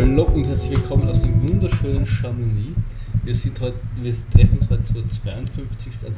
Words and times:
Hallo 0.00 0.22
und 0.22 0.46
herzlich 0.46 0.78
willkommen 0.78 1.06
aus 1.10 1.20
dem 1.20 1.46
wunderschönen 1.46 2.06
Chamonix. 2.06 2.74
Wir, 3.22 3.34
sind 3.34 3.60
heute, 3.60 3.76
wir 3.96 4.14
treffen 4.32 4.56
uns 4.56 4.70
heute 4.70 4.82
zur 4.82 5.02
52.5. 5.02 6.10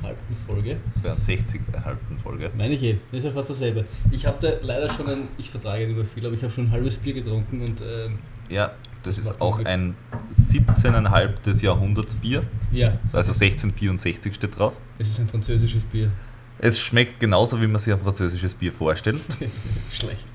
Folge. 0.47 0.77
62. 1.03 1.63
Folge. 2.23 2.53
Meine 2.57 2.75
ich 2.75 2.83
eh, 2.85 2.99
das 3.11 3.19
ist 3.19 3.25
ja 3.25 3.31
fast 3.33 3.51
dasselbe. 3.51 3.85
Ich 4.13 4.25
habe 4.25 4.37
da 4.41 4.53
leider 4.65 4.89
schon 4.89 5.09
ein, 5.09 5.19
ich 5.37 5.51
vertrage 5.51 5.85
nicht 5.85 5.97
mehr 5.97 6.05
viel, 6.05 6.25
aber 6.25 6.37
ich 6.37 6.45
habe 6.45 6.53
schon 6.53 6.67
ein 6.67 6.71
halbes 6.71 6.97
Bier 6.97 7.13
getrunken 7.15 7.61
und. 7.61 7.81
Ähm, 7.81 8.21
ja, 8.49 8.71
das 9.03 9.19
ist 9.19 9.41
auch 9.41 9.59
ein 9.65 9.97
17,5 10.33 11.43
des 11.43 11.61
Jahrhunderts 11.63 12.15
Bier. 12.15 12.45
Ja. 12.71 13.01
Also 13.13 13.33
1664 13.33 14.33
steht 14.33 14.57
drauf. 14.57 14.75
Es 15.01 15.09
ist 15.09 15.19
ein 15.19 15.27
französisches 15.27 15.83
Bier. 15.83 16.09
Es 16.61 16.79
schmeckt 16.79 17.19
genauso, 17.19 17.61
wie 17.61 17.67
man 17.67 17.81
sich 17.81 17.93
ein 17.93 17.99
französisches 17.99 18.55
Bier 18.55 18.73
vorstellt. 18.73 19.21
Schlecht. 19.91 20.27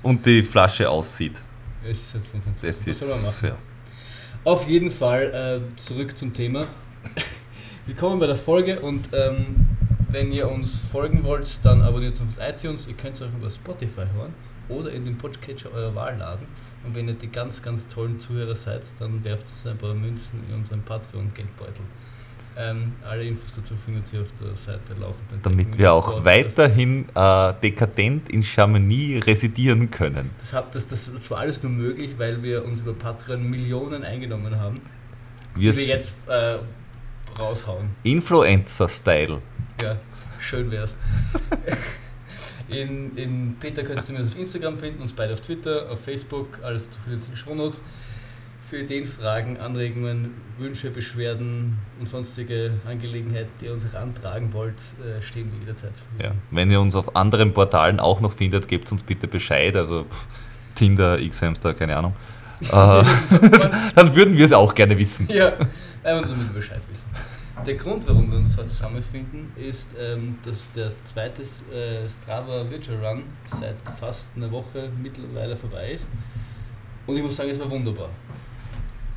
Und 0.00 0.24
die 0.24 0.44
Flasche 0.44 0.88
aussieht. 0.88 1.42
Es 1.90 2.02
ist 2.02 2.14
halt 2.14 2.26
von 2.26 2.42
Französisch. 2.42 2.98
Das 2.98 3.24
ist, 3.24 3.42
ja. 3.42 3.56
Auf 4.44 4.68
jeden 4.68 4.90
Fall 4.90 5.62
äh, 5.72 5.78
zurück 5.78 6.18
zum 6.18 6.34
Thema. 6.34 6.66
Willkommen 7.86 8.20
bei 8.20 8.26
der 8.26 8.36
Folge 8.36 8.78
und 8.80 9.08
ähm, 9.14 9.66
wenn 10.10 10.30
ihr 10.30 10.50
uns 10.50 10.78
folgen 10.78 11.24
wollt, 11.24 11.48
dann 11.62 11.80
abonniert 11.80 12.20
uns 12.20 12.38
auf 12.38 12.46
iTunes. 12.46 12.86
Ihr 12.88 12.94
könnt 12.94 13.18
es 13.18 13.22
auch 13.22 13.34
über 13.34 13.48
Spotify 13.48 14.04
hören 14.14 14.34
oder 14.68 14.92
in 14.92 15.06
den 15.06 15.16
Podcatcher 15.16 15.72
eurer 15.72 15.94
Wahl 15.94 16.18
laden. 16.18 16.46
Und 16.84 16.94
wenn 16.94 17.08
ihr 17.08 17.14
die 17.14 17.32
ganz, 17.32 17.62
ganz 17.62 17.88
tollen 17.88 18.20
Zuhörer 18.20 18.54
seid, 18.54 18.82
dann 18.98 19.24
werft 19.24 19.46
ein 19.64 19.78
paar 19.78 19.94
Münzen 19.94 20.40
in 20.46 20.56
unseren 20.56 20.82
Patreon-Geldbeutel. 20.82 21.84
Ähm, 22.60 22.94
alle 23.08 23.24
Infos 23.24 23.54
dazu 23.54 23.74
findet 23.76 24.12
ihr 24.12 24.20
auf 24.20 24.32
der 24.40 24.56
Seite 24.56 24.94
laufend. 24.98 25.30
Damit 25.42 25.78
wir 25.78 25.92
auch 25.92 26.24
weiterhin 26.24 27.06
äh, 27.14 27.54
dekadent 27.62 28.32
in 28.32 28.42
Chamonix 28.42 29.24
residieren 29.28 29.88
können. 29.92 30.30
Das, 30.40 30.52
hab, 30.52 30.72
das, 30.72 30.88
das, 30.88 31.12
das, 31.12 31.30
war 31.30 31.38
alles 31.38 31.62
nur 31.62 31.70
möglich, 31.70 32.10
weil 32.18 32.42
wir 32.42 32.64
uns 32.64 32.80
über 32.80 32.94
Patreon 32.94 33.48
Millionen 33.48 34.02
eingenommen 34.02 34.58
haben, 34.58 34.80
wir 35.54 35.70
die 35.70 35.78
wir 35.78 35.86
jetzt 35.86 36.14
äh, 36.26 36.56
raushauen. 37.38 37.90
Influencer-Style. 38.02 39.40
Ja, 39.80 39.96
schön 40.40 40.68
wär's. 40.72 40.96
in, 42.68 43.16
in 43.16 43.56
Peter 43.60 43.84
könntest 43.84 44.08
du 44.08 44.14
mir 44.14 44.22
auf 44.22 44.36
Instagram 44.36 44.76
finden, 44.76 45.02
uns 45.02 45.12
beide 45.12 45.34
auf 45.34 45.40
Twitter, 45.42 45.88
auf 45.92 46.02
Facebook, 46.02 46.58
alles 46.64 46.90
zu 46.90 46.98
finden 46.98 47.20
in 47.20 47.26
den 47.26 47.36
Shownotes 47.36 47.82
für 48.68 48.80
Ideen, 48.80 49.06
Fragen, 49.06 49.56
Anregungen, 49.56 50.34
Wünsche, 50.58 50.90
Beschwerden 50.90 51.78
und 51.98 52.06
sonstige 52.06 52.72
Angelegenheiten, 52.86 53.50
die 53.60 53.66
ihr 53.66 53.72
uns 53.72 53.86
auch 53.86 53.98
antragen 53.98 54.52
wollt, 54.52 54.74
äh, 55.00 55.22
stehen 55.22 55.50
wir 55.50 55.60
jederzeit. 55.60 55.92
Ja. 56.22 56.32
Wenn 56.50 56.70
ihr 56.70 56.78
uns 56.78 56.94
auf 56.94 57.16
anderen 57.16 57.54
Portalen 57.54 57.98
auch 57.98 58.20
noch 58.20 58.32
findet, 58.32 58.68
gebt 58.68 58.92
uns 58.92 59.02
bitte 59.02 59.26
Bescheid. 59.26 59.74
Also 59.74 60.04
pff, 60.04 60.26
Tinder, 60.74 61.18
X-Hamster, 61.18 61.74
keine 61.74 61.96
Ahnung. 61.96 62.14
Äh, 62.60 62.70
dann 63.94 64.16
würden 64.16 64.36
wir 64.36 64.44
es 64.44 64.52
auch 64.52 64.74
gerne 64.74 64.98
wissen. 64.98 65.28
Ja, 65.30 65.52
einfach 66.02 66.28
damit 66.28 66.48
wir 66.48 66.54
Bescheid 66.54 66.80
wissen. 66.90 67.08
Der 67.64 67.76
Grund, 67.76 68.04
warum 68.08 68.28
wir 68.28 68.38
uns 68.38 68.56
heute 68.56 68.66
zusammenfinden, 68.66 69.52
ist, 69.54 69.94
ähm, 69.96 70.36
dass 70.44 70.66
der 70.72 70.90
zweite 71.04 71.42
äh, 71.42 72.08
Strava 72.08 72.68
Virtual 72.68 72.98
Run 72.98 73.22
seit 73.46 73.76
fast 74.00 74.30
einer 74.34 74.50
Woche 74.50 74.90
mittlerweile 75.00 75.56
vorbei 75.56 75.92
ist. 75.92 76.08
Und 77.06 77.16
ich 77.16 77.22
muss 77.22 77.36
sagen, 77.36 77.50
es 77.50 77.60
war 77.60 77.70
wunderbar. 77.70 78.08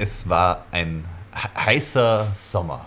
Es 0.01 0.27
war 0.27 0.65
ein 0.71 1.05
heißer 1.55 2.31
Sommer. 2.33 2.83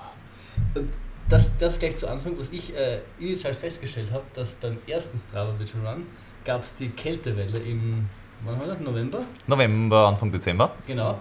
Und 0.74 0.88
das, 1.28 1.56
das 1.58 1.78
gleich 1.78 1.94
zu 1.94 2.08
Anfang, 2.08 2.36
was 2.36 2.50
ich 2.50 2.74
äh, 2.74 3.02
initial 3.20 3.54
festgestellt 3.54 4.10
habe, 4.10 4.24
dass 4.34 4.54
beim 4.54 4.78
ersten 4.88 5.16
Strava 5.16 5.56
Virtual 5.56 5.86
Run 5.86 6.06
gab 6.44 6.64
es 6.64 6.74
die 6.74 6.88
Kältewelle 6.88 7.60
im 7.60 8.06
wann 8.44 8.58
war 8.58 8.66
das? 8.66 8.80
November? 8.80 9.20
November, 9.46 10.08
Anfang 10.08 10.32
Dezember. 10.32 10.72
Genau. 10.88 11.20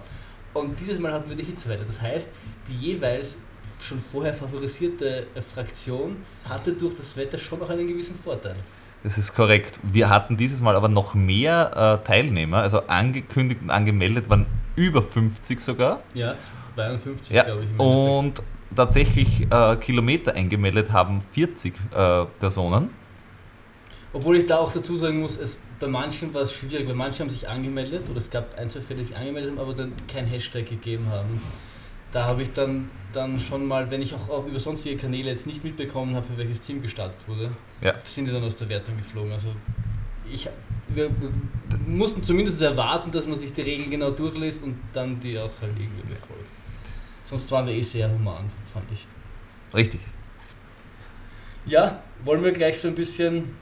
Und 0.52 0.80
dieses 0.80 0.98
Mal 0.98 1.12
hatten 1.12 1.28
wir 1.28 1.36
die 1.36 1.44
Hitzewelle. 1.44 1.84
Das 1.86 2.02
heißt, 2.02 2.32
die 2.66 2.74
jeweils 2.74 3.38
schon 3.80 4.00
vorher 4.00 4.34
favorisierte 4.34 5.28
äh, 5.36 5.40
Fraktion 5.40 6.16
hatte 6.48 6.72
durch 6.72 6.96
das 6.96 7.16
Wetter 7.16 7.38
schon 7.38 7.60
noch 7.60 7.70
einen 7.70 7.86
gewissen 7.86 8.16
Vorteil. 8.16 8.56
Das 9.04 9.16
ist 9.16 9.32
korrekt. 9.32 9.78
Wir 9.84 10.10
hatten 10.10 10.36
dieses 10.36 10.60
Mal 10.60 10.74
aber 10.74 10.88
noch 10.88 11.14
mehr 11.14 12.00
äh, 12.02 12.04
Teilnehmer, 12.04 12.62
also 12.62 12.80
angekündigt 12.88 13.62
und 13.62 13.70
angemeldet 13.70 14.28
waren 14.28 14.46
über 14.76 15.02
50 15.02 15.60
sogar. 15.60 16.02
Ja, 16.14 16.36
52 16.74 17.34
ja. 17.34 17.44
glaube 17.44 17.64
ich. 17.64 17.78
Und 17.78 18.42
tatsächlich 18.74 19.46
äh, 19.50 19.76
Kilometer 19.76 20.34
eingemeldet 20.34 20.92
haben 20.92 21.20
40 21.20 21.74
äh, 21.74 22.24
Personen. 22.40 22.90
Obwohl 24.12 24.36
ich 24.36 24.46
da 24.46 24.58
auch 24.58 24.72
dazu 24.72 24.96
sagen 24.96 25.20
muss, 25.20 25.36
es, 25.36 25.58
bei 25.80 25.88
manchen 25.88 26.32
war 26.32 26.42
es 26.42 26.52
schwierig, 26.52 26.86
weil 26.86 26.94
manche 26.94 27.20
haben 27.20 27.30
sich 27.30 27.48
angemeldet 27.48 28.08
oder 28.08 28.18
es 28.18 28.30
gab 28.30 28.56
ein, 28.56 28.70
zwei 28.70 28.80
Fälle, 28.80 29.00
die 29.00 29.06
sich 29.06 29.16
angemeldet 29.16 29.50
haben, 29.50 29.58
aber 29.58 29.74
dann 29.74 29.92
kein 30.06 30.26
Hashtag 30.26 30.66
gegeben 30.66 31.08
haben. 31.10 31.42
Da 32.12 32.24
habe 32.24 32.42
ich 32.42 32.52
dann, 32.52 32.90
dann 33.12 33.40
schon 33.40 33.66
mal, 33.66 33.90
wenn 33.90 34.00
ich 34.00 34.14
auch, 34.14 34.28
auch 34.28 34.46
über 34.46 34.60
sonstige 34.60 34.96
Kanäle 34.96 35.30
jetzt 35.30 35.48
nicht 35.48 35.64
mitbekommen 35.64 36.14
habe, 36.14 36.26
für 36.26 36.38
welches 36.38 36.60
Team 36.60 36.80
gestartet 36.80 37.18
wurde, 37.26 37.50
ja. 37.80 37.92
sind 38.04 38.26
die 38.26 38.32
dann 38.32 38.44
aus 38.44 38.56
der 38.56 38.68
Wertung 38.68 38.96
geflogen. 38.96 39.32
Also 39.32 39.48
ich 40.32 40.48
wir 40.88 41.10
mussten 41.86 42.22
zumindest 42.22 42.60
erwarten, 42.62 43.10
dass 43.10 43.26
man 43.26 43.36
sich 43.36 43.52
die 43.52 43.62
Regeln 43.62 43.90
genau 43.90 44.10
durchliest 44.10 44.62
und 44.62 44.76
dann 44.92 45.18
die 45.20 45.38
auch 45.38 45.50
halt 45.60 45.72
irgendwie 45.78 46.12
befolgt. 46.12 46.50
Sonst 47.22 47.50
waren 47.50 47.66
wir 47.66 47.74
eh 47.74 47.82
sehr 47.82 48.10
human, 48.10 48.44
fand 48.72 48.90
ich. 48.92 49.06
Richtig. 49.74 50.00
Ja, 51.66 52.00
wollen 52.24 52.44
wir 52.44 52.52
gleich 52.52 52.78
so 52.78 52.88
ein 52.88 52.94
bisschen 52.94 53.56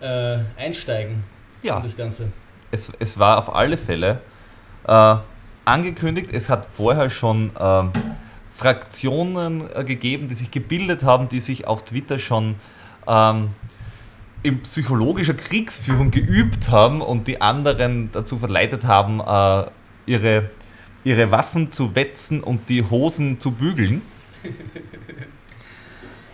äh, 0.00 0.38
einsteigen 0.56 1.22
ja. 1.62 1.76
in 1.76 1.82
das 1.82 1.96
Ganze? 1.96 2.32
Es, 2.70 2.90
es 2.98 3.18
war 3.18 3.38
auf 3.38 3.54
alle 3.54 3.76
Fälle 3.76 4.20
äh, 4.86 5.16
angekündigt, 5.64 6.30
es 6.32 6.48
hat 6.48 6.64
vorher 6.64 7.10
schon 7.10 7.50
äh, 7.56 7.82
Fraktionen 8.54 9.64
gegeben, 9.84 10.28
die 10.28 10.34
sich 10.34 10.50
gebildet 10.50 11.04
haben, 11.04 11.28
die 11.28 11.40
sich 11.40 11.66
auf 11.66 11.84
Twitter 11.84 12.18
schon 12.18 12.56
ähm, 13.06 13.50
in 14.42 14.60
psychologischer 14.62 15.34
Kriegsführung 15.34 16.10
geübt 16.10 16.70
haben 16.70 17.02
und 17.02 17.26
die 17.26 17.40
anderen 17.40 18.10
dazu 18.12 18.38
verleitet 18.38 18.84
haben, 18.84 19.20
äh, 19.20 19.70
ihre, 20.06 20.50
ihre 21.04 21.30
Waffen 21.30 21.72
zu 21.72 21.94
wetzen 21.94 22.42
und 22.42 22.68
die 22.68 22.82
Hosen 22.82 23.38
zu 23.40 23.52
bügeln. 23.52 24.02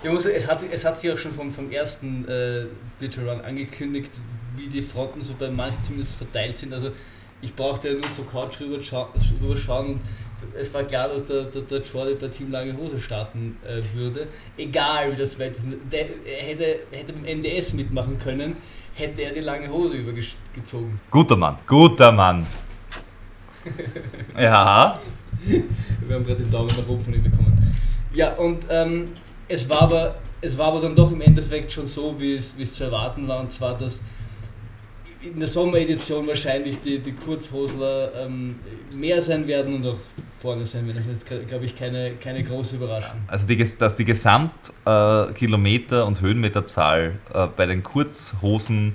Muss, 0.04 0.24
es, 0.26 0.48
hat, 0.48 0.64
es 0.70 0.84
hat 0.84 0.98
sich 0.98 1.10
auch 1.10 1.18
schon 1.18 1.32
vom, 1.32 1.50
vom 1.50 1.72
ersten 1.72 2.28
äh, 2.28 2.66
Virtual 3.00 3.28
Run 3.28 3.40
angekündigt, 3.40 4.12
wie 4.54 4.68
die 4.68 4.82
Fronten 4.82 5.20
so 5.20 5.34
bei 5.36 5.50
manchen 5.50 5.82
zumindest 5.82 6.16
verteilt 6.16 6.58
sind. 6.58 6.72
Also 6.72 6.92
ich 7.42 7.54
brauchte 7.54 7.88
ja 7.88 7.94
nur 7.94 8.12
zur 8.12 8.26
Couch 8.26 8.60
rüber, 8.60 8.76
rüber 8.78 9.80
und 9.80 10.00
es 10.58 10.72
war 10.72 10.84
klar, 10.84 11.08
dass 11.08 11.24
der, 11.26 11.44
der, 11.44 11.62
der 11.62 11.82
Jordi 11.82 12.14
bei 12.14 12.28
Team 12.28 12.50
Lange 12.50 12.76
Hose 12.76 13.00
starten 13.00 13.56
äh, 13.64 13.82
würde. 13.96 14.26
Egal 14.56 15.12
wie 15.12 15.16
das 15.16 15.38
Wetter 15.38 15.56
ist. 15.56 15.68
Der 15.90 16.06
hätte, 16.24 16.80
hätte 16.90 17.12
beim 17.12 17.38
MDS 17.38 17.74
mitmachen 17.74 18.18
können, 18.18 18.56
hätte 18.94 19.22
er 19.22 19.32
die 19.32 19.40
lange 19.40 19.68
Hose 19.70 19.96
übergezogen. 19.96 21.00
Guter 21.10 21.36
Mann, 21.36 21.56
guter 21.66 22.12
Mann. 22.12 22.46
ja. 24.38 24.98
Wir 26.06 26.14
haben 26.14 26.24
gerade 26.24 26.42
den 26.42 26.50
Daumen 26.50 26.68
nach 26.68 26.88
oben 26.88 27.00
von 27.00 27.14
ihm 27.14 27.22
bekommen. 27.22 27.74
Ja, 28.12 28.32
und 28.34 28.66
ähm, 28.70 29.08
es, 29.48 29.68
war 29.68 29.82
aber, 29.82 30.16
es 30.40 30.56
war 30.56 30.68
aber 30.68 30.80
dann 30.80 30.94
doch 30.94 31.12
im 31.12 31.20
Endeffekt 31.20 31.70
schon 31.70 31.86
so, 31.86 32.18
wie 32.18 32.34
es, 32.34 32.56
wie 32.56 32.62
es 32.62 32.72
zu 32.72 32.84
erwarten 32.84 33.28
war, 33.28 33.40
und 33.40 33.52
zwar, 33.52 33.76
dass 33.76 34.02
in 35.32 35.40
der 35.40 35.48
Sommeredition 35.48 36.26
wahrscheinlich 36.26 36.80
die, 36.80 36.98
die 36.98 37.12
Kurzhosler 37.12 38.12
ähm, 38.24 38.54
mehr 38.94 39.20
sein 39.20 39.46
werden 39.46 39.74
und 39.74 39.86
auch 39.86 39.98
vorne 40.38 40.64
sein 40.66 40.86
werden. 40.86 40.96
Das 40.96 41.06
ist 41.06 41.28
jetzt, 41.30 41.48
glaube 41.48 41.64
ich, 41.64 41.74
keine, 41.74 42.12
keine 42.16 42.42
große 42.42 42.76
Überraschung. 42.76 43.18
Also, 43.26 43.46
die, 43.46 43.56
dass 43.56 43.96
die 43.96 44.04
Gesamtkilometer- 44.04 46.00
äh, 46.00 46.06
und 46.06 46.20
Höhenmeterzahl 46.20 47.18
äh, 47.32 47.46
bei 47.56 47.66
den 47.66 47.82
Kurzhosen 47.82 48.94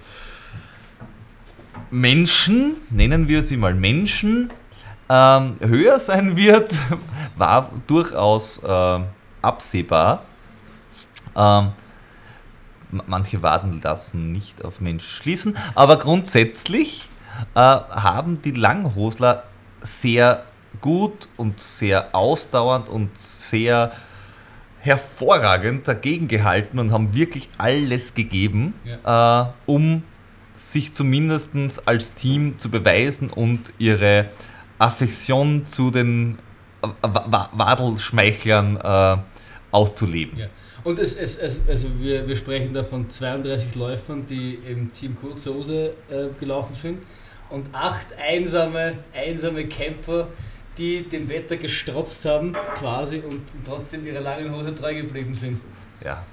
Menschen, 1.89 2.75
nennen 2.89 3.27
wir 3.27 3.43
sie 3.43 3.57
mal 3.57 3.73
Menschen, 3.73 4.49
ähm, 5.09 5.57
höher 5.59 5.99
sein 5.99 6.37
wird, 6.37 6.71
war 7.37 7.69
durchaus 7.87 8.63
äh, 8.63 8.99
absehbar. 9.41 10.23
Ähm, 11.35 11.71
manche 12.91 13.41
Waden 13.41 13.79
lassen 13.81 14.31
nicht 14.31 14.63
auf 14.63 14.81
Mensch 14.81 15.07
schließen, 15.07 15.57
aber 15.75 15.97
grundsätzlich 15.97 17.07
äh, 17.55 17.59
haben 17.59 18.41
die 18.41 18.51
Langhosler 18.51 19.43
sehr 19.81 20.43
gut 20.79 21.27
und 21.37 21.59
sehr 21.59 22.13
ausdauernd 22.15 22.89
und 22.89 23.17
sehr 23.17 23.91
hervorragend 24.79 25.87
dagegen 25.87 26.27
gehalten 26.27 26.79
und 26.79 26.91
haben 26.91 27.13
wirklich 27.13 27.49
alles 27.57 28.15
gegeben, 28.15 28.73
ja. 28.83 29.43
äh, 29.43 29.51
um 29.65 30.03
sich 30.55 30.93
zumindest 30.93 31.51
als 31.87 32.13
Team 32.13 32.57
zu 32.57 32.69
beweisen 32.69 33.29
und 33.29 33.73
ihre 33.77 34.29
Affektion 34.79 35.65
zu 35.65 35.91
den 35.91 36.39
Wadelschmeichlern 37.01 38.77
äh, 38.77 39.17
auszuleben. 39.71 40.39
Ja. 40.39 40.47
Und 40.83 40.99
es, 40.99 41.15
es, 41.15 41.37
es, 41.37 41.61
also 41.67 41.87
wir, 41.99 42.27
wir 42.27 42.35
sprechen 42.35 42.73
da 42.73 42.83
von 42.83 43.09
32 43.09 43.75
Läufern, 43.75 44.25
die 44.25 44.57
im 44.67 44.91
Team 44.91 45.15
Kurzhose 45.19 45.93
äh, 46.09 46.27
gelaufen 46.39 46.73
sind. 46.73 46.99
und 47.51 47.69
acht 47.73 48.07
einsame, 48.17 48.93
einsame 49.13 49.67
Kämpfer, 49.67 50.27
die 50.77 51.03
dem 51.03 51.29
Wetter 51.29 51.57
gestrotzt 51.57 52.25
haben, 52.25 52.53
quasi, 52.77 53.19
und 53.19 53.41
trotzdem 53.65 54.05
ihrer 54.07 54.21
langen 54.21 54.55
Hose 54.55 54.73
treu 54.73 54.95
geblieben 54.95 55.33
sind. 55.33 55.59
Ja. 56.03 56.25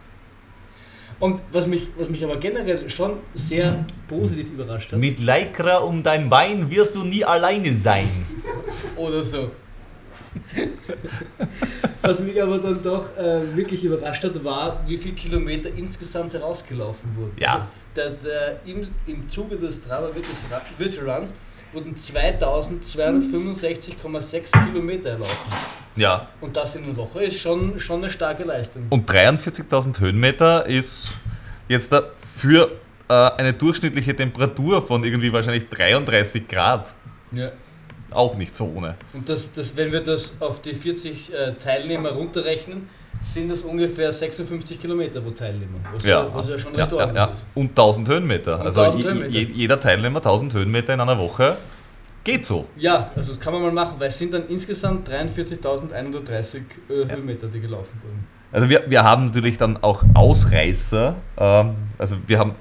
Und 1.21 1.43
was 1.51 1.67
mich, 1.67 1.89
was 1.99 2.09
mich 2.09 2.23
aber 2.23 2.37
generell 2.37 2.89
schon 2.89 3.15
sehr 3.35 3.85
positiv 4.07 4.53
überrascht 4.53 4.93
hat, 4.93 5.01
Mit 5.01 5.19
Lycra 5.19 5.79
um 5.79 6.03
dein 6.05 6.31
Bein 6.31 6.71
wirst 6.71 6.95
du 6.95 7.03
nie 7.03 7.25
alleine 7.25 7.75
sein. 7.75 8.09
oder 8.97 9.23
so. 9.25 9.51
Was 12.03 12.21
mich 12.21 12.43
aber 12.43 12.59
dann 12.59 12.83
doch 12.83 13.17
äh, 13.17 13.57
wirklich 13.57 13.85
überrascht 13.85 14.25
hat, 14.25 14.45
war, 14.45 14.83
wie 14.87 14.97
viele 14.97 15.15
Kilometer 15.15 15.69
insgesamt 15.77 16.35
herausgelaufen 16.35 17.17
wurden. 17.17 17.37
Ja. 17.39 17.55
Also, 17.55 17.67
der, 17.97 18.11
der, 18.11 18.61
im, 18.67 18.83
Im 19.07 19.27
Zuge 19.29 19.57
des 19.57 19.79
Strava 19.79 20.11
Virtual 20.79 21.11
Runs 21.11 21.35
wurden 21.73 21.95
2265,6 21.97 24.67
Kilometer 24.67 25.11
erlaufen. 25.11 25.53
Ja. 25.97 26.29
Und 26.41 26.57
das 26.57 26.77
in 26.77 26.85
einer 26.85 26.97
Woche 26.97 27.25
ist 27.25 27.41
schon, 27.41 27.79
schon 27.81 28.03
eine 28.03 28.11
starke 28.11 28.45
Leistung. 28.45 28.87
Und 28.91 29.11
43.000 29.11 29.99
Höhenmeter 30.01 30.65
ist 30.67 31.15
jetzt 31.69 31.93
für 32.41 32.71
äh, 33.09 33.13
eine 33.13 33.53
durchschnittliche 33.53 34.15
Temperatur 34.15 34.87
von 34.87 35.03
irgendwie 35.03 35.33
wahrscheinlich 35.33 35.69
33 35.69 36.47
Grad 36.47 36.95
Ja. 37.33 37.51
Auch 38.11 38.37
nicht 38.37 38.55
so 38.57 38.71
ohne. 38.75 38.95
Und 39.13 39.29
das, 39.29 39.53
das, 39.53 39.77
wenn 39.77 39.93
wir 39.93 40.01
das 40.01 40.35
auf 40.41 40.61
die 40.63 40.73
40 40.75 41.33
äh, 41.33 41.53
Teilnehmer 41.55 42.11
runterrechnen, 42.11 42.89
sind 43.23 43.51
das 43.51 43.63
ungefähr 43.63 44.13
56 44.13 44.81
Kilometer 44.81 45.21
pro 45.21 45.31
Teilnehmer. 45.31 45.79
Was 45.93 46.05
ja, 46.05 46.27
was 46.33 46.49
ja 46.49 46.59
schon 46.59 46.73
ja, 46.75 46.81
recht 46.85 46.93
ja, 46.93 46.99
ordentlich 46.99 47.17
ja. 47.27 47.33
ist. 47.33 47.45
Und 47.55 47.71
1000 47.71 48.09
Höhenmeter. 48.09 48.61
Und 48.61 48.67
also 48.67 48.81
1000 48.83 49.03
je- 49.05 49.11
Höhenmeter. 49.11 49.31
je- 49.33 49.53
jeder 49.53 49.81
Teilnehmer 49.81 50.19
1000 50.19 50.55
Höhenmeter 50.55 50.95
in 50.95 51.01
einer 51.01 51.19
Woche 51.19 51.57
geht 52.25 52.45
so. 52.45 52.67
Ja, 52.77 53.11
also 53.17 53.33
das 53.33 53.41
kann 53.41 53.53
man 53.53 53.63
mal 53.63 53.73
machen, 53.73 53.97
weil 53.99 54.09
es 54.09 54.19
sind 54.19 54.33
dann 54.35 54.47
insgesamt 54.49 55.09
43.130 55.11 56.57
äh, 56.89 57.11
Höhenmeter, 57.11 57.49
die 57.49 57.61
gelaufen 57.61 58.01
wurden. 58.03 58.27
Also 58.53 58.69
wir, 58.69 58.85
wir 58.89 59.03
haben 59.03 59.27
natürlich 59.27 59.59
dann 59.59 59.77
auch 59.83 60.05
Ausreißer. 60.15 61.15
Ähm, 61.37 61.75
also 61.99 62.17
wir 62.27 62.39
haben 62.39 62.55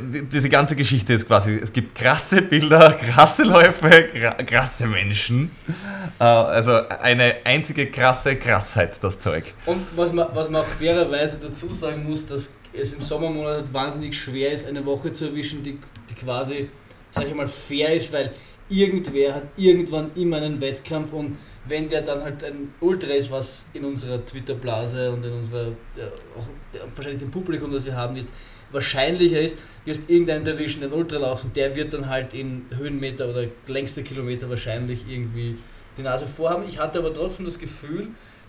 diese 0.00 0.48
ganze 0.48 0.76
Geschichte 0.76 1.12
ist 1.14 1.26
quasi, 1.26 1.58
es 1.62 1.72
gibt 1.72 1.94
krasse 1.94 2.42
Bilder, 2.42 2.92
krasse 3.00 3.44
Läufe, 3.44 4.08
krasse 4.46 4.86
Menschen. 4.86 5.50
Äh, 6.18 6.24
also 6.24 6.72
eine 6.88 7.36
einzige 7.44 7.90
krasse 7.90 8.36
Krassheit, 8.36 9.02
das 9.02 9.18
Zeug. 9.18 9.52
Und 9.66 9.80
was 9.96 10.12
man, 10.12 10.28
was 10.32 10.50
man 10.50 10.62
auch 10.62 10.66
fairerweise 10.66 11.38
dazu 11.38 11.72
sagen 11.74 12.08
muss, 12.08 12.26
dass 12.26 12.50
es 12.72 12.92
im 12.92 13.02
Sommermonat 13.02 13.54
halt 13.54 13.74
wahnsinnig 13.74 14.18
schwer 14.18 14.52
ist, 14.52 14.68
eine 14.68 14.84
Woche 14.86 15.12
zu 15.12 15.26
erwischen, 15.26 15.62
die, 15.62 15.78
die 16.08 16.14
quasi, 16.14 16.68
sag 17.10 17.26
ich 17.26 17.34
mal, 17.34 17.48
fair 17.48 17.92
ist, 17.94 18.12
weil 18.12 18.32
irgendwer 18.68 19.34
hat 19.34 19.42
irgendwann 19.56 20.12
immer 20.14 20.36
einen 20.36 20.60
Wettkampf 20.60 21.12
und 21.12 21.36
wenn 21.66 21.88
der 21.88 22.02
dann 22.02 22.22
halt 22.22 22.42
ein 22.44 22.72
Ultra 22.80 23.10
ist, 23.10 23.30
was 23.30 23.66
in 23.74 23.84
unserer 23.84 24.24
Twitter-Blase 24.24 25.10
und 25.12 25.24
in 25.24 25.32
unserer, 25.32 25.68
äh, 25.96 26.06
auch 26.38 26.46
wahrscheinlich 26.94 27.20
dem 27.20 27.30
Publikum, 27.30 27.72
das 27.72 27.84
wir 27.84 27.96
haben, 27.96 28.16
jetzt 28.16 28.32
wahrscheinlicher 28.72 29.40
ist, 29.40 29.58
wirst 29.84 30.08
irgendeinen 30.08 30.46
erwischen, 30.46 30.80
den 30.80 30.92
Ultra 30.92 31.18
laufen, 31.18 31.52
der 31.54 31.74
wird 31.74 31.92
dann 31.92 32.08
halt 32.08 32.34
in 32.34 32.66
Höhenmeter 32.76 33.28
oder 33.28 33.44
längste 33.66 34.02
Kilometer 34.02 34.48
wahrscheinlich 34.48 35.00
irgendwie 35.08 35.56
die 35.96 36.02
Nase 36.02 36.26
vorhaben. 36.26 36.64
Ich 36.68 36.78
hatte 36.78 36.98
aber 36.98 37.12
trotzdem 37.12 37.46
das 37.46 37.58
Gefühl, 37.58 38.08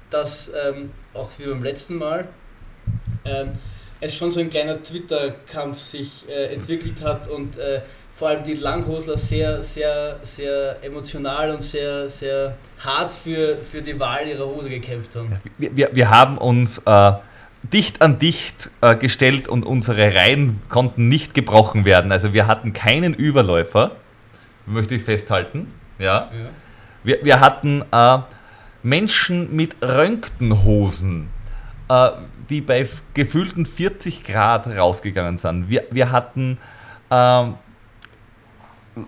dass 0.09 0.51
ähm, 0.67 0.91
auch 1.13 1.29
wie 1.37 1.45
beim 1.45 1.63
letzten 1.63 1.95
Mal 1.95 2.27
ähm, 3.25 3.51
es 3.99 4.15
schon 4.15 4.31
so 4.31 4.39
ein 4.39 4.49
kleiner 4.49 4.81
Twitter-Kampf 4.81 5.79
sich 5.79 6.27
äh, 6.27 6.53
entwickelt 6.53 7.03
hat 7.03 7.27
und 7.27 7.57
äh, 7.57 7.81
vor 8.13 8.29
allem 8.29 8.43
die 8.43 8.55
Langhosler 8.55 9.17
sehr, 9.17 9.63
sehr, 9.63 10.19
sehr 10.21 10.83
emotional 10.83 11.51
und 11.51 11.61
sehr, 11.61 12.09
sehr 12.09 12.55
hart 12.79 13.13
für, 13.13 13.57
für 13.57 13.81
die 13.81 13.99
Wahl 13.99 14.27
ihrer 14.27 14.45
Hose 14.45 14.69
gekämpft 14.69 15.15
haben. 15.15 15.39
Wir, 15.57 15.75
wir, 15.75 15.89
wir 15.93 16.09
haben 16.09 16.37
uns 16.37 16.79
äh, 16.79 17.11
dicht 17.63 18.01
an 18.01 18.19
dicht 18.19 18.71
äh, 18.81 18.95
gestellt 18.95 19.47
und 19.47 19.65
unsere 19.65 20.15
Reihen 20.15 20.61
konnten 20.69 21.07
nicht 21.07 21.33
gebrochen 21.33 21.85
werden. 21.85 22.11
Also 22.11 22.33
wir 22.33 22.47
hatten 22.47 22.73
keinen 22.73 23.13
Überläufer, 23.13 23.91
möchte 24.65 24.95
ich 24.95 25.03
festhalten. 25.03 25.67
Ja. 25.99 26.29
Ja. 26.31 26.49
Wir, 27.03 27.23
wir 27.23 27.39
hatten 27.39 27.83
äh, 27.91 28.19
Menschen 28.83 29.55
mit 29.55 29.75
Röntgenhosen, 29.81 31.29
äh, 31.89 32.09
die 32.49 32.61
bei 32.61 32.87
gefühlten 33.13 33.65
40 33.65 34.23
Grad 34.23 34.67
rausgegangen 34.67 35.37
sind. 35.37 35.69
Wir, 35.69 35.83
wir 35.91 36.11
hatten 36.11 36.57
ähm, 37.09 37.55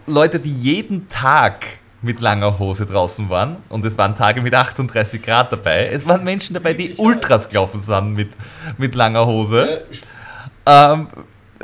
Leute, 0.07 0.39
die 0.39 0.53
jeden 0.53 1.07
Tag 1.09 1.65
mit 2.03 2.21
langer 2.21 2.59
Hose 2.59 2.85
draußen 2.85 3.29
waren 3.29 3.57
und 3.69 3.83
es 3.85 3.97
waren 3.97 4.13
Tage 4.13 4.41
mit 4.41 4.53
38 4.53 5.21
Grad 5.23 5.51
dabei. 5.51 5.88
Es 5.88 6.05
waren 6.05 6.23
Menschen 6.23 6.53
dabei, 6.53 6.73
die 6.73 6.94
Ultras 6.95 7.50
gelaufen 7.50 7.79
sind 7.79 8.13
mit, 8.13 8.29
mit 8.77 8.94
langer 8.94 9.25
Hose. 9.25 9.81
Äh, 9.81 9.83
Ähm, 10.65 11.07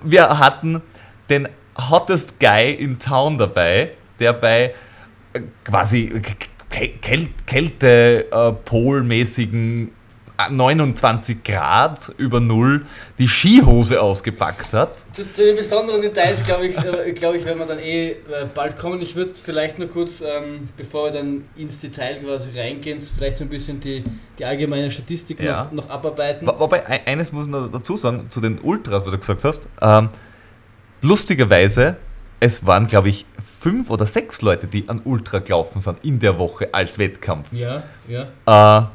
wir 0.03 0.39
hatten 0.39 0.81
den 1.29 1.47
hottest 1.89 2.39
Guy 2.39 2.73
in 2.73 2.99
Town 2.99 3.37
dabei, 3.37 3.91
der 4.19 4.33
bei 4.33 4.73
äh, 5.33 5.41
quasi 5.63 6.21
Kälte, 6.69 7.29
Kälte, 7.45 8.31
äh, 8.31 8.51
polmäßigen 8.51 9.87
äh, 9.87 9.91
29 10.49 11.43
Grad 11.43 12.11
über 12.17 12.39
Null 12.39 12.85
die 13.17 13.27
Skihose 13.27 14.01
ausgepackt 14.01 14.71
hat. 14.73 14.99
Zu, 15.11 15.31
zu 15.33 15.43
den 15.43 15.55
besonderen 15.57 16.01
Details, 16.01 16.43
glaube 16.45 16.67
ich, 16.67 16.77
äh, 16.77 17.11
glaube 17.11 17.37
ich, 17.37 17.45
werden 17.45 17.59
wir 17.59 17.65
dann 17.65 17.79
eh 17.79 18.11
äh, 18.11 18.15
bald 18.53 18.77
kommen. 18.77 19.01
Ich 19.01 19.15
würde 19.15 19.31
vielleicht 19.35 19.77
nur 19.79 19.89
kurz, 19.89 20.21
ähm, 20.21 20.69
bevor 20.77 21.05
wir 21.05 21.11
dann 21.19 21.43
ins 21.57 21.79
Detail 21.79 22.19
quasi 22.23 22.57
reingehen, 22.57 23.01
vielleicht 23.01 23.39
so 23.39 23.43
ein 23.43 23.49
bisschen 23.49 23.79
die, 23.81 24.03
die 24.37 24.45
allgemeine 24.45 24.89
Statistik 24.89 25.41
Ja. 25.41 25.65
noch, 25.65 25.71
noch 25.85 25.89
abarbeiten. 25.89 26.47
Wo- 26.47 26.57
Wobei, 26.59 26.85
ein- 26.85 27.01
eines 27.05 27.31
muss 27.33 27.47
man 27.47 27.71
dazu 27.71 27.97
sagen, 27.97 28.27
zu 28.29 28.39
den 28.39 28.59
Ultras, 28.59 29.03
was 29.05 29.11
du 29.11 29.17
gesagt 29.17 29.43
hast. 29.43 29.67
Ähm, 29.81 30.09
lustigerweise, 31.01 31.97
es 32.39 32.65
waren, 32.65 32.87
glaube 32.87 33.09
ich, 33.09 33.25
fünf 33.59 33.89
oder 33.89 34.05
sechs 34.05 34.41
Leute, 34.41 34.67
die 34.67 34.87
an 34.87 35.01
Ultra 35.03 35.39
gelaufen 35.39 35.81
sind 35.81 35.97
in 36.05 36.19
der 36.19 36.39
Woche 36.39 36.69
als 36.71 36.97
Wettkampf. 36.97 37.51
Ja, 37.51 37.83
ja. 38.07 38.79
Äh, 38.81 38.85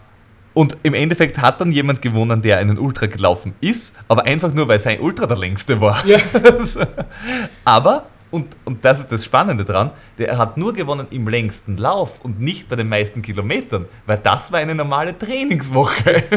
und 0.55 0.77
im 0.85 0.95
Endeffekt 0.95 1.39
hat 1.39 1.61
dann 1.61 1.73
jemand 1.73 2.01
gewonnen, 2.01 2.41
der 2.41 2.59
einen 2.59 2.79
Ultra 2.79 3.07
gelaufen 3.07 3.55
ist, 3.61 3.97
aber 4.09 4.25
einfach 4.25 4.55
nur, 4.55 4.69
weil 4.69 4.81
sein 4.81 5.01
Ultra 5.01 5.27
der 5.27 5.37
längste 5.37 5.81
war. 5.81 6.05
Ja. 6.07 6.19
aber, 7.65 8.07
und, 8.31 8.57
und 8.65 8.85
das 8.85 9.01
ist 9.01 9.13
das 9.13 9.25
Spannende 9.25 9.65
dran, 9.65 9.91
der 10.17 10.39
hat 10.39 10.57
nur 10.57 10.73
gewonnen 10.73 11.09
im 11.11 11.29
längsten 11.29 11.77
Lauf 11.77 12.25
und 12.25 12.41
nicht 12.41 12.69
bei 12.69 12.77
den 12.77 12.89
meisten 12.89 13.21
Kilometern, 13.21 13.87
weil 14.07 14.19
das 14.19 14.51
war 14.53 14.61
eine 14.61 14.75
normale 14.75 15.19
Trainingswoche. 15.19 16.23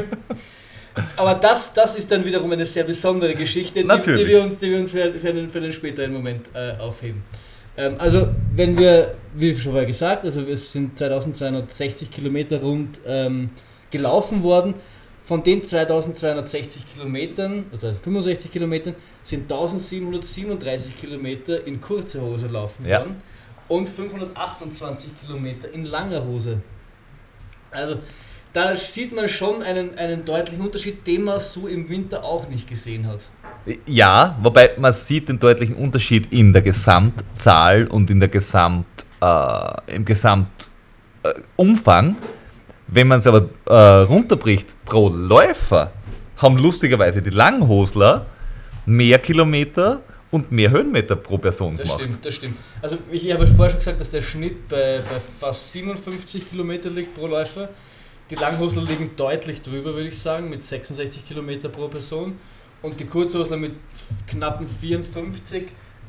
Aber 1.15 1.36
das, 1.36 1.74
das 1.74 1.95
ist 1.95 2.12
dann 2.12 2.25
wiederum 2.25 2.51
eine 2.51 2.65
sehr 2.65 2.83
besondere 2.83 3.36
Geschichte, 3.36 3.83
die, 3.83 3.88
die 3.88 4.27
wir 4.27 4.41
uns, 4.41 4.57
die 4.57 4.71
wir 4.71 4.79
uns 4.79 4.91
für, 4.91 5.13
für, 5.13 5.31
den, 5.31 5.47
für 5.47 5.62
den 5.62 5.71
späteren 5.71 6.12
Moment 6.12 6.47
äh, 6.55 6.75
aufheben. 6.81 7.21
Ähm, 7.77 7.95
also, 8.00 8.29
wenn 8.55 8.75
wir, 8.77 9.13
wie 9.36 9.55
schon 9.55 9.74
vorher 9.74 9.86
gesagt, 9.86 10.25
also 10.25 10.41
es 10.41 10.71
sind 10.71 10.97
2260 10.97 12.09
Kilometer 12.09 12.59
rund 12.59 13.00
ähm, 13.05 13.51
gelaufen 13.91 14.44
worden. 14.44 14.74
Von 15.24 15.44
den 15.44 15.62
2260 15.63 16.94
Kilometern, 16.94 17.65
also 17.74 17.91
65 17.91 18.50
Kilometern, 18.51 18.96
sind 19.24 19.51
1737 19.51 20.98
Kilometer 21.00 21.65
in 21.67 21.82
kurzer 21.82 22.22
Hose 22.22 22.48
laufen 22.48 22.86
Ja. 22.86 23.00
worden 23.00 23.15
und 23.67 23.89
528 23.89 25.10
Kilometer 25.22 25.70
in 25.74 25.86
langer 25.86 26.24
Hose. 26.24 26.62
Also 27.72 27.98
da 28.53 28.74
sieht 28.74 29.13
man 29.13 29.27
schon 29.27 29.62
einen, 29.62 29.98
einen 29.98 30.24
deutlichen 30.24 30.62
Unterschied, 30.62 31.06
den 31.06 31.25
man 31.25 31.41
so 31.41 31.67
im 31.67 31.89
Winter 31.89 32.24
auch 32.24 32.48
nicht 32.48 32.65
gesehen 32.67 33.06
hat. 33.06 33.27
Ja, 33.86 34.38
wobei 34.41 34.72
man 34.77 34.94
sieht 34.94 35.27
den 35.27 35.39
deutlichen 35.39 35.75
Unterschied 35.75 36.32
in 36.32 36.53
der 36.53 36.62
Gesamtzahl 36.62 37.88
und 37.88 38.10
in 38.10 38.22
der 38.22 38.29
Gesamt, 38.29 38.86
äh, 39.22 39.94
im 39.94 40.06
Gesamtumfang. 40.06 42.15
Wenn 42.88 43.08
man 43.08 43.20
es 43.20 43.27
aber 43.27 43.50
äh, 43.65 43.74
runterbricht 44.06 44.75
pro 44.86 45.10
Läufer, 45.10 45.91
haben 46.38 46.58
lustigerweise 46.58 47.22
die 47.22 47.29
Langhosler 47.32 48.25
mehr 48.86 49.20
Kilometer 49.20 50.01
und 50.32 50.51
mehr 50.51 50.70
Höhenmeter 50.72 51.15
pro 51.15 51.38
Person 51.38 51.75
Das 51.77 51.84
gemacht. 51.88 52.01
stimmt, 52.01 52.25
das 52.25 52.36
stimmt. 52.36 52.58
Also 52.82 52.98
ich 53.12 53.32
habe 53.32 53.48
vorher 53.48 53.72
schon 53.72 53.79
gesagt, 53.79 54.00
dass 54.01 54.10
der 54.10 54.22
Schnitt 54.22 54.67
bei, 54.67 54.98
bei 55.00 55.20
fast 55.39 55.72
57 55.74 56.50
Kilometer 56.50 56.89
liegt 56.89 57.15
pro 57.15 57.27
Läufer. 57.27 57.70
Die 58.29 58.36
Langhosler 58.36 58.84
liegen 58.84 59.12
deutlich 59.15 59.62
drüber, 59.62 59.94
würde 59.94 60.10
ich 60.10 60.20
sagen, 60.20 60.50
mit 60.50 60.63
66 60.63 61.25
Kilometer 61.25 61.70
pro 61.70 61.88
Person. 61.88 62.38
Und 62.82 63.00
die 63.00 63.06
Kurzhosler 63.06 63.58
mit 63.58 63.72
knappen 64.27 64.67
54 64.67 65.63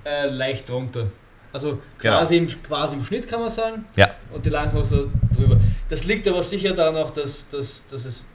äh, 0.05 0.27
leicht 0.29 0.69
drunter. 0.69 1.07
Also 1.53 1.79
Genau. 1.99 2.19
quasi, 2.19 2.37
im, 2.37 2.47
quasi 2.63 2.97
im 2.97 3.05
Schnitt 3.05 3.27
kann 3.29 3.41
man 3.41 3.51
sagen. 3.51 3.85
Ja. 3.97 4.15
Und 4.33 4.45
die 4.45 4.51
Langhosler 4.51 5.05
drüber. 5.37 5.59
Das 5.89 6.05
liegt 6.05 6.27
aber 6.29 6.43
sicher 6.43 6.73
daran 6.75 6.97
auch, 6.97 7.11
dass, 7.11 7.49
dass, 7.49 7.87
dass 7.89 8.05
es 8.05 8.27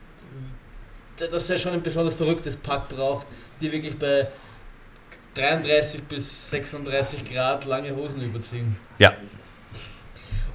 dass 1.17 1.49
er 1.49 1.57
schon 1.59 1.73
ein 1.73 1.81
besonders 1.83 2.15
verrücktes 2.15 2.57
Pack 2.57 2.89
braucht, 2.89 3.27
die 3.61 3.71
wirklich 3.71 3.97
bei 3.97 4.27
33 5.35 6.03
bis 6.03 6.49
36 6.49 7.31
Grad 7.31 7.65
lange 7.65 7.95
Hosen 7.95 8.21
überziehen. 8.21 8.75
Ja. 8.97 9.13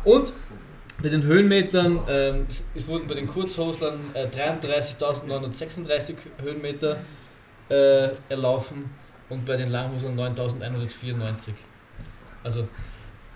Und 0.05 0.33
bei 1.01 1.09
den 1.09 1.23
Höhenmetern, 1.23 2.01
ähm, 2.09 2.47
es- 2.49 2.65
es 2.75 2.87
wurden 2.89 3.07
bei 3.07 3.15
den 3.15 3.29
Kurzhoslern 3.29 3.95
äh, 4.15 4.27
33.936 4.27 6.15
Höhenmeter 6.43 6.97
äh, 7.71 8.09
erlaufen 8.29 8.91
und 9.29 9.47
bei 9.47 9.57
den 9.57 9.71
Langhoslern 9.71 10.19
9.194. 10.19 11.51
Also 12.49 12.67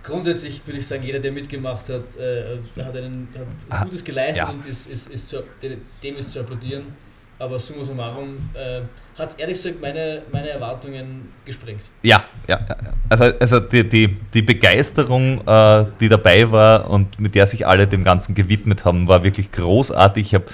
grundsätzlich 0.02 0.66
würde 0.66 0.78
ich 0.78 0.86
sagen, 0.86 1.02
jeder, 1.02 1.18
der 1.18 1.32
mitgemacht 1.32 1.88
hat, 1.90 2.16
äh, 2.16 2.58
hat, 2.82 2.96
einen, 2.96 3.28
hat 3.36 3.46
Ah, 3.68 3.84
Gutes 3.84 4.02
geleistet 4.02 4.48
ja. 4.48 4.48
und 4.48 4.64
ist, 4.66 4.90
ist, 4.90 5.12
ist 5.12 5.28
zu, 5.28 5.42
dem 6.02 6.16
ist 6.16 6.32
zu 6.32 6.40
applaudieren. 6.40 6.84
Aber 7.38 7.58
summa 7.58 7.84
summarum 7.84 8.36
äh, 8.54 8.82
hat 9.18 9.30
es 9.30 9.34
ehrlich 9.34 9.56
gesagt 9.56 9.80
meine, 9.80 10.22
meine 10.32 10.48
Erwartungen 10.48 11.28
gesprengt. 11.44 11.82
Ja, 12.02 12.24
ja, 12.48 12.58
ja. 12.68 12.76
ja. 12.84 12.92
Also, 13.10 13.24
also 13.38 13.60
die, 13.60 13.86
die, 13.86 14.16
die 14.32 14.42
Begeisterung, 14.42 15.46
äh, 15.46 15.86
die 16.00 16.08
dabei 16.08 16.50
war 16.50 16.88
und 16.88 17.18
mit 17.20 17.34
der 17.34 17.46
sich 17.46 17.66
alle 17.66 17.86
dem 17.86 18.04
Ganzen 18.04 18.34
gewidmet 18.34 18.84
haben, 18.84 19.08
war 19.08 19.24
wirklich 19.24 19.50
großartig. 19.50 20.26
Ich 20.28 20.34
habe 20.34 20.46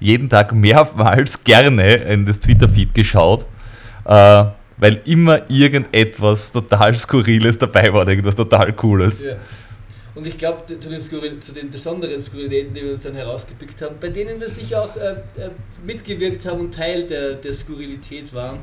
jeden 0.00 0.28
Tag 0.28 0.52
mehrmals 0.52 1.44
gerne 1.44 1.94
in 1.94 2.26
das 2.26 2.40
Twitter-Feed 2.40 2.92
geschaut, 2.92 3.46
äh, 4.04 4.44
weil 4.82 5.00
immer 5.04 5.48
irgendetwas 5.48 6.50
total 6.50 6.96
Skurriles 6.96 7.56
dabei 7.56 7.92
war, 7.92 8.06
irgendwas 8.08 8.34
total 8.34 8.72
Cooles. 8.72 9.22
Ja. 9.22 9.36
Und 10.14 10.26
ich 10.26 10.36
glaube, 10.36 10.66
zu, 10.66 10.76
zu 10.78 11.52
den 11.52 11.70
besonderen 11.70 12.20
Skurrilitäten, 12.20 12.74
die 12.74 12.82
wir 12.82 12.92
uns 12.92 13.02
dann 13.02 13.14
herausgepickt 13.14 13.80
haben, 13.80 13.94
bei 14.00 14.08
denen 14.10 14.40
wir 14.40 14.48
sicher 14.48 14.82
auch 14.82 14.94
äh, 14.96 15.12
äh, 15.40 15.50
mitgewirkt 15.86 16.44
haben 16.44 16.60
und 16.60 16.74
Teil 16.74 17.04
der, 17.04 17.34
der 17.34 17.54
Skurrilität 17.54 18.34
waren, 18.34 18.58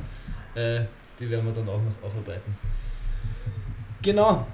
äh, 0.55 0.81
die 1.19 1.29
werden 1.29 1.45
wir 1.45 1.53
dann 1.53 1.67
auch 1.69 1.79
noch 1.81 2.07
aufarbeiten. 2.07 2.55
Genau. 4.01 4.45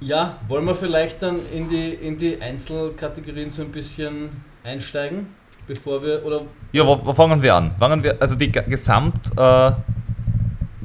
Ja, 0.00 0.38
wollen 0.48 0.64
wir 0.64 0.74
vielleicht 0.74 1.22
dann 1.22 1.38
in 1.54 1.68
die, 1.68 1.90
in 1.94 2.18
die 2.18 2.40
Einzelkategorien 2.40 3.50
so 3.50 3.62
ein 3.62 3.68
bisschen 3.70 4.30
einsteigen, 4.64 5.26
bevor 5.68 6.02
wir, 6.02 6.24
oder 6.24 6.42
Ja, 6.72 6.84
wo, 6.84 7.00
wo 7.04 7.12
fangen 7.14 7.40
wir 7.40 7.54
an? 7.54 7.70
Fangen 7.78 8.02
wir, 8.02 8.20
also 8.20 8.34
die 8.34 8.50
Ge- 8.50 8.64
Gesamt, 8.68 9.30
äh, 9.38 9.70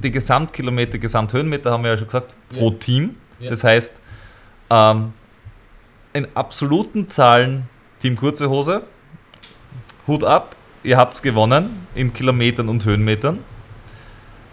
die 0.01 0.12
Gesamtkilometer, 0.12 0.98
Gesamthöhenmeter 0.98 1.72
haben 1.72 1.84
wir 1.84 1.92
ja 1.92 1.98
schon 1.98 2.08
gesagt, 2.08 2.36
pro 2.50 2.72
Ja. 2.72 2.77
Team. 2.77 3.16
Ja. 3.39 3.50
Das 3.50 3.63
heißt, 3.63 4.00
ähm, 4.70 5.13
in 6.13 6.27
absoluten 6.34 7.08
Zahlen 7.08 7.68
Team 8.01 8.16
Kurze 8.16 8.50
Hose, 8.50 8.84
Hut 10.08 10.24
ab, 10.24 10.56
ihr 10.84 10.98
habt's 10.98 11.22
gewonnen 11.22 11.88
in 11.96 12.13
Kilometern 12.13 12.70
und 12.70 12.86
Höhenmetern. 12.86 13.39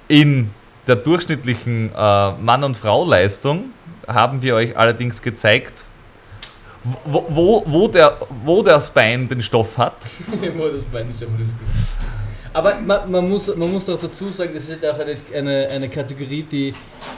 In 0.09 0.51
der 0.87 0.97
durchschnittlichen 0.97 1.91
äh, 1.95 2.33
Mann- 2.33 2.65
und 2.65 2.77
Frau-Leistung 2.77 3.67
haben 4.07 4.43
wir 4.43 4.55
euch 4.55 4.77
allerdings 4.77 5.23
gezeigt, 5.23 5.85
wo, 7.05 7.25
wo, 7.31 7.63
wo, 7.67 7.89
der, 7.89 8.19
wo 8.45 8.63
das 8.63 8.93
Bein 8.93 9.29
den 9.29 9.41
Stoff 9.41 9.79
hat. 9.79 10.07
Wo 10.55 10.69
das 10.69 10.85
Bein 10.85 11.07
einmal 11.07 11.41
ist 11.41 11.53
gut. 11.53 11.69
Aber 12.55 12.77
man, 12.77 13.11
man, 13.11 13.29
muss, 13.29 13.49
man 13.57 13.71
muss 13.73 13.85
doch 13.85 14.01
dazu 14.01 14.31
sagen, 14.31 14.53
das 14.55 14.69
ist 14.69 14.81
halt 14.81 14.87
auch 14.95 14.99
eine, 15.01 15.17
eine, 15.37 15.67
eine 15.71 15.89
Kategorie, 15.89 16.45
die, 16.45 16.73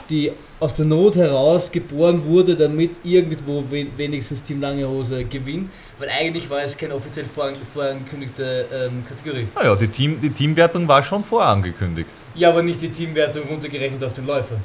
die 0.09 0.31
aus 0.59 0.73
der 0.73 0.85
Not 0.85 1.15
heraus 1.15 1.71
geboren 1.71 2.25
wurde, 2.25 2.55
damit 2.57 2.91
irgendwo 3.03 3.63
we- 3.69 3.85
wenigstens 3.95 4.41
Team 4.41 4.59
Lange 4.61 4.87
Hose 4.87 5.23
gewinnt. 5.25 5.69
Weil 5.99 6.09
eigentlich 6.09 6.49
war 6.49 6.61
es 6.63 6.75
keine 6.75 6.95
offiziell 6.95 7.25
voran- 7.27 7.53
vorangekündigte 7.71 8.65
ähm, 8.73 9.03
Kategorie. 9.07 9.47
Naja, 9.55 9.75
die, 9.75 9.87
Team, 9.89 10.19
die 10.19 10.31
Teamwertung 10.31 10.87
war 10.87 11.03
schon 11.03 11.23
vorangekündigt. 11.23 12.09
Ja, 12.33 12.49
aber 12.49 12.63
nicht 12.63 12.81
die 12.81 12.89
Teamwertung 12.89 13.43
runtergerechnet 13.47 14.03
auf 14.03 14.13
den 14.15 14.25
Läufer. 14.25 14.55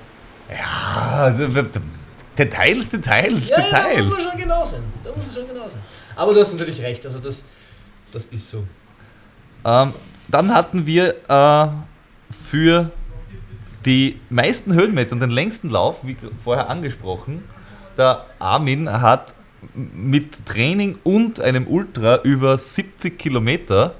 Ja, 0.50 1.24
also, 1.24 1.48
Details, 2.38 2.88
Details, 2.88 3.48
Ja, 3.50 3.58
ja, 3.60 3.66
da 3.70 4.02
muss 4.04 4.08
man 4.08 4.08
Details. 4.08 4.22
schon 4.30 4.40
genau 4.40 4.64
sein. 4.64 4.82
Da 5.04 5.10
muss 5.10 5.26
man 5.26 5.34
schon 5.34 5.48
genau 5.48 5.68
sein. 5.68 5.80
Aber 6.16 6.32
du 6.32 6.40
hast 6.40 6.52
natürlich 6.52 6.80
recht, 6.80 7.04
also 7.04 7.18
das, 7.18 7.44
das 8.10 8.24
ist 8.24 8.48
so. 8.50 8.62
Ähm, 9.66 9.92
dann 10.32 10.52
hatten 10.52 10.86
wir 10.86 11.14
äh, 11.28 11.68
für 12.32 12.90
die 13.84 14.18
meisten 14.30 14.74
Höhenmeter 14.74 15.12
und 15.12 15.20
den 15.20 15.30
längsten 15.30 15.70
Lauf, 15.70 16.00
wie 16.04 16.16
vorher 16.42 16.68
angesprochen, 16.68 17.44
der 17.96 18.26
Armin 18.38 18.90
hat 18.90 19.34
mit 19.74 20.44
Training 20.46 20.98
und 21.04 21.40
einem 21.40 21.68
Ultra 21.68 22.22
über 22.22 22.56
70 22.56 23.18
Kilometer 23.18 23.94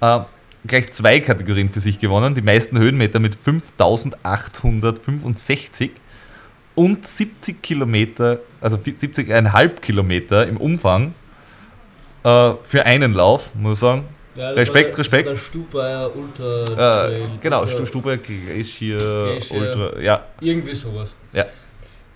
äh, 0.00 0.20
gleich 0.66 0.92
zwei 0.92 1.18
Kategorien 1.20 1.68
für 1.68 1.80
sich 1.80 1.98
gewonnen. 1.98 2.36
Die 2.36 2.42
meisten 2.42 2.78
Höhenmeter 2.78 3.18
mit 3.18 3.34
5865 3.34 5.90
und 6.76 7.04
70 7.06 7.60
Kilometer, 7.62 8.38
also 8.60 8.76
70,5 8.76 9.80
Kilometer 9.80 10.46
im 10.46 10.58
Umfang 10.58 11.14
äh, 12.22 12.52
für 12.62 12.86
einen 12.86 13.14
Lauf, 13.14 13.52
muss 13.54 13.72
ich 13.74 13.80
sagen. 13.80 14.04
Ja, 14.36 14.50
Respekt, 14.50 14.90
der, 14.90 14.98
Respekt. 14.98 15.28
Der 15.28 15.36
Stubaier 15.36 16.10
Ultra 16.14 17.06
Äh, 17.08 17.20
genau, 17.40 17.62
Ultra- 17.62 17.72
Stu- 17.72 17.86
Stube, 17.86 18.18
Glacier, 18.18 18.98
Glacier. 18.98 19.58
Ultra, 19.60 20.00
ja. 20.00 20.24
Irgendwie 20.40 20.74
sowas. 20.74 21.14
Ja. 21.32 21.46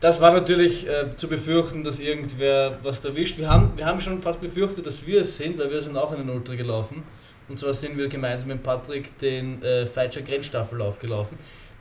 Das 0.00 0.20
war 0.20 0.32
natürlich 0.32 0.86
äh, 0.88 1.06
zu 1.16 1.28
befürchten, 1.28 1.84
dass 1.84 1.98
irgendwer 1.98 2.78
was 2.82 3.04
erwischt. 3.04 3.36
Wir 3.38 3.48
haben, 3.48 3.72
wir 3.76 3.84
haben 3.84 4.00
schon 4.00 4.20
fast 4.22 4.40
befürchtet, 4.40 4.86
dass 4.86 5.06
wir 5.06 5.20
es 5.22 5.36
sind, 5.36 5.58
weil 5.58 5.70
wir 5.70 5.80
sind 5.82 5.96
auch 5.96 6.12
in 6.12 6.18
den 6.26 6.30
Ultra 6.30 6.54
gelaufen. 6.54 7.02
Und 7.48 7.58
zwar 7.58 7.74
sind 7.74 7.98
wir 7.98 8.08
gemeinsam 8.08 8.48
mit 8.48 8.62
Patrick 8.62 9.18
den 9.18 9.62
äh, 9.62 9.84
Feitscher 9.86 10.22
Grenzstaffellauf 10.22 10.98
gelaufen. 10.98 11.38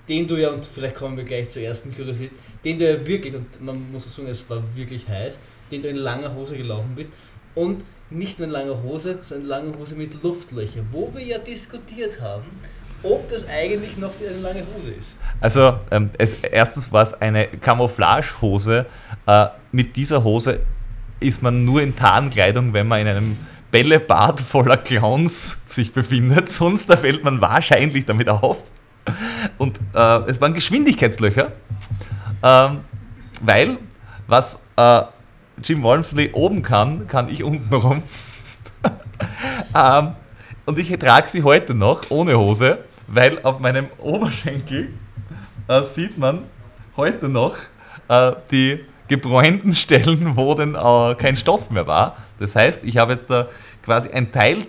Den 0.10 0.28
du 0.28 0.36
ja, 0.38 0.50
und 0.50 0.66
vielleicht 0.66 0.96
kommen 0.96 1.16
wir 1.16 1.24
gleich 1.24 1.50
zur 1.50 1.62
ersten 1.62 1.96
Kuriosität, 1.96 2.32
den 2.66 2.78
du 2.80 2.90
ja 2.92 3.06
wirklich, 3.08 3.36
und 3.36 3.62
man 3.64 3.92
muss 3.92 4.14
sagen, 4.14 4.28
es 4.28 4.50
war 4.50 4.62
wirklich 4.76 5.08
heiß, 5.08 5.40
den 5.72 5.82
du 5.84 5.88
in 5.88 5.98
langer 5.98 6.34
Hose 6.34 6.58
gelaufen 6.58 6.94
bist. 6.96 7.12
Und 7.56 7.84
nicht 8.10 8.40
nur 8.40 8.48
in 8.48 8.54
langer 8.54 8.82
Hose, 8.84 9.20
sondern 9.22 9.42
in 9.42 9.50
langer 9.50 9.78
Hose 9.80 9.96
mit 9.96 10.24
Luftlöcher, 10.24 10.82
wo 10.92 11.12
wir 11.14 11.24
ja 11.24 11.38
diskutiert 11.38 12.22
haben, 12.22 12.46
ob 13.04 13.30
das 13.30 13.48
eigentlich 13.48 13.98
noch 13.98 14.12
eine 14.20 14.40
lange 14.40 14.64
Hose 14.76 14.92
ist. 14.92 15.18
Also, 15.40 15.80
ähm, 15.92 16.10
es, 16.18 16.34
erstens 16.34 16.92
war 16.92 17.04
es 17.04 17.14
eine 17.14 17.48
Camouflagehose. 17.48 18.86
Äh, 19.26 19.48
mit 19.72 19.96
dieser 19.96 20.24
Hose 20.24 20.60
ist 21.20 21.42
man 21.42 21.64
nur 21.66 21.82
in 21.82 21.96
Tarnkleidung, 21.96 22.74
wenn 22.74 22.88
man 22.88 23.02
in 23.02 23.08
einem 23.08 23.38
Bällebad 23.72 24.40
voller 24.40 24.78
Clowns 24.78 25.60
sich 25.68 25.94
befindet. 25.94 26.50
Sonst 26.52 26.90
da 26.90 26.98
fällt 26.98 27.24
man 27.24 27.40
wahrscheinlich 27.42 28.06
damit 28.06 28.30
auf. 28.30 28.64
Und 29.58 29.80
äh, 29.96 30.18
es 30.30 30.42
waren 30.42 30.54
Geschwindigkeitslöcher, 30.54 31.52
ähm, 32.44 32.80
weil 33.42 33.78
was 34.28 34.68
äh, 34.76 35.02
Jim 35.64 35.84
Walmsley 35.84 36.32
oben 36.34 36.64
kann, 36.64 37.08
kann 37.08 37.30
ich 37.30 37.44
unten 37.44 37.74
rum. 37.74 38.04
ähm, 39.76 40.16
und 40.66 40.80
ich 40.80 40.90
trage 40.98 41.28
sie 41.30 41.44
heute 41.44 41.74
noch 41.74 42.10
ohne 42.10 42.38
Hose, 42.38 42.80
weil 43.08 43.40
auf 43.44 43.60
meinem 43.60 43.88
Oberschenkel 43.98 44.90
äh, 45.68 45.84
sieht 45.84 46.18
man 46.18 46.44
heute 46.96 47.28
noch 47.30 47.56
äh, 48.08 48.34
die 48.52 48.86
gebräunten 49.08 49.74
Stellen, 49.74 50.36
wo 50.36 50.54
denn 50.54 50.76
äh, 50.76 51.16
kein 51.16 51.36
Stoff 51.36 51.72
mehr 51.72 51.88
war. 51.88 52.18
Das 52.40 52.56
heißt, 52.56 52.82
ich 52.84 52.98
habe 52.98 53.14
jetzt 53.14 53.30
da 53.30 53.48
quasi 53.84 54.10
ein 54.10 54.32
Teil, 54.32 54.60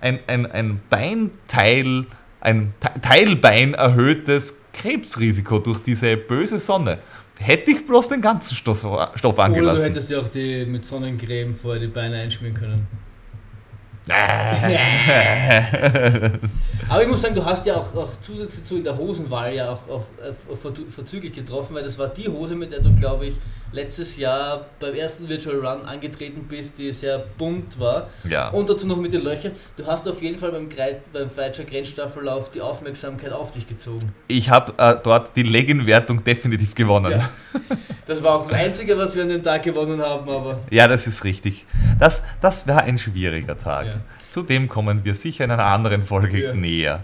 ein, 0.00 0.20
ein, 0.26 0.50
ein 0.50 0.80
Beinteil, 0.88 2.06
ein 2.40 2.72
Te- 2.78 3.00
Teilbein 3.00 3.74
erhöhtes 3.74 4.60
Krebsrisiko 4.72 5.58
durch 5.58 5.80
diese 5.80 6.16
böse 6.16 6.58
Sonne. 6.58 6.98
Hätte 7.44 7.70
ich 7.72 7.86
bloß 7.86 8.08
den 8.08 8.20
ganzen 8.22 8.54
Stoff, 8.54 8.78
Stoff 8.78 9.34
Oder 9.34 9.34
du 9.34 9.42
angelassen. 9.42 9.82
hättest 9.84 10.08
dir 10.10 10.20
auch 10.20 10.28
die 10.28 10.64
mit 10.64 10.86
Sonnencreme 10.86 11.52
vorher 11.52 11.80
die 11.80 11.88
Beine 11.88 12.16
einschmieren 12.16 12.54
können. 12.56 12.86
Aber 16.88 17.02
ich 17.02 17.08
muss 17.08 17.22
sagen, 17.22 17.34
du 17.34 17.44
hast 17.44 17.64
ja 17.66 17.76
auch, 17.76 17.94
auch 17.94 18.10
zusätzlich 18.20 18.64
zu 18.64 18.76
in 18.76 18.84
der 18.84 18.96
Hosenwahl 18.96 19.54
ja 19.54 19.72
auch, 19.72 19.88
auch 19.88 20.04
äh, 20.22 20.32
verzüglich 20.90 21.32
getroffen, 21.32 21.74
weil 21.74 21.82
das 21.82 21.98
war 21.98 22.08
die 22.08 22.28
Hose, 22.28 22.54
mit 22.54 22.72
der 22.72 22.80
du, 22.80 22.94
glaube 22.94 23.26
ich, 23.26 23.36
letztes 23.74 24.16
Jahr 24.16 24.66
beim 24.78 24.94
ersten 24.94 25.28
Virtual 25.28 25.56
Run 25.56 25.84
angetreten 25.84 26.46
bist, 26.48 26.78
die 26.78 26.92
sehr 26.92 27.18
bunt 27.18 27.78
war. 27.80 28.08
ja. 28.28 28.48
Und 28.50 28.70
dazu 28.70 28.86
noch 28.86 28.96
mit 28.96 29.12
den 29.12 29.24
Löchern. 29.24 29.52
Du 29.76 29.84
hast 29.86 30.06
auf 30.08 30.22
jeden 30.22 30.38
Fall 30.38 30.52
beim, 30.52 30.70
Greit, 30.70 31.12
beim 31.12 31.28
Feitscher 31.28 31.64
Grenzstaffellauf 31.64 32.50
die 32.50 32.60
Aufmerksamkeit 32.60 33.32
auf 33.32 33.50
dich 33.50 33.66
gezogen. 33.66 34.14
Ich 34.28 34.48
habe 34.48 34.72
äh, 34.78 34.96
dort 35.02 35.36
die 35.36 35.42
Legging-Wertung 35.42 36.22
definitiv 36.22 36.74
gewonnen. 36.74 37.12
Ja. 37.12 37.30
Das 38.06 38.22
war 38.22 38.36
auch 38.36 38.42
das 38.42 38.52
Einzige, 38.52 38.96
was 38.96 39.16
wir 39.16 39.22
an 39.22 39.30
dem 39.30 39.42
Tag 39.42 39.62
gewonnen 39.62 40.00
haben, 40.00 40.28
aber 40.28 40.60
Ja, 40.70 40.86
das 40.86 41.06
ist 41.06 41.24
richtig. 41.24 41.66
Das, 41.98 42.22
das 42.40 42.66
war 42.68 42.82
ein 42.82 42.98
schwieriger 42.98 43.58
Tag. 43.58 43.86
Ja. 43.86 43.94
Zu 44.30 44.42
dem 44.42 44.68
kommen 44.68 45.04
wir 45.04 45.14
sicher 45.14 45.44
in 45.44 45.50
einer 45.50 45.66
anderen 45.66 46.02
Folge 46.02 46.54
näher. 46.54 47.02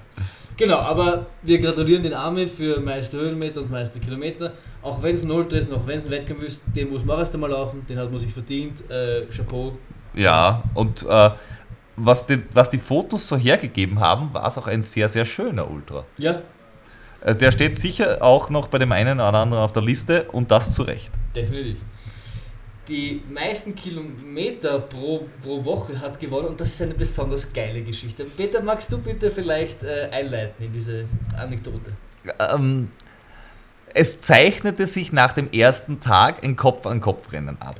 Genau, 0.60 0.76
aber 0.76 1.24
wir 1.40 1.58
gratulieren 1.58 2.02
den 2.02 2.12
Armin 2.12 2.46
für 2.46 2.78
meiste 2.80 3.16
Höhenmeter 3.16 3.62
und 3.62 3.70
meiste 3.70 3.98
Kilometer. 3.98 4.52
Auch 4.82 5.02
wenn 5.02 5.14
es 5.14 5.22
ein 5.22 5.30
Ultra 5.30 5.56
ist, 5.56 5.72
auch 5.72 5.86
wenn 5.86 5.96
es 5.96 6.04
ein 6.04 6.10
Wettkampf 6.10 6.42
ist, 6.42 6.62
den 6.76 6.90
muss 6.90 7.02
man 7.02 7.18
erst 7.18 7.32
einmal 7.32 7.48
laufen, 7.48 7.82
den 7.88 7.98
hat 7.98 8.10
man 8.10 8.18
sich 8.20 8.30
verdient. 8.30 8.82
Äh, 8.90 9.24
Chapeau. 9.34 9.72
Ja, 10.14 10.62
und 10.74 11.02
äh, 11.08 11.30
was, 11.96 12.26
die, 12.26 12.42
was 12.52 12.68
die 12.68 12.76
Fotos 12.76 13.26
so 13.26 13.38
hergegeben 13.38 14.00
haben, 14.00 14.34
war 14.34 14.46
es 14.46 14.58
auch 14.58 14.66
ein 14.66 14.82
sehr, 14.82 15.08
sehr 15.08 15.24
schöner 15.24 15.70
Ultra. 15.70 16.04
Ja, 16.18 16.42
Äh, 17.24 17.34
Der 17.36 17.52
steht 17.52 17.76
sicher 17.76 18.18
auch 18.22 18.50
noch 18.50 18.68
bei 18.68 18.78
dem 18.78 18.92
einen 18.92 19.18
oder 19.18 19.32
anderen 19.34 19.62
auf 19.62 19.72
der 19.72 19.82
Liste 19.82 20.24
und 20.32 20.50
das 20.50 20.74
zu 20.74 20.82
Recht. 20.82 21.10
Definitiv. 21.34 21.78
Die 22.90 23.22
meisten 23.32 23.76
Kilometer 23.76 24.80
pro, 24.80 25.28
pro 25.40 25.64
Woche 25.64 26.00
hat 26.00 26.18
gewonnen 26.18 26.48
und 26.48 26.60
das 26.60 26.70
ist 26.70 26.82
eine 26.82 26.94
besonders 26.94 27.52
geile 27.52 27.82
Geschichte. 27.82 28.24
Peter, 28.24 28.60
magst 28.60 28.90
du 28.90 28.98
bitte 28.98 29.30
vielleicht 29.30 29.84
äh, 29.84 30.08
einleiten 30.10 30.64
in 30.64 30.72
diese 30.72 31.04
Anekdote? 31.38 31.92
Ähm, 32.52 32.88
es 33.94 34.20
zeichnete 34.20 34.88
sich 34.88 35.12
nach 35.12 35.30
dem 35.30 35.52
ersten 35.52 36.00
Tag 36.00 36.42
ein 36.42 36.56
Kopf-an-Kopf-Rennen 36.56 37.58
ab. 37.60 37.78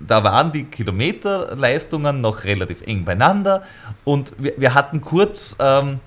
Da 0.00 0.24
waren 0.24 0.50
die 0.50 0.64
Kilometerleistungen 0.64 2.20
noch 2.20 2.42
relativ 2.42 2.82
eng 2.82 3.04
beieinander 3.04 3.62
und 4.02 4.32
wir, 4.38 4.54
wir 4.56 4.74
hatten 4.74 5.00
kurz 5.00 5.56
ähm, 5.60 6.00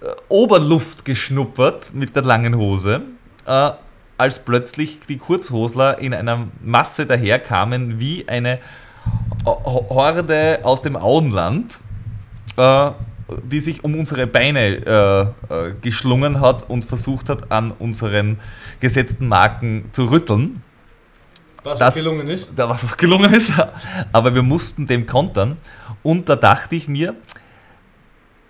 äh, 0.00 0.06
Oberluft 0.28 1.04
geschnuppert 1.04 1.92
mit 1.94 2.14
der 2.14 2.22
langen 2.22 2.56
Hose, 2.56 3.02
äh, 3.44 3.70
als 4.18 4.38
plötzlich 4.44 5.00
die 5.08 5.18
Kurzhosler 5.18 5.98
in 5.98 6.14
einer 6.14 6.48
Masse 6.62 7.06
daherkamen 7.06 7.98
wie 8.00 8.26
eine 8.28 8.58
Ho- 9.44 9.86
Horde 9.90 10.60
aus 10.62 10.82
dem 10.82 10.96
Auenland, 10.96 11.78
äh, 12.56 12.90
die 13.44 13.60
sich 13.60 13.84
um 13.84 13.94
unsere 13.98 14.26
Beine 14.26 14.60
äh, 14.76 15.20
äh, 15.22 15.74
geschlungen 15.80 16.40
hat 16.40 16.68
und 16.70 16.84
versucht 16.84 17.28
hat, 17.28 17.50
an 17.52 17.72
unseren 17.72 18.38
gesetzten 18.80 19.28
Marken 19.28 19.88
zu 19.92 20.06
rütteln. 20.06 20.62
Was 21.62 21.78
Das- 21.80 21.94
gelungen 21.96 22.28
ist? 22.28 22.50
Was 22.56 22.82
uns 22.84 22.96
gelungen 22.96 23.32
ist, 23.34 23.52
aber 24.12 24.34
wir 24.34 24.42
mussten 24.42 24.86
dem 24.86 25.06
kontern. 25.06 25.56
Und 26.02 26.28
da 26.28 26.36
dachte 26.36 26.76
ich 26.76 26.86
mir, 26.88 27.14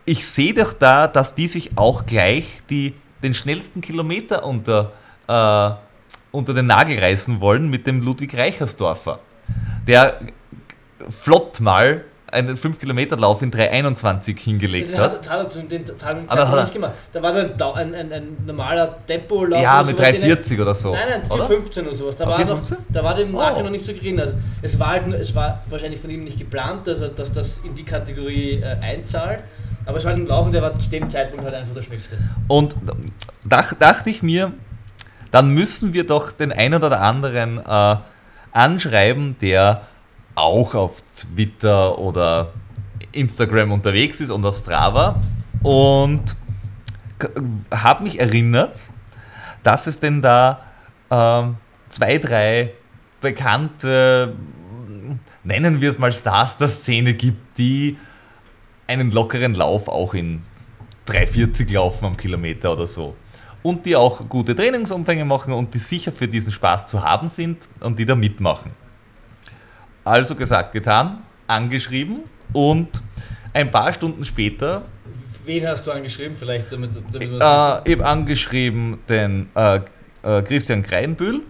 ich 0.05 0.27
sehe 0.29 0.55
doch 0.55 0.73
da, 0.73 1.07
dass 1.07 1.35
die 1.35 1.49
sich 1.49 1.77
auch 1.77 2.07
gleich 2.07 2.47
die, 2.71 2.95
den 3.23 3.35
schnellsten 3.35 3.81
Kilometer 3.81 4.45
unter, 4.45 4.93
äh, 5.29 5.71
unter 6.33 6.55
den 6.55 6.67
Nagel 6.67 6.99
reißen 6.99 7.41
wollen 7.41 7.69
mit 7.69 7.87
dem 7.87 8.01
Ludwig 8.03 8.37
Reichersdorfer, 8.37 9.19
der 9.87 10.21
flott 11.09 11.61
mal 11.61 12.05
einen 12.33 12.57
5-Kilometer-Lauf 12.57 13.41
in 13.43 13.53
3,21 13.53 14.39
hingelegt 14.41 14.93
Den 14.93 14.99
hat. 15.01 15.13
hat, 15.13 15.31
hat 15.31 15.39
er 15.45 15.49
zu 15.49 15.61
dem 15.63 15.85
er- 16.29 16.61
nicht 16.63 16.73
gemacht. 16.73 16.93
Da 17.13 17.23
war 17.23 17.33
da 17.33 17.73
ein, 17.75 17.95
ein, 17.95 18.13
ein, 18.13 18.37
normaler 18.45 18.97
Tempolauf. 19.07 19.63
Ja, 19.63 19.83
mit 19.85 19.97
sowas, 19.97 20.11
den 20.21 20.23
er- 20.31 20.37
3,40 20.37 20.61
oder 20.61 20.75
so. 20.75 20.93
Nein, 20.93 21.09
nein, 21.23 21.31
oder? 21.31 21.47
4,15 21.49 21.83
oder 21.83 21.95
sowas. 21.95 22.17
Da, 22.17 22.25
Ah, 22.25 22.31
war, 22.31 22.45
noch, 22.45 22.61
4,15? 22.63 22.77
da 22.89 23.05
war 23.05 23.15
die 23.15 23.25
Marke 23.27 23.61
Oh. 23.61 23.63
noch 23.63 23.71
nicht 23.71 23.85
so 23.85 23.93
gering. 23.95 24.19
Also 24.19 24.35
es 24.61 24.79
war 24.79 24.89
halt 24.89 25.07
es 25.15 25.35
war 25.37 25.63
wahrscheinlich 25.71 26.01
von 26.01 26.11
ihm 26.11 26.25
nicht 26.25 26.39
geplant, 26.39 26.87
dass, 26.89 27.01
er, 27.01 27.11
dass 27.11 27.33
das 27.33 27.59
in 27.59 27.75
die 27.77 27.85
Kategorie 27.85 28.61
äh, 28.61 28.77
einzahlt. 28.85 29.45
Aber 29.87 29.99
es 29.99 30.05
war 30.05 30.13
halt 30.13 30.21
ein 30.21 30.27
Lauf 30.27 30.47
und 30.47 30.53
der 30.53 30.63
war 30.63 30.77
zu 30.77 30.91
dem 30.91 31.09
Zeitpunkt 31.09 31.45
halt 31.45 31.55
einfach 31.55 31.75
der 31.75 31.83
schnellste. 31.83 32.19
Und 32.49 32.75
dach, 33.45 33.73
dachte 33.79 34.11
ich 34.11 34.23
mir, 34.25 34.53
dann 35.37 35.51
müssen 35.51 35.93
wir 35.93 36.07
doch 36.07 36.33
den 36.33 36.51
einen 36.51 36.83
oder 36.83 37.03
anderen 37.03 37.59
äh, 37.59 37.97
anschreiben, 38.53 39.37
der 39.39 39.87
auch 40.35 40.75
auf 40.75 41.03
Twitter 41.15 41.99
oder 41.99 42.55
Instagram 43.13 43.71
unterwegs 43.71 44.23
ist 44.23 44.31
und 44.31 44.47
auf 44.47 44.57
Strava. 44.57 45.21
Und 45.63 46.23
habe 47.71 48.05
mich 48.05 48.19
erinnert, 48.19 48.81
dass 49.63 49.87
es 49.87 50.01
denn 50.01 50.23
da 50.23 50.63
ähm, 51.11 51.59
zwei, 51.91 52.17
drei 52.17 52.73
bekannte, 53.21 54.35
nennen 55.45 55.83
wir 55.83 55.91
es 55.91 55.99
mal 55.99 56.15
Stars 56.15 56.57
der 56.57 56.69
Szene 56.69 57.13
gibt, 57.13 57.59
die 57.59 57.99
einen 58.87 59.11
lockeren 59.11 59.55
Lauf 59.55 59.87
auch 59.89 60.15
in 60.15 60.45
3,40 61.07 61.75
laufen 61.75 62.07
am 62.07 62.17
Kilometer 62.17 62.73
oder 62.73 62.87
so. 62.87 63.15
Und 63.67 63.85
die 63.85 63.97
auch 63.97 64.29
gute 64.29 64.55
Trainingsumfänge 64.55 65.25
machen 65.25 65.53
und 65.53 65.75
die 65.75 65.79
sicher 65.79 66.13
für 66.13 66.29
diesen 66.29 66.53
Spaß 66.53 66.87
zu 66.87 67.03
haben 67.03 67.27
sind 67.27 67.69
und 67.81 67.99
die 67.99 68.07
da 68.07 68.15
mitmachen. 68.15 68.71
Also 70.05 70.37
gesagt, 70.37 70.71
getan, 70.71 71.25
angeschrieben 71.49 72.21
und 72.53 73.03
ein 73.53 73.69
paar 73.69 73.93
Stunden 73.93 74.25
später 74.25 74.83
Wen 75.45 75.67
hast 75.67 75.85
du 75.85 75.91
angeschrieben? 75.91 76.37
Vielleicht 76.39 76.71
damit, 76.71 76.95
damit 76.95 77.29
wir 77.29 77.37
äh, 77.37 77.41
das 77.41 77.87
eben 77.87 78.03
angeschrieben 78.03 78.99
den 79.09 79.49
äh, 79.57 79.81
äh, 80.23 80.43
Christian 80.43 80.83
Kreinbühl, 80.83 81.43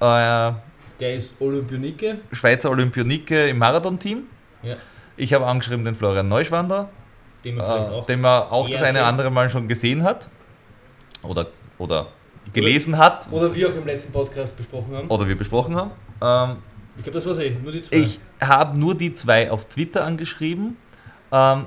äh. 0.00 0.52
Der 1.00 1.14
ist 1.14 1.38
Olympionike. 1.38 2.20
Schweizer 2.32 2.70
Olympionike 2.70 3.48
im 3.48 3.58
Marathon-Team. 3.58 4.22
Ja. 4.62 4.76
Ich 5.18 5.34
habe 5.34 5.46
angeschrieben 5.46 5.84
den 5.84 5.94
Florian 5.94 6.28
Neuschwander, 6.28 6.88
Den 7.44 7.56
wir 7.56 7.64
vielleicht 7.64 7.90
äh, 7.90 7.94
auch. 7.94 8.06
den 8.06 8.22
man 8.22 8.42
auch 8.44 8.70
das 8.70 8.80
eine 8.80 9.00
kennt. 9.00 9.08
andere 9.10 9.30
Mal 9.30 9.50
schon 9.50 9.68
gesehen 9.68 10.02
hat 10.02 10.30
oder, 11.22 11.46
oder 11.78 12.06
gelesen 12.52 12.98
hat 12.98 13.28
Oder 13.30 13.54
wir 13.54 13.68
auch 13.68 13.74
im 13.76 13.86
letzten 13.86 14.12
Podcast 14.12 14.56
besprochen 14.56 14.94
haben. 14.96 15.08
oder 15.08 15.26
wir 15.28 15.36
besprochen 15.36 15.76
haben. 15.76 15.90
Ähm, 16.20 16.56
Ich 16.96 17.02
glaube, 17.04 17.18
das 17.18 17.26
war's 17.26 17.38
eh. 17.38 17.50
Nur 17.62 17.72
die 17.72 17.82
zwei. 17.82 17.96
ich 17.96 18.20
habe 18.40 18.78
nur 18.78 18.94
die 18.96 19.12
zwei 19.12 19.50
auf 19.50 19.64
Twitter 19.66 20.04
angeschrieben. 20.04 20.76
Ähm, 21.30 21.66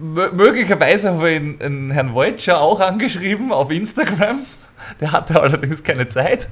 mö- 0.00 0.32
möglicherweise 0.32 1.10
habe 1.12 1.30
ich 1.30 1.38
den, 1.38 1.58
den 1.58 1.90
Herrn 1.92 2.12
Wojtscher 2.14 2.60
auch 2.60 2.80
angeschrieben 2.80 3.52
auf 3.52 3.70
Instagram. 3.70 4.40
Der 5.00 5.12
hatte 5.12 5.40
allerdings 5.40 5.82
keine 5.82 6.08
Zeit. 6.08 6.48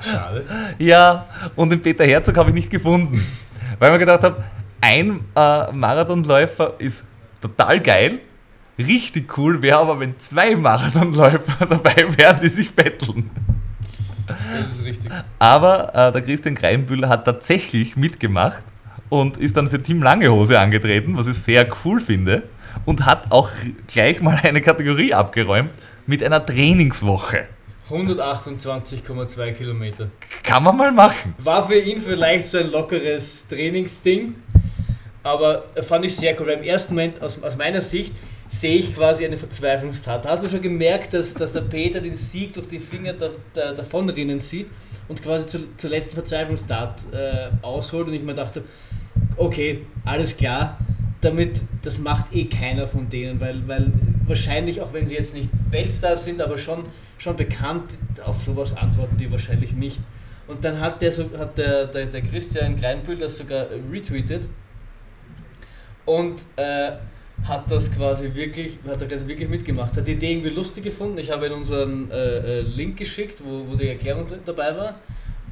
Schade. 0.00 0.44
Ja, 0.78 1.26
und 1.56 1.70
den 1.70 1.80
Peter 1.80 2.04
Herzog 2.04 2.36
habe 2.36 2.50
ich 2.50 2.54
nicht 2.54 2.70
gefunden. 2.70 3.20
Weil 3.78 3.88
ich 3.88 3.92
mir 3.94 3.98
gedacht 3.98 4.22
habe, 4.22 4.44
ein 4.80 5.24
äh, 5.34 5.72
Marathonläufer 5.72 6.74
ist 6.78 7.06
total 7.40 7.80
geil. 7.80 8.20
Richtig 8.86 9.36
cool 9.36 9.62
wäre 9.62 9.78
aber, 9.78 10.00
wenn 10.00 10.18
zwei 10.18 10.56
Marathonläufer 10.56 11.66
dabei 11.66 12.06
wären, 12.16 12.40
die 12.40 12.48
sich 12.48 12.74
betteln. 12.74 13.30
Das 14.26 14.78
ist 14.78 14.84
richtig. 14.84 15.10
Aber 15.38 15.94
äh, 15.94 16.12
der 16.12 16.22
Christian 16.22 16.54
Kreinbühl 16.54 17.08
hat 17.08 17.24
tatsächlich 17.24 17.96
mitgemacht 17.96 18.62
und 19.08 19.36
ist 19.36 19.56
dann 19.56 19.68
für 19.68 19.82
Team 19.82 20.02
Langehose 20.02 20.58
angetreten, 20.58 21.16
was 21.16 21.26
ich 21.26 21.38
sehr 21.38 21.68
cool 21.84 22.00
finde. 22.00 22.44
Und 22.84 23.04
hat 23.04 23.30
auch 23.32 23.50
gleich 23.88 24.20
mal 24.20 24.38
eine 24.42 24.60
Kategorie 24.60 25.12
abgeräumt 25.12 25.72
mit 26.06 26.22
einer 26.22 26.44
Trainingswoche. 26.44 27.48
128,2 27.90 29.52
Kilometer. 29.52 30.08
Kann 30.44 30.62
man 30.62 30.76
mal 30.76 30.92
machen. 30.92 31.34
War 31.38 31.66
für 31.66 31.78
ihn 31.78 32.00
vielleicht 32.00 32.46
so 32.46 32.58
ein 32.58 32.70
lockeres 32.70 33.48
Trainingsding, 33.48 34.36
aber 35.24 35.64
fand 35.82 36.04
ich 36.04 36.14
sehr 36.14 36.40
cool. 36.40 36.50
Im 36.50 36.62
ersten 36.62 36.94
Moment, 36.94 37.20
aus, 37.20 37.42
aus 37.42 37.56
meiner 37.56 37.80
Sicht, 37.80 38.14
sehe 38.50 38.78
ich 38.78 38.94
quasi 38.94 39.24
eine 39.24 39.36
Verzweiflungstat. 39.36 40.24
Da 40.24 40.30
hat 40.30 40.42
man 40.42 40.50
schon 40.50 40.60
gemerkt, 40.60 41.14
dass, 41.14 41.34
dass 41.34 41.52
der 41.52 41.60
Peter 41.60 42.00
den 42.00 42.16
Sieg 42.16 42.52
durch 42.52 42.66
die 42.66 42.80
Finger 42.80 43.12
da, 43.12 43.30
da, 43.54 43.72
davonrinnen 43.72 44.40
sieht 44.40 44.66
und 45.06 45.22
quasi 45.22 45.46
zu, 45.46 45.76
zur 45.76 45.90
letzten 45.90 46.14
Verzweiflungstat 46.16 47.12
äh, 47.12 47.48
ausholt. 47.62 48.08
Und 48.08 48.14
ich 48.14 48.22
mir 48.22 48.34
dachte, 48.34 48.64
okay, 49.36 49.82
alles 50.04 50.36
klar, 50.36 50.78
damit, 51.20 51.62
das 51.82 52.00
macht 52.00 52.34
eh 52.34 52.46
keiner 52.46 52.88
von 52.88 53.08
denen, 53.08 53.40
weil, 53.40 53.66
weil 53.68 53.92
wahrscheinlich, 54.26 54.80
auch 54.80 54.92
wenn 54.92 55.06
sie 55.06 55.14
jetzt 55.14 55.34
nicht 55.34 55.48
Weltstars 55.70 56.24
sind, 56.24 56.42
aber 56.42 56.58
schon, 56.58 56.82
schon 57.18 57.36
bekannt, 57.36 57.92
auf 58.24 58.42
sowas 58.42 58.76
antworten 58.76 59.16
die 59.16 59.30
wahrscheinlich 59.30 59.74
nicht. 59.74 60.00
Und 60.48 60.64
dann 60.64 60.80
hat 60.80 61.02
der, 61.02 61.12
hat 61.38 61.56
der, 61.56 61.86
der, 61.86 62.06
der 62.06 62.22
Christian 62.22 62.76
Greinbühl 62.76 63.16
das 63.16 63.36
sogar 63.36 63.66
retweetet 63.92 64.48
und 66.04 66.40
äh, 66.56 66.92
hat 67.46 67.70
das 67.70 67.92
quasi 67.92 68.34
wirklich, 68.34 68.78
hat 68.88 69.00
er 69.00 69.08
das 69.08 69.26
wirklich 69.26 69.48
mitgemacht, 69.48 69.96
hat 69.96 70.06
die 70.06 70.12
Idee 70.12 70.32
irgendwie 70.32 70.50
lustig 70.50 70.84
gefunden. 70.84 71.18
Ich 71.18 71.30
habe 71.30 71.46
in 71.46 71.52
unseren 71.52 72.10
äh, 72.10 72.14
äh, 72.16 72.60
Link 72.60 72.96
geschickt, 72.96 73.42
wo, 73.44 73.66
wo 73.70 73.76
die 73.76 73.88
Erklärung 73.88 74.26
dabei 74.44 74.76
war. 74.76 74.94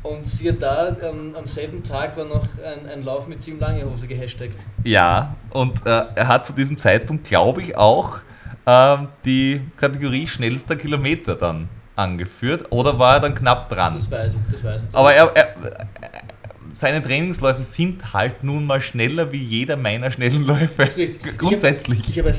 Und 0.02 0.26
siehe 0.26 0.52
da, 0.52 0.96
am, 1.02 1.34
am 1.34 1.46
selben 1.46 1.82
Tag 1.82 2.16
war 2.16 2.24
noch 2.24 2.46
ein, 2.64 2.88
ein 2.88 3.02
Lauf 3.02 3.26
mit 3.26 3.40
Team 3.40 3.58
Lange 3.58 3.84
Hose 3.84 4.06
gehashtagt. 4.06 4.54
Ja, 4.84 5.34
und 5.50 5.84
äh, 5.86 6.04
er 6.14 6.28
hat 6.28 6.46
zu 6.46 6.52
diesem 6.52 6.78
Zeitpunkt, 6.78 7.26
glaube 7.26 7.62
ich, 7.62 7.76
auch 7.76 8.18
ähm, 8.64 9.08
die 9.24 9.62
Kategorie 9.76 10.26
schnellster 10.28 10.76
Kilometer 10.76 11.34
dann 11.34 11.68
angeführt. 11.96 12.66
Oder 12.70 12.98
war 12.98 13.14
er 13.14 13.20
dann 13.20 13.34
knapp 13.34 13.68
dran? 13.68 13.94
Das 13.94 14.10
weiß 14.10 14.36
ich, 14.36 14.40
das 14.52 14.62
weiß 14.62 14.86
ich. 14.88 14.96
Aber 14.96 15.12
er, 15.12 15.36
er, 15.36 15.54
seine 16.72 17.02
Trainingsläufe 17.02 17.62
sind 17.62 18.12
halt 18.12 18.44
nun 18.44 18.66
mal 18.66 18.80
schneller 18.80 19.32
wie 19.32 19.42
jeder 19.42 19.76
meiner 19.76 20.10
schnellen 20.10 20.46
Läufe. 20.46 20.82
Das 20.82 20.90
ist 20.90 20.96
richtig. 20.98 21.38
Grundsätzlich. 21.38 22.08
Ich 22.08 22.18
habe 22.18 22.32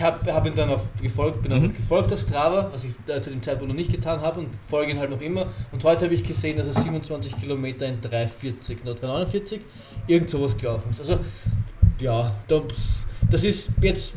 hab, 0.00 0.26
hab 0.26 0.46
ihn 0.46 0.54
dann 0.54 0.70
auf 0.70 0.92
gefolgt, 1.00 1.42
bin 1.42 1.52
Mhm. 1.52 1.66
mhm. 1.68 1.76
gefolgt 1.76 2.12
auf 2.12 2.20
Strava, 2.20 2.70
was 2.72 2.84
ich 2.84 2.92
äh, 3.06 3.20
zu 3.20 3.30
dem 3.30 3.42
Zeitpunkt 3.42 3.68
noch 3.68 3.76
nicht 3.76 3.90
getan 3.90 4.20
habe 4.20 4.40
und 4.40 4.48
folge 4.68 4.92
ihn 4.92 4.98
halt 4.98 5.10
noch 5.10 5.20
immer. 5.20 5.46
Und 5.70 5.82
heute 5.84 6.04
habe 6.06 6.14
ich 6.14 6.22
gesehen, 6.24 6.56
dass 6.56 6.66
er 6.66 6.74
27 6.74 7.36
Kilometer 7.36 7.86
in 7.86 8.00
3,40 8.00 8.82
oder 8.84 8.92
3,49 8.92 9.58
irgend 10.06 10.30
sowas 10.30 10.56
gelaufen 10.56 10.90
ist. 10.90 11.00
Also 11.00 11.18
ja, 12.00 12.32
da, 12.48 12.62
das 13.30 13.44
ist 13.44 13.70
jetzt 13.80 14.14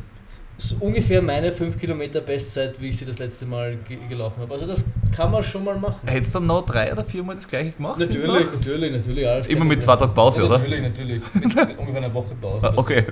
so 0.57 0.77
ungefähr 0.79 1.21
meine 1.21 1.51
5 1.51 1.79
Kilometer 1.79 2.21
Bestzeit, 2.21 2.81
wie 2.81 2.89
ich 2.89 2.97
sie 2.97 3.05
das 3.05 3.19
letzte 3.19 3.45
Mal 3.45 3.77
ge 3.87 3.97
gelaufen 4.07 4.41
habe. 4.41 4.53
Also 4.53 4.65
das 4.65 4.85
kann 5.15 5.31
man 5.31 5.43
schon 5.43 5.63
mal 5.63 5.77
machen. 5.77 6.07
Hättest 6.07 6.35
du 6.35 6.39
dann 6.39 6.47
noch 6.47 6.65
drei 6.65 6.91
oder 6.91 7.03
viermal 7.03 7.35
das 7.35 7.47
gleiche 7.47 7.71
gemacht? 7.71 7.99
Natürlich, 7.99 8.51
natürlich, 8.53 8.91
natürlich. 8.91 9.27
Alles 9.27 9.47
Immer 9.47 9.65
mit 9.65 9.83
zwei 9.83 9.95
Tagen 9.95 10.13
Pause, 10.13 10.39
ja, 10.39 10.45
oder? 10.45 10.59
Natürlich, 10.59 10.81
natürlich. 10.81 11.21
Mit 11.33 11.55
ungefähr 11.77 11.97
einer 11.97 12.13
Woche 12.13 12.35
Pause. 12.35 12.67
Ah, 12.67 12.73
Okay. 12.75 13.05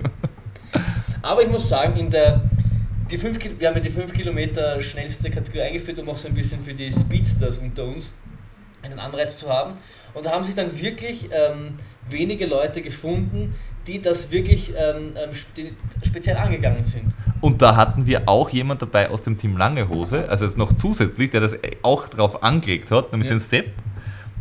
Aber 1.21 1.41
ich 1.41 1.49
muss 1.49 1.69
sagen, 1.69 1.97
in 1.97 2.09
der, 2.09 2.41
die 3.09 3.17
fünf, 3.17 3.39
wir 3.41 3.67
haben 3.67 3.75
ja 3.75 3.81
die 3.81 3.89
5 3.89 4.11
Kilometer 4.11 4.81
schnellste 4.81 5.29
Kategorie 5.29 5.61
eingeführt, 5.61 5.97
um 5.99 6.09
auch 6.09 6.17
so 6.17 6.27
ein 6.27 6.33
bisschen 6.33 6.61
für 6.61 6.73
die 6.73 6.91
Speedsters 6.91 7.59
unter 7.59 7.85
uns 7.85 8.11
einen 8.81 8.99
Anreiz 8.99 9.37
zu 9.37 9.47
haben. 9.47 9.75
Und 10.13 10.25
da 10.25 10.31
haben 10.31 10.43
sich 10.43 10.55
dann 10.55 10.77
wirklich 10.77 11.29
ähm, 11.31 11.75
wenige 12.09 12.45
Leute 12.45 12.81
gefunden, 12.81 13.55
die 13.87 14.01
das 14.01 14.31
wirklich 14.31 14.73
ähm, 14.77 15.13
ähm, 15.15 15.33
spe 15.33 15.71
speziell 16.05 16.35
angegangen 16.37 16.83
sind. 16.83 17.13
Und 17.43 17.61
da 17.61 17.75
hatten 17.75 18.05
wir 18.05 18.21
auch 18.29 18.49
jemand 18.51 18.81
dabei 18.81 19.09
aus 19.09 19.21
dem 19.21 19.37
Team 19.37 19.57
Lange 19.57 19.89
Hose, 19.89 20.29
also 20.29 20.45
jetzt 20.45 20.57
noch 20.57 20.71
zusätzlich, 20.71 21.29
der 21.29 21.41
das 21.41 21.59
auch 21.81 22.07
drauf 22.07 22.41
angelegt 22.41 22.89
hat, 22.89 23.11
nämlich 23.11 23.29
Ja. 23.29 23.35
den 23.35 23.39
Sepp, 23.41 23.73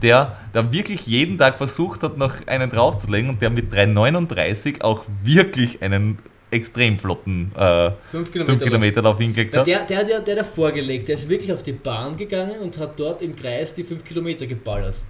der 0.02 0.36
da 0.52 0.72
wirklich 0.72 1.04
jeden 1.08 1.36
Tag 1.36 1.58
versucht 1.58 2.04
hat, 2.04 2.16
noch 2.16 2.32
einen 2.46 2.70
draufzulegen 2.70 3.28
und 3.28 3.42
der 3.42 3.50
mit 3.50 3.72
3,39 3.74 4.82
auch 4.82 5.04
wirklich 5.24 5.82
einen 5.82 6.20
extrem 6.52 6.96
flotten 6.96 7.50
äh, 7.56 7.90
5 8.12 8.30
Kilometer. 8.30 8.52
5 8.58 8.62
Kilometer 8.62 9.02
Lauf 9.02 9.18
hingelegt 9.18 9.50
Na, 9.52 9.60
hat. 9.62 9.66
der, 9.66 9.84
der, 9.84 10.04
der, 10.04 10.20
der 10.20 10.36
davor 10.36 10.70
gelegt, 10.70 11.08
der 11.08 11.16
ist 11.16 11.28
wirklich 11.28 11.52
auf 11.52 11.64
die 11.64 11.72
Bahn 11.72 12.16
gegangen 12.16 12.60
und 12.60 12.78
hat 12.78 13.00
dort 13.00 13.20
im 13.20 13.34
Kreis 13.34 13.74
die 13.74 13.82
5 13.82 14.04
Kilometer 14.04 14.46
geballert. 14.46 15.00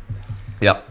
Ja, 0.63 0.83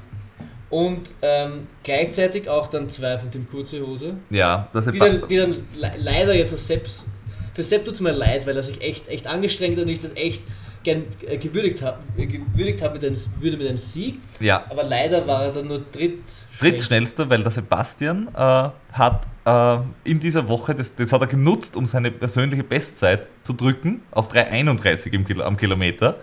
Und 0.71 1.11
ähm, 1.21 1.67
gleichzeitig 1.83 2.47
auch 2.47 2.67
dann 2.67 2.89
zwei 2.89 3.17
von 3.17 3.29
dem 3.29 3.47
Kurze 3.47 3.85
Hose, 3.85 4.15
ja, 4.29 4.69
das 4.71 4.85
die 4.85 4.99
dann, 4.99 5.21
die 5.27 5.37
dann 5.37 5.51
le 5.77 5.91
leider 5.97 6.33
jetzt 6.33 6.53
das 6.53 6.65
Sepps, 6.65 7.05
für 7.53 7.61
Sepp 7.61 7.83
tut 7.83 7.95
es 7.95 7.99
mir 7.99 8.13
leid, 8.13 8.47
weil 8.47 8.55
er 8.55 8.63
sich 8.63 8.81
echt, 8.81 9.09
echt 9.09 9.27
angestrengt 9.27 9.77
hat 9.77 9.83
und 9.83 9.89
ich 9.89 10.01
das 10.01 10.15
echt 10.15 10.41
gern 10.83 11.03
äh, 11.27 11.37
gewürdigt 11.37 11.81
habe 11.81 11.99
gewürdigt 12.15 12.81
hab 12.81 12.93
mit, 12.93 13.03
einem, 13.03 13.15
würde 13.39 13.57
mit 13.57 13.67
einem 13.67 13.77
Sieg, 13.77 14.19
ja, 14.39 14.63
aber 14.69 14.83
leider 14.83 15.27
war 15.27 15.45
er 15.45 15.51
dann 15.51 15.67
nur 15.67 15.81
dritt 15.91 16.21
drittschnellster, 16.59 17.29
weil 17.29 17.43
der 17.43 17.51
Sebastian 17.51 18.29
äh, 18.33 18.69
hat 18.93 19.27
äh, 19.45 19.77
in 20.03 20.19
dieser 20.19 20.47
Woche, 20.47 20.73
das, 20.73 20.95
das 20.95 21.11
hat 21.11 21.21
er 21.21 21.27
genutzt, 21.27 21.75
um 21.75 21.85
seine 21.85 22.11
persönliche 22.11 22.63
Bestzeit 22.63 23.27
zu 23.41 23.53
drücken, 23.53 24.01
auf 24.11 24.31
3,31 24.31 25.13
im 25.13 25.25
Kilo, 25.25 25.43
am 25.43 25.57
Kilometer. 25.57 26.17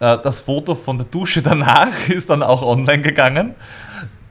Äh, 0.00 0.18
das 0.22 0.40
Foto 0.40 0.74
von 0.74 0.98
der 0.98 1.06
Dusche 1.06 1.42
danach 1.42 2.08
ist 2.08 2.30
dann 2.30 2.42
auch 2.42 2.62
online 2.62 3.02
gegangen. 3.02 3.54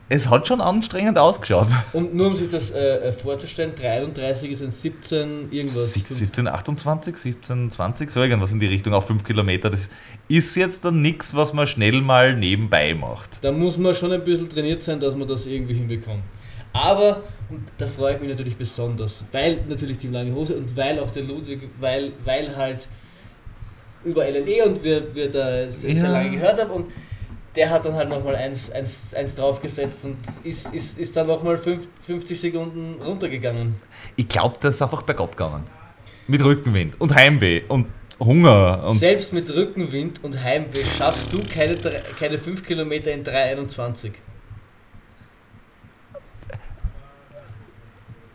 Es 0.09 0.29
hat 0.29 0.47
schon 0.47 0.61
anstrengend 0.61 1.17
ausgeschaut. 1.17 1.67
Und 1.93 2.13
nur 2.13 2.27
um 2.27 2.35
sich 2.35 2.49
das 2.49 2.71
äh, 2.71 2.97
äh, 2.97 3.11
vorzustellen, 3.11 3.73
33 3.73 4.51
ist 4.51 4.61
ein 4.61 4.69
17 4.69 5.51
irgendwas. 5.51 5.93
17, 5.93 6.47
28, 6.47 7.15
17, 7.15 7.71
20, 7.71 8.11
so 8.11 8.21
irgendwas 8.21 8.51
in 8.51 8.59
die 8.59 8.67
Richtung, 8.67 8.93
auch 8.93 9.03
5 9.03 9.23
Kilometer. 9.23 9.69
Das 9.69 9.89
ist 10.27 10.55
jetzt 10.55 10.85
dann 10.85 11.01
nichts, 11.01 11.35
was 11.35 11.53
man 11.53 11.65
schnell 11.65 12.01
mal 12.01 12.35
nebenbei 12.35 12.93
macht. 12.93 13.43
Da 13.43 13.51
muss 13.51 13.77
man 13.77 13.95
schon 13.95 14.11
ein 14.11 14.23
bisschen 14.23 14.49
trainiert 14.49 14.83
sein, 14.83 14.99
dass 14.99 15.15
man 15.15 15.27
das 15.27 15.47
irgendwie 15.47 15.73
hinbekommt. 15.73 16.23
Aber, 16.73 17.21
und 17.49 17.61
da 17.77 17.87
freue 17.87 18.15
ich 18.15 18.19
mich 18.19 18.29
natürlich 18.29 18.57
besonders, 18.57 19.23
weil 19.31 19.61
natürlich 19.69 19.99
die 19.99 20.07
lange 20.07 20.33
Hose 20.33 20.55
und 20.55 20.75
weil 20.75 20.99
auch 20.99 21.11
der 21.11 21.23
Ludwig, 21.23 21.69
weil, 21.79 22.11
weil 22.25 22.55
halt 22.55 22.87
über 24.03 24.29
LLE 24.29 24.65
und 24.65 24.83
wir, 24.83 25.15
wir 25.15 25.31
da 25.31 25.69
sehr, 25.69 25.95
sehr 25.95 26.09
lange 26.09 26.31
gehört 26.31 26.61
haben 26.61 26.71
und 26.71 26.91
der 27.55 27.69
hat 27.69 27.85
dann 27.85 27.93
halt 27.93 28.09
nochmal 28.09 28.35
eins, 28.35 28.71
eins, 28.71 29.13
eins 29.13 29.35
draufgesetzt 29.35 30.05
und 30.05 30.17
ist, 30.43 30.73
ist, 30.73 30.97
ist 30.97 31.15
dann 31.15 31.27
nochmal 31.27 31.57
50 31.57 32.39
Sekunden 32.39 33.01
runtergegangen. 33.01 33.75
Ich 34.15 34.27
glaube, 34.27 34.57
das 34.59 34.75
ist 34.75 34.81
einfach 34.81 35.03
bergab 35.03 35.37
gegangen. 35.37 35.63
Mit 36.27 36.43
Rückenwind 36.43 36.99
und 36.99 37.13
Heimweh 37.13 37.61
und 37.67 37.87
Hunger. 38.19 38.83
Und 38.87 38.95
Selbst 38.95 39.33
mit 39.33 39.53
Rückenwind 39.53 40.23
und 40.23 40.41
Heimweh 40.41 40.83
schaffst 40.83 41.33
du 41.33 41.41
keine, 41.43 41.75
keine 42.19 42.37
5 42.37 42.65
Kilometer 42.65 43.11
in 43.11 43.23
3,21. 43.23 44.11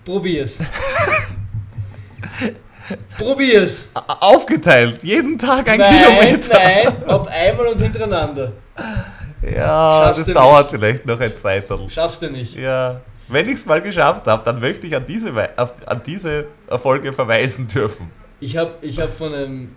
Probier's. 0.05 0.61
Probier's. 3.19 3.89
aufgeteilt, 3.95 5.03
jeden 5.03 5.39
Tag 5.39 5.69
ein 5.69 5.79
nein, 5.79 5.97
Kilometer. 5.99 6.55
nein, 6.55 7.05
auf 7.07 7.27
einmal 7.29 7.67
und 7.69 7.81
hintereinander. 7.81 8.53
Ja, 9.43 10.03
Schaffst 10.15 10.29
das 10.29 10.35
dauert 10.35 10.71
vielleicht 10.71 11.07
noch 11.07 11.21
ein 11.21 11.31
Zeitl. 11.31 11.89
Schaffst 11.89 12.23
du 12.23 12.31
nicht. 12.31 12.57
Ja. 12.57 13.01
Wenn 13.29 13.47
ich 13.49 13.55
es 13.57 13.67
mal 13.67 13.81
geschafft 13.83 14.27
habe, 14.27 14.43
dann 14.45 14.59
möchte 14.59 14.87
ich 14.87 14.97
an 14.97 15.05
diese, 15.07 15.31
auf, 15.57 15.75
an 15.87 16.01
diese 16.05 16.47
Erfolge 16.67 17.13
verweisen 17.13 17.67
dürfen. 17.69 18.11
Ich 18.41 18.57
habe 18.57 18.73
ich 18.81 18.99
hab 18.99 19.13
von 19.13 19.35
einem 19.35 19.75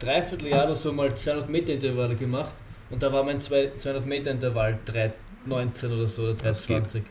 Dreivierteljahr 0.00 0.64
oder 0.66 0.74
so 0.74 0.92
mal 0.92 1.14
200 1.14 1.48
Meter 1.48 1.72
Intervalle 1.72 2.14
gemacht 2.14 2.54
und 2.90 3.02
da 3.02 3.12
war 3.12 3.22
mein 3.22 3.40
zwei- 3.40 3.70
200 3.76 4.04
Meter 4.06 4.30
Intervall 4.32 4.78
3,19 4.86 5.92
oder 5.96 6.06
so 6.08 6.22
oder 6.24 6.34
Das 6.34 6.66
geht. 6.66 6.84
3,20. 6.84 7.02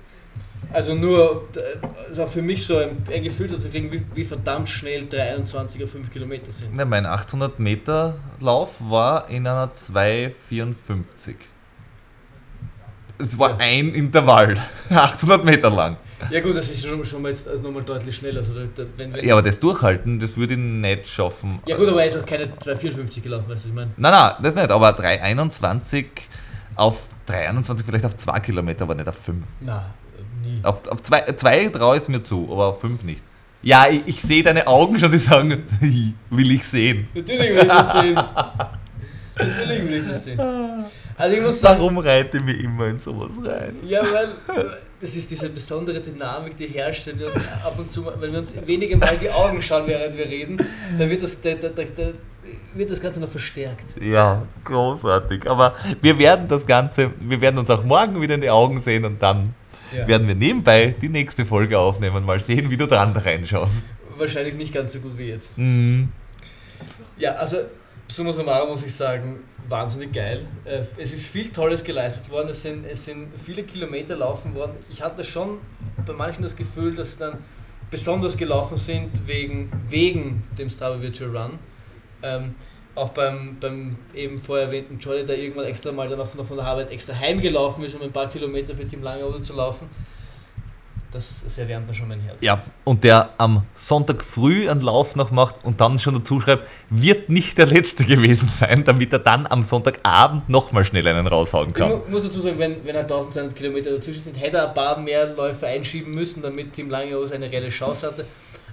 Also 0.72 0.94
nur, 0.94 1.48
äh, 1.56 2.12
ist 2.12 2.20
auch 2.20 2.28
für 2.28 2.42
mich 2.44 2.66
so 2.66 2.78
ein, 2.78 3.04
ein 3.12 3.24
Gefühl 3.24 3.48
dazu 3.48 3.70
kriegen, 3.70 3.92
wie, 3.92 4.04
wie 4.14 4.24
verdammt 4.24 4.70
schnell 4.70 5.04
3,21 5.04 5.84
auf 5.84 5.92
5 5.92 6.12
Kilometer 6.12 6.52
sind. 6.52 6.76
Ne, 6.76 6.86
mein 6.86 7.06
800 7.06 7.60
Meter 7.60 8.16
Lauf 8.40 8.76
war 8.80 9.28
in 9.30 9.48
einer 9.48 9.72
2,54. 9.74 11.36
Es 13.18 13.38
war 13.38 13.50
Ja. 13.52 13.58
ein 13.60 13.90
Intervall, 13.94 14.58
800 14.90 15.44
Meter 15.44 15.70
lang. 15.70 15.98
Ja 16.30 16.42
gut, 16.42 16.56
das 16.56 16.70
ist 16.70 16.86
schon, 16.86 17.04
schon 17.06 17.22
mal 17.22 17.30
jetzt 17.30 17.48
also 17.48 17.64
nochmal 17.64 17.84
deutlich 17.84 18.16
schneller. 18.16 18.38
Also 18.38 18.54
da, 18.76 18.84
wenn, 18.98 19.14
wenn, 19.14 19.24
Ja, 19.26 19.34
aber 19.36 19.42
das 19.42 19.60
Durchhalten, 19.60 20.20
das 20.20 20.36
würde 20.38 20.54
ich 20.54 20.60
nicht 20.60 21.08
schaffen. 21.08 21.60
ja 21.66 21.78
gut, 21.78 21.88
aber 21.88 22.02
er 22.02 22.08
ist 22.08 22.18
auch 22.18 22.26
keine 22.26 22.46
2,54 22.46 23.22
gelaufen, 23.22 23.50
weißt 23.50 23.50
du, 23.50 23.54
was 23.54 23.66
ich 23.66 23.74
meine. 23.74 23.92
Nein, 23.98 24.12
nein, 24.12 24.34
das 24.42 24.56
nicht, 24.56 24.70
aber 24.70 24.90
3,21 24.90 26.06
auf 26.76 27.08
3,21 27.28 27.84
vielleicht 27.86 28.06
auf 28.06 28.16
2 28.18 28.40
Kilometer, 28.42 28.84
aber 28.84 28.96
nicht 28.96 29.08
auf 29.08 29.16
5. 29.18 29.46
Na, 29.62 29.78
äh, 29.78 30.09
nie. 30.44 30.60
Auf 30.64 30.82
2 30.82 30.96
zwei, 30.98 31.32
zwei 31.34 31.70
traue 31.70 31.96
ich 31.98 32.04
es 32.04 32.10
mir 32.10 32.22
zu, 32.22 32.48
aber 32.52 32.68
auf 32.68 32.82
5 32.82 33.04
nicht. 33.04 33.24
Ja, 33.62 33.88
ich, 33.90 34.04
ich 34.06 34.22
sehe 34.22 34.42
deine 34.42 34.68
Augen 34.68 34.98
schon, 35.00 35.12
die 35.12 35.18
sagen, 35.18 35.64
will 36.30 36.52
ich 36.52 36.64
sehen. 36.64 37.08
Natürlich 37.14 37.50
will 37.50 37.58
ich 37.58 37.68
das 37.68 37.92
sehen. 37.92 38.16
Natürlich 39.38 39.84
will 39.84 40.02
ich 40.02 40.08
das 40.08 40.24
sehen. 40.24 40.40
Also 41.18 41.36
ich 41.36 41.42
muss 41.42 41.60
sagen, 41.60 41.82
Warum 41.82 41.98
reite 41.98 42.38
ich 42.38 42.44
mich 42.44 42.64
immer 42.64 42.88
in 42.88 42.98
sowas 43.00 43.32
rein? 43.44 43.76
Ja, 43.84 44.02
weil 44.02 44.78
das 45.02 45.16
ist 45.18 45.30
diese 45.30 45.50
besondere 45.50 46.00
Dynamik, 46.00 46.56
die 46.56 46.68
herrscht, 46.68 47.08
wenn 47.08 47.20
wir 47.20 47.28
uns 47.28 47.36
ab 47.62 47.76
und 47.78 47.92
zu, 47.92 48.06
wenn 48.06 48.32
wir 48.32 48.40
uns 48.40 48.54
wenige 48.66 48.96
Mal 48.96 49.16
in 49.16 49.20
die 49.20 49.30
Augen 49.30 49.62
schauen, 49.62 49.84
während 49.86 50.18
wir 50.18 50.26
reden, 50.26 50.58
dann 50.98 51.10
wird 51.10 51.22
das, 51.22 51.42
da, 51.42 51.56
da, 51.56 51.68
da, 51.70 51.84
da 51.84 52.04
wird 52.74 52.90
das 52.90 53.02
Ganze 53.02 53.20
noch 53.20 53.30
verstärkt. 53.30 54.02
Ja, 54.02 54.44
großartig. 54.64 55.50
Aber 55.50 55.76
wir 56.02 56.18
werden 56.18 56.48
das 56.48 56.66
Ganze, 56.66 57.12
wir 57.20 57.42
werden 57.42 57.58
uns 57.58 57.70
auch 57.70 57.84
morgen 57.84 58.22
wieder 58.22 58.36
in 58.36 58.42
die 58.42 58.50
Augen 58.50 58.80
sehen 58.80 59.04
und 59.04 59.22
dann 59.22 59.54
Ja. 59.96 60.08
werden 60.08 60.28
wir 60.28 60.36
nebenbei 60.36 60.96
die 61.02 61.10
nächste 61.10 61.46
Folge 61.46 61.78
aufnehmen. 61.80 62.26
Mal 62.26 62.40
sehen, 62.40 62.70
wie 62.70 62.78
du 62.78 62.88
dran 62.88 63.16
reinschaust. 63.16 63.86
Wahrscheinlich 64.18 64.56
nicht 64.56 64.74
ganz 64.74 64.94
so 64.94 65.00
gut 65.00 65.18
wie 65.18 65.30
jetzt. 65.30 65.58
Mhm. 65.58 66.10
Ja, 67.18 67.34
also 67.34 67.58
summa 68.08 68.32
summarum 68.32 68.70
muss 68.70 68.86
ich 68.86 68.94
sagen, 68.94 69.40
wahnsinnig 69.68 70.12
geil. 70.14 70.46
Äh, 70.66 70.82
Es 70.98 71.14
ist 71.14 71.28
viel 71.28 71.50
Tolles 71.50 71.84
geleistet 71.84 72.30
worden, 72.30 72.50
es 72.50 72.62
sind, 72.62 72.86
es 72.86 73.06
sind 73.06 73.28
viele 73.44 73.64
Kilometer 73.64 74.16
laufen 74.16 74.56
worden. 74.56 74.74
Ich 74.90 75.02
hatte 75.02 75.24
schon 75.24 75.58
bei 76.06 76.14
manchen 76.14 76.42
das 76.44 76.56
Gefühl, 76.56 76.96
dass 76.96 77.14
sie 77.14 77.20
dann 77.20 77.38
besonders 77.92 78.38
gelaufen 78.38 78.78
sind 78.78 79.10
wegen, 79.28 79.72
wegen 79.90 80.44
dem 80.58 80.70
Strava 80.70 81.02
Virtual 81.02 81.36
Run. 81.36 81.60
Ähm, 82.22 82.56
auch 82.96 83.10
beim, 83.10 83.58
beim 83.60 83.96
eben 84.14 84.38
vorher 84.38 84.68
erwähnten 84.68 85.00
Jolly, 85.00 85.26
der 85.26 85.38
irgendwann 85.38 85.66
extra 85.66 85.92
mal 85.92 86.08
dann 86.08 86.20
auch 86.20 86.34
noch 86.36 86.46
von 86.46 86.58
der 86.58 86.66
Arbeit 86.66 86.92
extra 86.92 87.14
heimgelaufen 87.14 87.84
ist, 87.84 87.96
um 87.96 88.02
ein 88.02 88.12
paar 88.12 88.30
Kilometer 88.30 88.76
für 88.76 88.86
Team 88.86 89.04
Langeover 89.04 89.42
zu 89.42 89.54
laufen. 89.54 89.88
Das, 91.12 91.58
erwärmt 91.58 91.90
dann 91.90 91.96
schon 91.96 92.08
mein 92.08 92.20
Herz. 92.20 92.44
Ja, 92.44 92.62
und 92.84 93.04
der 93.04 93.32
am 93.40 93.64
Sonntag 93.74 94.22
früh 94.22 94.70
einen 94.70 94.82
Lauf 94.82 95.16
noch 95.16 95.32
macht 95.32 95.56
und 95.64 95.82
dann 95.82 95.98
schon 95.98 96.14
dazu 96.14 96.40
schreibt, 96.40 96.68
wird 96.92 97.30
nicht 97.30 97.58
der 97.58 97.66
letzte 97.66 98.06
gewesen 98.06 98.48
sein, 98.48 98.84
damit 98.84 99.12
er 99.12 99.20
dann 99.20 99.48
am 99.48 99.64
Sonntagabend 99.64 100.50
nochmal 100.50 100.86
schnell 100.86 101.08
einen 101.08 101.26
raushauen 101.26 101.70
Ich 101.70 101.76
kann. 101.76 101.90
mu 101.90 102.02
muss 102.10 102.24
dazu 102.24 102.42
sagen, 102.42 102.60
wenn, 102.60 102.86
wenn 102.86 102.94
er 102.94 103.02
1200 103.02 103.56
Kilometer 103.56 103.90
dazwischen 103.90 104.22
sind, 104.22 104.40
hätte 104.40 104.58
er 104.58 104.70
ein 104.70 104.76
paar 104.76 105.00
mehr 105.00 105.34
Läufe 105.34 105.66
einschieben 105.66 106.14
müssen, 106.14 106.44
damit 106.44 106.74
Team 106.74 106.92
Langeoos 106.92 107.32
eine 107.32 107.52
reelle 107.52 107.70
Chance 107.70 108.06
hatte. 108.06 108.26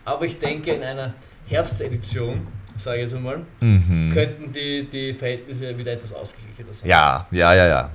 Aber 0.05 0.27
ich 0.27 0.39
denke, 0.39 0.73
in 0.73 0.83
einer 0.83 1.15
Herbstedition, 1.47 2.47
sage 2.77 2.97
ich 2.99 3.03
jetzt 3.03 3.15
einmal, 3.15 3.41
Mhm. 3.61 4.11
könnten 4.13 4.53
die, 4.53 4.87
die 4.89 5.13
Verhältnisse 5.15 5.79
wieder 5.79 5.93
etwas 5.93 6.13
ausgeglichener 6.13 6.73
sein. 6.73 6.89
Ja, 6.89 7.27
ja, 7.31 7.55
ja, 7.55 7.67
ja. 7.67 7.91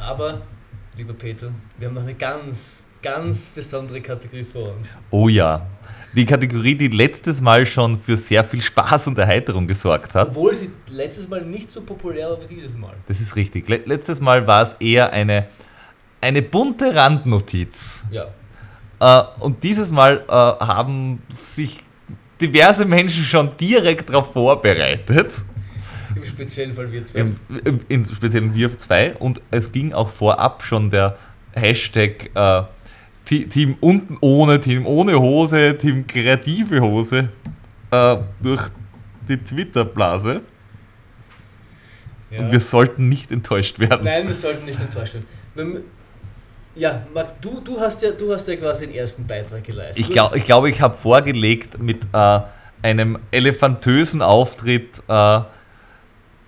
Aber, 0.00 0.40
lieber 0.96 1.12
Peter, 1.14 1.50
wir 1.78 1.88
haben 1.88 1.94
noch 1.94 2.02
eine 2.02 2.14
ganz, 2.14 2.84
ganz 3.02 3.46
besondere 3.48 4.00
Kategorie 4.00 4.44
vor 4.44 4.74
uns. 4.74 4.96
Oh 5.10 5.28
ja. 5.28 5.66
Die 6.14 6.24
Kategorie, 6.24 6.74
die 6.74 6.88
letztes 6.88 7.40
Mal 7.40 7.64
schon 7.64 7.96
für 7.98 8.16
sehr 8.16 8.42
viel 8.42 8.60
Spaß 8.60 9.06
und 9.08 9.18
Erheiterung 9.18 9.66
gesorgt 9.66 10.12
hat. 10.14 10.28
Obwohl 10.28 10.52
sie 10.52 10.70
letztes 10.90 11.28
Mal 11.28 11.42
nicht 11.42 11.70
so 11.70 11.82
populär 11.82 12.30
war 12.30 12.38
wie 12.48 12.54
dieses 12.54 12.76
Mal. 12.76 12.94
Das 13.06 13.20
ist 13.20 13.36
richtig. 13.36 13.68
Le 13.68 13.76
letztes 13.84 14.20
Mal 14.20 14.44
war 14.46 14.62
es 14.62 14.72
eher 14.74 15.12
eine, 15.12 15.46
eine 16.20 16.42
bunte 16.42 16.94
Randnotiz. 16.96 18.02
Ja. 18.10 18.26
Äh, 18.98 19.22
und 19.40 19.62
dieses 19.62 19.90
Mal 19.92 20.24
äh, 20.28 20.32
haben 20.32 21.22
sich 21.34 21.80
diverse 22.40 22.84
Menschen 22.84 23.24
schon 23.24 23.56
direkt 23.58 24.08
darauf 24.10 24.32
vorbereitet. 24.32 25.32
Im 26.14 26.24
speziellen 26.24 26.74
Fall 26.74 26.90
wir 26.90 27.04
zwei. 27.04 27.20
Im, 27.20 27.36
im, 27.64 27.80
in 27.88 28.04
speziellen 28.04 28.54
wir 28.54 28.76
zwei. 28.78 29.14
Und 29.14 29.40
es 29.50 29.70
ging 29.70 29.92
auch 29.92 30.10
vorab 30.10 30.62
schon 30.62 30.90
der 30.90 31.16
Hashtag 31.52 32.30
äh, 32.34 32.62
Te- 33.24 33.46
Team 33.48 33.76
unten 33.80 34.16
ohne, 34.20 34.60
Team 34.60 34.86
ohne 34.86 35.18
Hose, 35.20 35.76
Team 35.78 36.06
kreative 36.06 36.80
Hose 36.80 37.28
äh, 37.90 38.16
durch 38.42 38.62
die 39.28 39.36
Twitter-Blase 39.36 40.40
Ja. 42.30 42.38
und 42.40 42.52
wir 42.52 42.60
sollten 42.60 43.08
nicht 43.08 43.30
enttäuscht 43.30 43.78
werden. 43.78 44.04
Nein, 44.04 44.26
wir 44.26 44.34
sollten 44.34 44.64
nicht 44.64 44.80
enttäuscht 44.80 45.16
werden. 45.54 45.82
Ja, 46.74 47.02
Max, 47.12 47.34
du, 47.40 47.60
du, 47.60 47.80
hast 47.80 48.02
ja, 48.02 48.12
du 48.12 48.32
hast 48.32 48.46
ja 48.46 48.56
quasi 48.56 48.86
den 48.86 48.94
ersten 48.94 49.26
Beitrag 49.26 49.64
geleistet. 49.64 49.98
Ich 49.98 50.10
glaube, 50.10 50.38
ich, 50.38 50.44
glaub, 50.44 50.66
ich 50.66 50.80
habe 50.80 50.96
vorgelegt 50.96 51.80
mit 51.80 52.04
äh, 52.12 52.40
einem 52.82 53.18
elefantösen 53.32 54.22
Auftritt, 54.22 55.02
äh, 55.08 55.40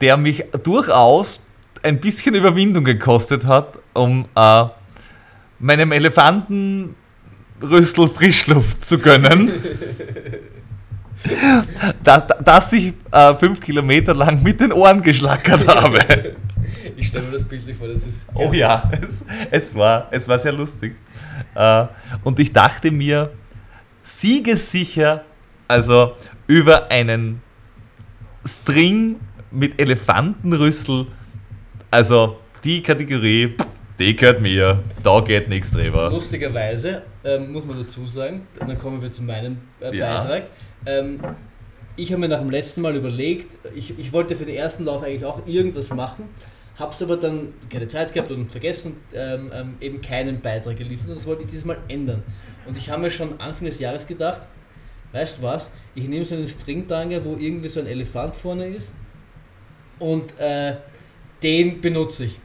der 0.01 0.17
mich 0.17 0.45
durchaus 0.63 1.45
ein 1.83 2.01
bisschen 2.01 2.35
Überwindung 2.35 2.85
gekostet 2.85 3.47
hat, 3.47 3.79
um 3.95 4.27
äh, 4.37 4.65
meinem 5.59 5.93
Elefanten 5.93 6.95
Rüstel 7.61 8.09
Frischluft 8.09 8.85
zu 8.85 8.99
gönnen. 8.99 9.51
da, 12.05 12.21
da, 12.21 12.35
dass 12.43 12.73
ich 12.73 12.95
äh, 13.11 13.35
fünf 13.35 13.61
Kilometer 13.61 14.15
lang 14.15 14.43
mit 14.43 14.61
den 14.61 14.73
Ohren 14.73 15.03
geschlackert 15.03 15.67
habe. 15.67 16.37
Ich 17.03 17.09
stelle 17.09 17.25
mir 17.27 17.33
das 17.33 17.43
bildlich 17.45 17.77
vor, 17.77 17.89
das 17.89 18.07
ist. 18.07 18.27
Oh 18.33 18.53
ja, 18.53 18.89
es, 19.03 19.25
es, 19.51 19.75
war, 19.75 20.07
es 20.13 20.27
war 20.29 20.39
sehr 20.39 20.53
lustig. 20.53 20.95
Äh, 21.53 21.87
und 22.23 22.39
ich 22.39 22.53
dachte 22.53 22.93
mir, 22.93 23.33
siegessicher, 24.05 25.25
also 25.67 26.13
über 26.47 26.93
einen 26.93 27.43
String 28.47 29.17
mit 29.51 29.81
Elefantenrüssel, 29.81 31.07
also 31.91 32.39
die 32.63 32.81
Kategorie, 32.81 33.57
die 33.99 34.15
gehört 34.15 34.41
mir, 34.41 34.85
da 35.03 35.21
geht 35.21 35.49
nichts 35.49 35.73
drüber. 35.73 36.09
Lustigerweise, 36.09 37.03
ähm, 37.25 37.51
muss 37.51 37.67
man 37.67 37.79
dazu 37.79 38.07
sagen, 38.07 38.47
dann 38.61 38.79
kommen 38.79 39.03
wir 39.03 39.11
zu 39.11 39.25
meinem 39.25 39.59
äh, 39.81 39.97
Ja. 39.97 40.21
Beitrag. 40.21 40.45
Ähm, 40.87 41.19
ich 41.97 42.13
habe 42.13 42.21
mir 42.21 42.29
nach 42.29 42.39
dem 42.39 42.51
letzten 42.51 42.81
Mal 42.81 42.95
überlegt, 42.95 43.57
ich, 43.75 43.99
ich 43.99 44.13
wollte 44.13 44.37
für 44.37 44.47
den 44.47 44.55
ersten 44.55 44.85
Lauf 44.85 45.03
eigentlich 45.03 45.25
auch 45.25 45.45
irgendwas 45.49 45.93
machen, 45.93 46.29
habe 46.77 46.93
es 46.93 47.03
aber 47.03 47.17
dann 47.17 47.53
keine 47.69 47.89
Zeit 47.89 48.13
gehabt 48.13 48.31
und 48.31 48.51
vergessen, 48.51 48.97
ähm, 49.15 49.51
ähm, 49.55 49.75
eben 49.81 50.01
keinen 50.01 50.41
Beitrag 50.41 50.77
geliefert 50.77 51.09
und 51.09 51.17
das 51.17 51.27
wollte 51.27 51.43
ich 51.43 51.51
dieses 51.51 51.65
Mal 51.65 51.79
ändern. 51.89 52.23
Und 52.67 52.77
ich 52.77 52.89
habe 52.91 53.03
mir 53.03 53.11
schon 53.11 53.41
Anfang 53.41 53.67
des 53.67 53.79
Jahres 53.79 54.07
gedacht, 54.07 54.43
weißt 55.13 55.39
du 55.39 55.43
was, 55.43 55.73
ich 55.95 56.09
nehme 56.09 56.25
so 56.25 56.35
einen 56.35 56.47
Stringtanger, 56.47 57.25
wo 57.25 57.37
irgendwie 57.37 57.69
so 57.69 57.81
ein 57.81 57.87
Elefant 57.87 58.35
vorne 58.37 58.67
ist 58.67 58.93
und 59.99 60.39
äh, 60.39 60.77
den 61.43 61.81
benutze 61.81 62.25
ich. 62.25 62.41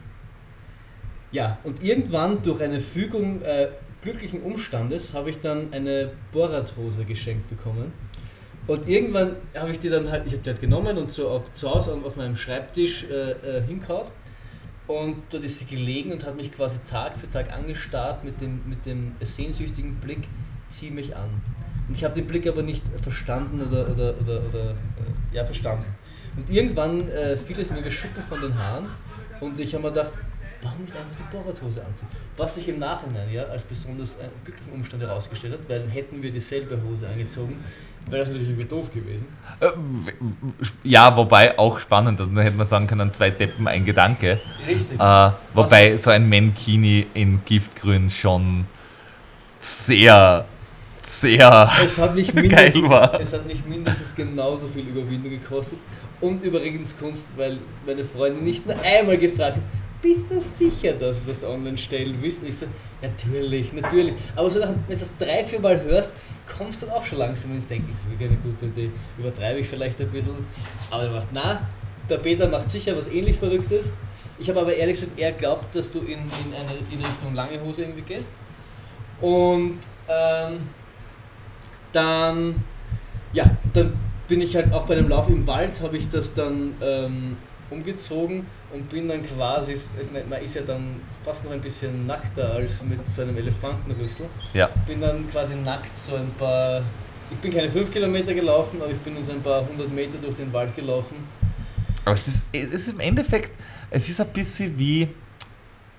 Ja, 1.30 1.58
und 1.64 1.82
irgendwann 1.82 2.42
durch 2.42 2.62
eine 2.62 2.80
Fügung 2.80 3.42
äh, 3.42 3.68
glücklichen 4.02 4.42
Umstandes 4.42 5.12
habe 5.12 5.30
ich 5.30 5.40
dann 5.40 5.72
eine 5.72 6.10
Borat-Hose 6.32 7.04
geschenkt 7.04 7.48
bekommen. 7.48 7.92
Und 8.68 8.86
irgendwann 8.86 9.34
habe 9.56 9.70
ich 9.70 9.80
die 9.80 9.88
dann 9.88 10.10
halt, 10.10 10.26
ich 10.26 10.34
habe 10.34 10.42
die 10.42 10.50
halt 10.50 10.60
genommen 10.60 10.98
und 10.98 11.10
so 11.10 11.28
auf, 11.28 11.52
zu 11.54 11.74
Hause 11.74 11.98
auf 12.04 12.16
meinem 12.16 12.36
Schreibtisch 12.36 13.04
äh, 13.04 13.30
äh, 13.30 13.62
hinkaut. 13.62 14.12
Und 14.86 15.16
dort 15.30 15.42
ist 15.42 15.58
sie 15.58 15.64
gelegen 15.64 16.12
und 16.12 16.24
hat 16.24 16.36
mich 16.36 16.52
quasi 16.52 16.78
Tag 16.84 17.16
für 17.16 17.28
Tag 17.28 17.50
angestarrt 17.52 18.24
mit 18.24 18.40
dem, 18.40 18.60
mit 18.68 18.84
dem 18.86 19.12
sehnsüchtigen 19.20 19.96
Blick, 19.96 20.28
zieh 20.68 20.90
mich 20.90 21.16
an. 21.16 21.30
Und 21.88 21.96
ich 21.96 22.04
habe 22.04 22.14
den 22.14 22.26
Blick 22.26 22.46
aber 22.46 22.62
nicht 22.62 22.84
verstanden 23.02 23.60
oder, 23.66 23.90
oder, 23.90 24.14
oder, 24.20 24.42
oder 24.46 24.70
äh, 24.70 25.34
ja, 25.34 25.44
verstanden. 25.46 25.86
Und 26.36 26.50
irgendwann 26.50 27.08
äh, 27.08 27.38
fiel 27.38 27.58
es 27.58 27.70
mir 27.70 27.82
wie 27.82 27.90
Schuppen 27.90 28.22
von 28.22 28.40
den 28.40 28.54
Haaren 28.56 28.86
und 29.40 29.58
ich 29.58 29.74
habe 29.74 29.84
mir 29.84 29.90
gedacht, 29.90 30.12
warum 30.62 30.82
nicht 30.82 30.94
einfach 30.94 31.14
die 31.14 31.34
Bohrerthose 31.34 31.84
anziehen? 31.84 32.08
Was 32.36 32.56
sich 32.56 32.68
im 32.68 32.78
Nachhinein 32.78 33.30
ja 33.30 33.44
als 33.44 33.64
besonders 33.64 34.16
äh, 34.16 34.28
glücklichen 34.44 34.72
Umstand 34.72 35.02
herausgestellt 35.02 35.54
hat, 35.54 35.68
weil 35.68 35.88
hätten 35.88 36.22
wir 36.22 36.30
dieselbe 36.30 36.80
Hose 36.82 37.08
angezogen, 37.08 37.62
wäre 38.10 38.20
das 38.20 38.28
natürlich 38.28 38.48
irgendwie 38.48 38.68
doof 38.68 38.92
gewesen. 38.92 39.26
Äh, 39.60 39.68
Ja, 40.84 41.16
wobei 41.16 41.58
auch 41.58 41.78
spannend, 41.80 42.20
dann 42.20 42.36
hätte 42.38 42.56
man 42.56 42.66
sagen 42.66 42.86
können, 42.86 43.12
zwei 43.12 43.30
Deppen, 43.30 43.66
ein 43.68 43.84
Gedanke. 43.84 44.40
Richtig. 44.66 44.98
Äh, 45.00 45.30
wobei 45.54 45.96
so 45.96 46.10
ein 46.10 46.28
Mankini 46.28 47.06
in 47.14 47.40
Giftgrün 47.44 48.08
schon 48.10 48.66
sehr, 49.58 50.44
sehr. 51.02 51.70
Es 51.82 51.98
hat 51.98 52.14
mich 52.14 52.28
Geil 52.34 52.42
mindestens, 52.42 52.90
war. 52.90 53.20
es 53.20 53.32
hat 53.32 53.46
mich 53.46 53.64
mindestens 53.66 54.14
genauso 54.14 54.68
viel 54.68 54.86
Überwindung 54.86 55.30
gekostet. 55.30 55.78
Und 56.20 56.42
übrigens 56.42 56.96
Kunst, 56.98 57.26
weil 57.36 57.58
meine 57.86 58.04
Freundin 58.04 58.44
nicht 58.44 58.66
nur 58.66 58.76
einmal 58.82 59.18
gefragt 59.18 59.56
hat, 59.56 59.62
bist 60.02 60.30
du 60.30 60.40
sicher, 60.40 60.92
dass 60.92 61.20
du 61.20 61.28
das 61.28 61.44
online 61.44 61.78
stellen 61.78 62.16
willst? 62.20 62.42
Und 62.42 62.48
ich 62.48 62.56
so, 62.56 62.66
natürlich, 63.02 63.72
natürlich. 63.72 64.14
Aber 64.36 64.50
so 64.50 64.60
wenn 64.60 64.68
du 64.68 64.76
das 64.88 65.10
drei, 65.18 65.42
vier 65.44 65.60
Mal 65.60 65.80
hörst, 65.82 66.12
kommst 66.56 66.82
dann 66.82 66.90
auch 66.90 67.04
schon 67.04 67.18
langsam 67.18 67.54
ins 67.54 67.66
Denken, 67.66 67.90
ist 67.90 68.08
wirklich 68.10 68.30
eine 68.30 68.38
gute 68.38 68.66
Idee. 68.66 68.90
Übertreibe 69.18 69.60
ich 69.60 69.68
vielleicht 69.68 70.00
ein 70.00 70.08
bisschen. 70.08 70.34
Aber 70.90 71.04
er 71.04 71.10
macht, 71.10 71.28
na, 71.32 71.60
der 72.08 72.18
Peter 72.18 72.48
macht 72.48 72.70
sicher 72.70 72.96
was 72.96 73.08
ähnlich 73.08 73.38
Verrücktes. 73.38 73.92
Ich 74.38 74.48
habe 74.48 74.60
aber 74.60 74.74
ehrlich 74.74 74.98
gesagt 74.98 75.18
eher 75.18 75.32
glaubt, 75.32 75.74
dass 75.74 75.90
du 75.90 76.00
in, 76.00 76.18
in 76.18 76.54
eine 76.54 76.78
in 76.90 76.98
Richtung 76.98 77.34
lange 77.34 77.60
Hose 77.62 77.82
irgendwie 77.82 78.02
gehst. 78.02 78.30
Und 79.20 79.78
ähm, 80.08 80.60
dann, 81.92 82.62
ja, 83.32 83.44
dann 83.72 83.94
bin 84.26 84.40
ich 84.40 84.54
halt 84.56 84.72
auch 84.72 84.86
bei 84.86 84.94
dem 84.94 85.08
Lauf 85.08 85.28
im 85.28 85.46
Wald, 85.46 85.80
habe 85.80 85.96
ich 85.96 86.08
das 86.08 86.34
dann 86.34 86.74
ähm, 86.80 87.36
umgezogen 87.70 88.46
und 88.72 88.88
bin 88.90 89.08
dann 89.08 89.24
quasi, 89.24 89.78
man 90.28 90.42
ist 90.42 90.54
ja 90.54 90.62
dann 90.62 90.96
fast 91.24 91.44
noch 91.44 91.52
ein 91.52 91.60
bisschen 91.60 92.06
nackter 92.06 92.52
als 92.54 92.82
mit 92.82 93.08
so 93.08 93.22
einem 93.22 93.36
Elefantenrüssel, 93.36 94.26
Ja. 94.52 94.68
bin 94.86 95.00
dann 95.00 95.28
quasi 95.30 95.54
nackt 95.56 95.96
so 95.96 96.16
ein 96.16 96.30
paar, 96.38 96.82
ich 97.30 97.36
bin 97.38 97.52
keine 97.52 97.70
5 97.70 97.90
Kilometer 97.90 98.34
gelaufen, 98.34 98.80
aber 98.82 98.90
ich 98.90 98.98
bin 98.98 99.14
so 99.24 99.32
ein 99.32 99.40
paar 99.42 99.66
hundert 99.66 99.92
Meter 99.92 100.18
durch 100.20 100.36
den 100.36 100.52
Wald 100.52 100.74
gelaufen. 100.76 101.16
Aber 102.04 102.14
es 102.14 102.28
ist, 102.28 102.44
es 102.52 102.66
ist 102.74 102.88
im 102.90 103.00
Endeffekt, 103.00 103.52
es 103.90 104.08
ist 104.08 104.20
ein 104.20 104.28
bisschen 104.28 104.78
wie 104.78 105.08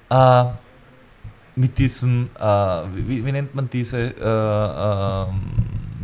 äh, 0.10 0.46
mit 1.56 1.78
diesem, 1.78 2.30
äh, 2.40 2.46
wie, 2.96 3.26
wie 3.26 3.32
nennt 3.32 3.54
man 3.54 3.70
diese, 3.70 3.98
äh, 4.00 5.30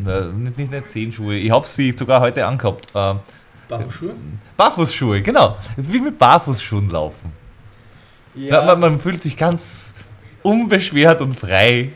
ähm, 0.05 0.07
äh, 0.07 0.25
nicht, 0.37 0.57
nicht, 0.57 0.71
nicht 0.71 0.91
Zehenschuhe, 0.91 1.35
ich 1.35 1.49
habe 1.51 1.65
sie 1.67 1.93
sogar 1.97 2.21
heute 2.21 2.45
angehabt. 2.45 2.87
Äh, 3.65 3.69
Barfußschuhe? 3.69 4.13
Barfußschuhe, 4.57 5.21
genau. 5.21 5.57
Es 5.77 5.85
ist 5.87 5.93
wie 5.93 5.99
mit 5.99 6.17
Barfußschuhen 6.17 6.89
laufen. 6.89 7.31
Ja. 8.35 8.63
Man, 8.65 8.79
man 8.79 8.99
fühlt 8.99 9.23
sich 9.23 9.35
ganz 9.37 9.93
unbeschwert 10.43 11.21
und 11.21 11.33
frei, 11.39 11.91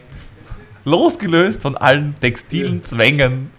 losgelöst 0.86 1.62
von 1.62 1.76
allen 1.78 2.16
textilen 2.20 2.76
Ja. 2.76 2.82
Zwängen. 2.82 3.52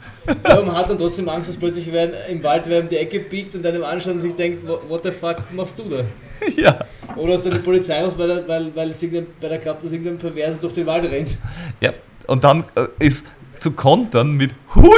Ja, 0.47 0.61
man 0.63 0.77
hat 0.77 0.89
dann 0.91 0.99
trotzdem 0.99 1.29
Angst, 1.29 1.49
dass 1.49 1.57
plötzlich 1.57 1.91
wer 1.93 2.27
im 2.27 2.43
Wald 2.43 2.65
wer 2.67 2.81
um 2.83 2.89
die 2.89 2.97
Ecke 2.97 3.21
biegt 3.21 3.55
und 3.55 3.65
einem 3.67 3.83
anschaut 3.85 4.15
und 4.15 4.19
sich 4.21 4.35
denkt, 4.35 4.67
"What- 4.67 5.03
the 5.03 5.11
fuck 5.11 5.37
machst 5.53 5.79
du 5.79 5.85
da? 5.85 6.05
ja. 6.57 6.79
Oder 7.17 7.33
dass 7.33 7.45
dann 7.45 7.55
die 7.55 7.59
Polizei 7.59 8.05
ruft, 8.05 8.19
weil 8.19 8.47
weil, 8.47 8.75
weil, 8.77 8.95
weil 9.41 9.51
er 9.51 9.59
glaubt, 9.59 9.83
dass 9.85 9.93
irgendein 9.93 10.19
Perverse 10.19 10.59
durch 10.61 10.75
den 10.75 10.87
Wald 10.87 11.05
rennt. 11.11 11.39
Ja, 11.81 11.93
und 12.27 12.45
dann 12.45 12.65
äh, 12.77 12.87
ist 13.05 13.27
zu 13.61 13.73
kontern 13.73 14.33
mit 14.33 14.55
Hui 14.75 14.91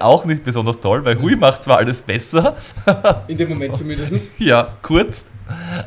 auch 0.00 0.24
nicht 0.24 0.44
besonders 0.44 0.80
toll, 0.80 1.04
weil 1.04 1.20
Hui 1.20 1.36
macht 1.36 1.62
zwar 1.62 1.78
alles 1.78 2.02
besser, 2.02 2.56
In 3.28 3.36
dem 3.36 3.48
Moment 3.48 3.76
zumindest. 3.76 4.30
ja, 4.38 4.76
kurz, 4.82 5.26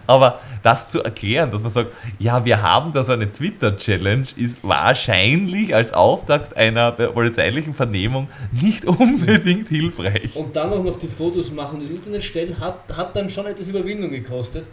aber 0.07 0.39
das 0.63 0.89
zu 0.89 1.03
erklären, 1.03 1.51
dass 1.51 1.61
man 1.61 1.71
sagt, 1.71 1.91
ja, 2.19 2.43
wir 2.43 2.61
haben 2.61 2.91
da 2.93 3.03
so 3.03 3.11
eine 3.13 3.31
Twitter-Challenge, 3.31 4.27
ist 4.35 4.63
wahrscheinlich 4.63 5.73
als 5.75 5.93
Auftakt 5.93 6.57
einer 6.57 6.91
polizeilichen 6.91 7.73
Vernehmung 7.73 8.27
nicht 8.51 8.85
unbedingt 8.85 9.69
hilfreich. 9.69 10.35
Und 10.35 10.55
dann 10.55 10.71
auch 10.73 10.83
noch 10.83 10.97
die 10.97 11.07
Fotos 11.07 11.51
machen 11.51 11.79
und 11.79 11.81
ins 11.81 11.91
Internet 11.91 12.23
stellen, 12.23 12.59
hat, 12.59 12.79
hat 12.95 13.15
dann 13.15 13.29
schon 13.29 13.45
etwas 13.45 13.67
Überwindung 13.67 14.09
gekostet. 14.11 14.65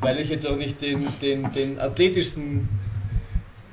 Weil 0.00 0.20
ich 0.20 0.28
jetzt 0.28 0.46
auch 0.46 0.56
nicht 0.56 0.82
den, 0.82 1.06
den, 1.22 1.50
den 1.52 1.80
athletischsten 1.80 2.68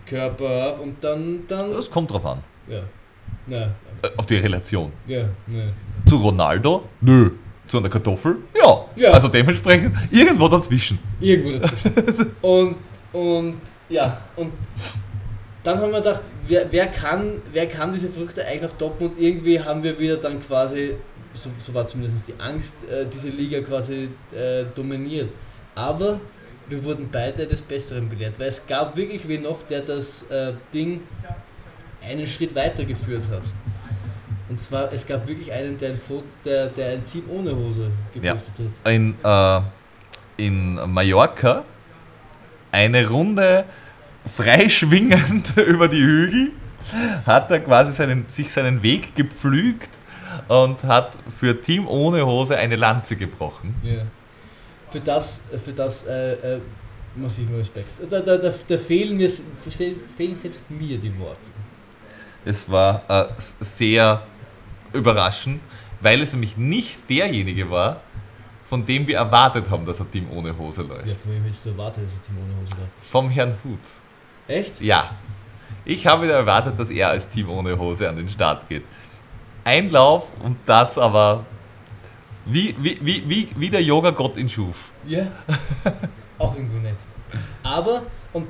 Körper 0.06 0.62
habe 0.62 0.82
und 0.82 1.04
dann, 1.04 1.44
dann. 1.48 1.72
Das 1.72 1.90
kommt 1.90 2.12
drauf 2.12 2.26
an. 2.26 2.40
Ja. 2.70 2.84
Na, 3.48 3.58
Äh, 3.58 3.70
Auf 4.18 4.26
die 4.26 4.36
Relation. 4.36 4.92
ja, 5.08 5.26
ne. 5.48 5.74
Zu 6.06 6.18
Ronaldo? 6.18 6.84
Nö. 7.02 7.32
Zu 7.68 7.78
einer 7.78 7.90
Kartoffel? 7.90 8.38
Ja. 8.58 8.86
Ja. 8.96 9.12
Also 9.12 9.28
dementsprechend 9.28 9.96
irgendwo 10.12 10.48
dazwischen. 10.48 11.00
Irgendwo 11.20 11.60
dazwischen. 11.60 12.32
und, 12.42 12.76
und 13.14 13.58
ja, 13.88 14.18
und 14.36 14.52
dann 15.64 15.80
haben 15.80 15.92
wir 15.92 16.00
gedacht, 16.00 16.24
wer, 16.48 16.72
wer, 16.72 16.88
kann, 16.88 17.42
wer 17.52 17.68
kann 17.68 17.94
diese 17.94 18.10
Früchte 18.10 18.46
eigentlich 18.46 18.72
noch 18.72 18.78
toppen 18.78 19.10
und 19.10 19.20
irgendwie 19.20 19.60
haben 19.60 19.84
wir 19.84 19.98
wieder 20.00 20.18
dann 20.18 20.42
quasi, 20.42 20.96
so, 21.34 21.50
so 21.60 21.74
war 21.74 21.86
zumindest 21.88 22.28
die 22.28 22.34
Angst, 22.40 22.76
äh, 22.90 23.06
diese 23.06 23.30
Liga 23.30 23.62
quasi 23.62 24.10
äh, 24.36 24.66
dominiert. 24.76 25.30
Aber 25.76 26.20
wir 26.68 26.84
wurden 26.84 27.10
beide 27.12 27.46
des 27.46 27.62
Besseren 27.62 28.10
belehrt, 28.10 28.40
weil 28.40 28.48
es 28.48 28.66
gab 28.66 28.96
wirklich 28.96 29.28
wen 29.28 29.44
noch, 29.44 29.62
der 29.64 29.82
das 29.82 30.24
äh, 30.24 30.54
Ding 30.74 31.02
einen 32.04 32.28
Schritt 32.28 32.56
weitergeführt 32.56 33.24
hat. 33.32 33.44
Und 34.52 34.60
zwar, 34.60 34.92
es 34.92 35.08
gab 35.08 35.26
wirklich 35.28 35.50
einen, 35.50 35.78
der 35.78 35.92
ein 35.92 35.96
Foto, 35.96 36.26
der, 36.44 36.68
der 36.68 36.96
ein 36.96 37.06
Team 37.06 37.24
ohne 37.30 37.56
Hose 37.56 37.90
gepostet 38.14 38.54
hat. 38.84 38.92
in, 38.92 39.16
äh, 39.24 39.62
in 40.46 40.76
Mallorca 40.92 41.64
eine 42.70 43.08
Runde 43.08 43.64
freischwingend 44.26 45.56
über 45.68 45.88
die 45.88 46.02
Hügel, 46.02 46.52
hat 47.26 47.50
er 47.50 47.62
quasi 47.62 47.94
seinen, 47.94 48.26
sich 48.28 48.52
seinen 48.52 48.84
Weg 48.84 49.16
gepflügt 49.16 49.88
und 50.50 50.84
hat 50.84 51.18
für 51.30 51.62
Team 51.62 51.88
ohne 51.88 52.26
Hose 52.26 52.58
eine 52.58 52.76
Lanze 52.76 53.16
gebrochen. 53.16 53.74
Ja. 53.84 54.02
Für 54.90 55.00
das, 55.00 55.44
für 55.64 55.72
das 55.72 56.04
äh, 56.08 56.56
äh, 56.56 56.60
massiven 57.16 57.56
Respekt. 57.56 57.94
Da, 58.10 58.20
da, 58.20 58.36
da, 58.36 58.52
da 58.68 58.78
fehlen, 58.78 59.16
mir, 59.16 59.30
fehlen 59.30 60.36
selbst 60.36 60.70
mir 60.70 60.98
die 60.98 61.18
Worte. 61.18 61.52
Es 62.44 62.70
war 62.70 63.02
äh, 63.08 63.28
sehr 63.38 64.24
überraschend, 64.94 65.62
weil 66.00 66.22
es 66.22 66.34
nämlich 66.34 66.58
nicht 66.58 67.10
derjenige 67.10 67.70
war, 67.70 68.02
von 68.66 68.86
dem 68.86 69.06
wir 69.06 69.18
erwartet 69.18 69.70
haben, 69.70 69.86
dass 69.86 70.00
er 70.00 70.10
Team 70.10 70.30
ohne 70.32 70.58
Hose 70.58 70.84
läuft. 70.84 71.08
Ja, 71.08 71.14
von 71.16 71.32
wem 71.34 71.44
hättest 71.44 71.66
du 71.66 71.70
erwartet, 71.70 72.06
dass 72.06 72.14
er 72.14 72.22
Team 72.22 72.38
ohne 72.38 72.62
Hose 72.62 72.78
läuft? 72.78 72.92
Vom 73.04 73.30
Herrn 73.30 73.56
Hut. 73.64 73.80
Echt? 74.48 74.82
Ja. 74.82 75.10
Ich 75.84 76.06
habe 76.08 76.24
wieder 76.24 76.36
erwartet, 76.36 76.80
dass 76.80 76.90
er 76.90 77.10
als 77.10 77.28
Team 77.28 77.50
ohne 77.50 77.78
Hose 77.78 78.08
an 78.08 78.16
den 78.16 78.30
Start 78.30 78.68
geht. 78.70 78.84
Einlauf 79.64 80.32
und 80.44 80.58
das 80.66 80.98
aber 80.98 81.46
wie, 82.46 82.76
wie, 82.80 82.98
wie, 83.02 83.24
wie, 83.28 83.48
wie 83.56 83.70
der 83.70 83.84
Yoga-Gott 83.84 84.38
ihn 84.38 84.50
schuf. 84.50 84.92
Ja. 85.06 85.28
Auch 86.38 86.56
irgendwie 86.56 86.80
nett. 86.80 86.98
Aber, 87.64 88.04
und 88.34 88.48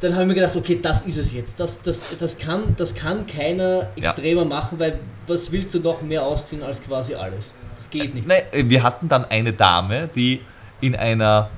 dann 0.00 0.12
habe 0.12 0.22
ich 0.22 0.28
mir 0.28 0.34
gedacht, 0.34 0.56
okay, 0.56 0.78
das 0.80 1.02
ist 1.02 1.18
es 1.18 1.32
jetzt. 1.32 1.58
Das, 1.58 1.82
das, 1.82 2.02
das, 2.18 2.38
kann, 2.38 2.74
das 2.76 2.94
kann 2.94 3.26
keiner 3.26 3.88
extremer 3.96 4.42
ja. 4.42 4.48
machen, 4.48 4.78
weil 4.78 5.00
was 5.26 5.50
willst 5.50 5.74
du 5.74 5.80
noch 5.80 6.02
mehr 6.02 6.22
ausziehen 6.22 6.62
als 6.62 6.82
quasi 6.82 7.14
alles? 7.14 7.54
Das 7.76 7.90
geht 7.90 8.14
nicht. 8.14 8.28
Nein, 8.28 8.42
wir 8.70 8.82
hatten 8.82 9.08
dann 9.08 9.24
eine 9.24 9.52
Dame, 9.52 10.08
die 10.14 10.40
in 10.80 10.94
einer 10.94 11.50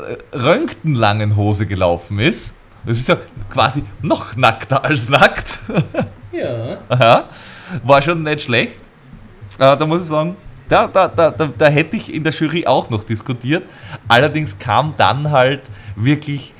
äh, 0.00 0.36
röntgenlangen 0.36 1.36
Hose 1.36 1.66
gelaufen 1.66 2.18
ist. 2.18 2.56
Das 2.84 2.98
ist 2.98 3.08
ja 3.08 3.16
quasi 3.50 3.84
noch 4.02 4.36
nackter 4.36 4.84
als 4.84 5.08
nackt. 5.08 5.60
Ja. 6.30 6.76
ja 6.90 7.28
war 7.82 8.02
schon 8.02 8.22
nicht 8.22 8.42
schlecht. 8.42 8.74
Äh, 9.58 9.76
da 9.76 9.86
muss 9.86 10.02
ich 10.02 10.08
sagen, 10.08 10.36
da, 10.68 10.86
da, 10.86 11.08
da, 11.08 11.30
da, 11.30 11.46
da 11.46 11.66
hätte 11.66 11.96
ich 11.96 12.12
in 12.12 12.22
der 12.22 12.32
Jury 12.32 12.66
auch 12.66 12.90
noch 12.90 13.02
diskutiert. 13.02 13.64
Allerdings 14.06 14.58
kam 14.58 14.94
dann 14.98 15.30
halt 15.30 15.62
wirklich 15.96 16.54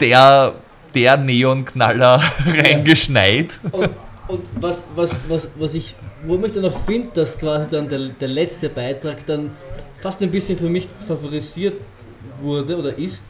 der, 0.00 0.54
der 0.94 1.16
Neonknaller 1.16 2.22
reingeschneit. 2.46 3.58
Und, 3.72 3.90
und 4.28 4.42
was, 4.60 4.88
was, 4.94 5.18
was, 5.28 5.48
was 5.56 5.74
ich, 5.74 5.94
wo 6.26 6.36
mich 6.36 6.52
dann 6.52 6.62
noch 6.62 6.78
finde, 6.84 7.08
dass 7.14 7.38
quasi 7.38 7.68
dann 7.70 7.88
der, 7.88 8.08
der 8.08 8.28
letzte 8.28 8.68
Beitrag 8.68 9.24
dann 9.26 9.50
fast 10.00 10.22
ein 10.22 10.30
bisschen 10.30 10.58
für 10.58 10.68
mich 10.68 10.88
favorisiert 10.88 11.80
wurde 12.40 12.76
oder 12.76 12.96
ist, 12.98 13.24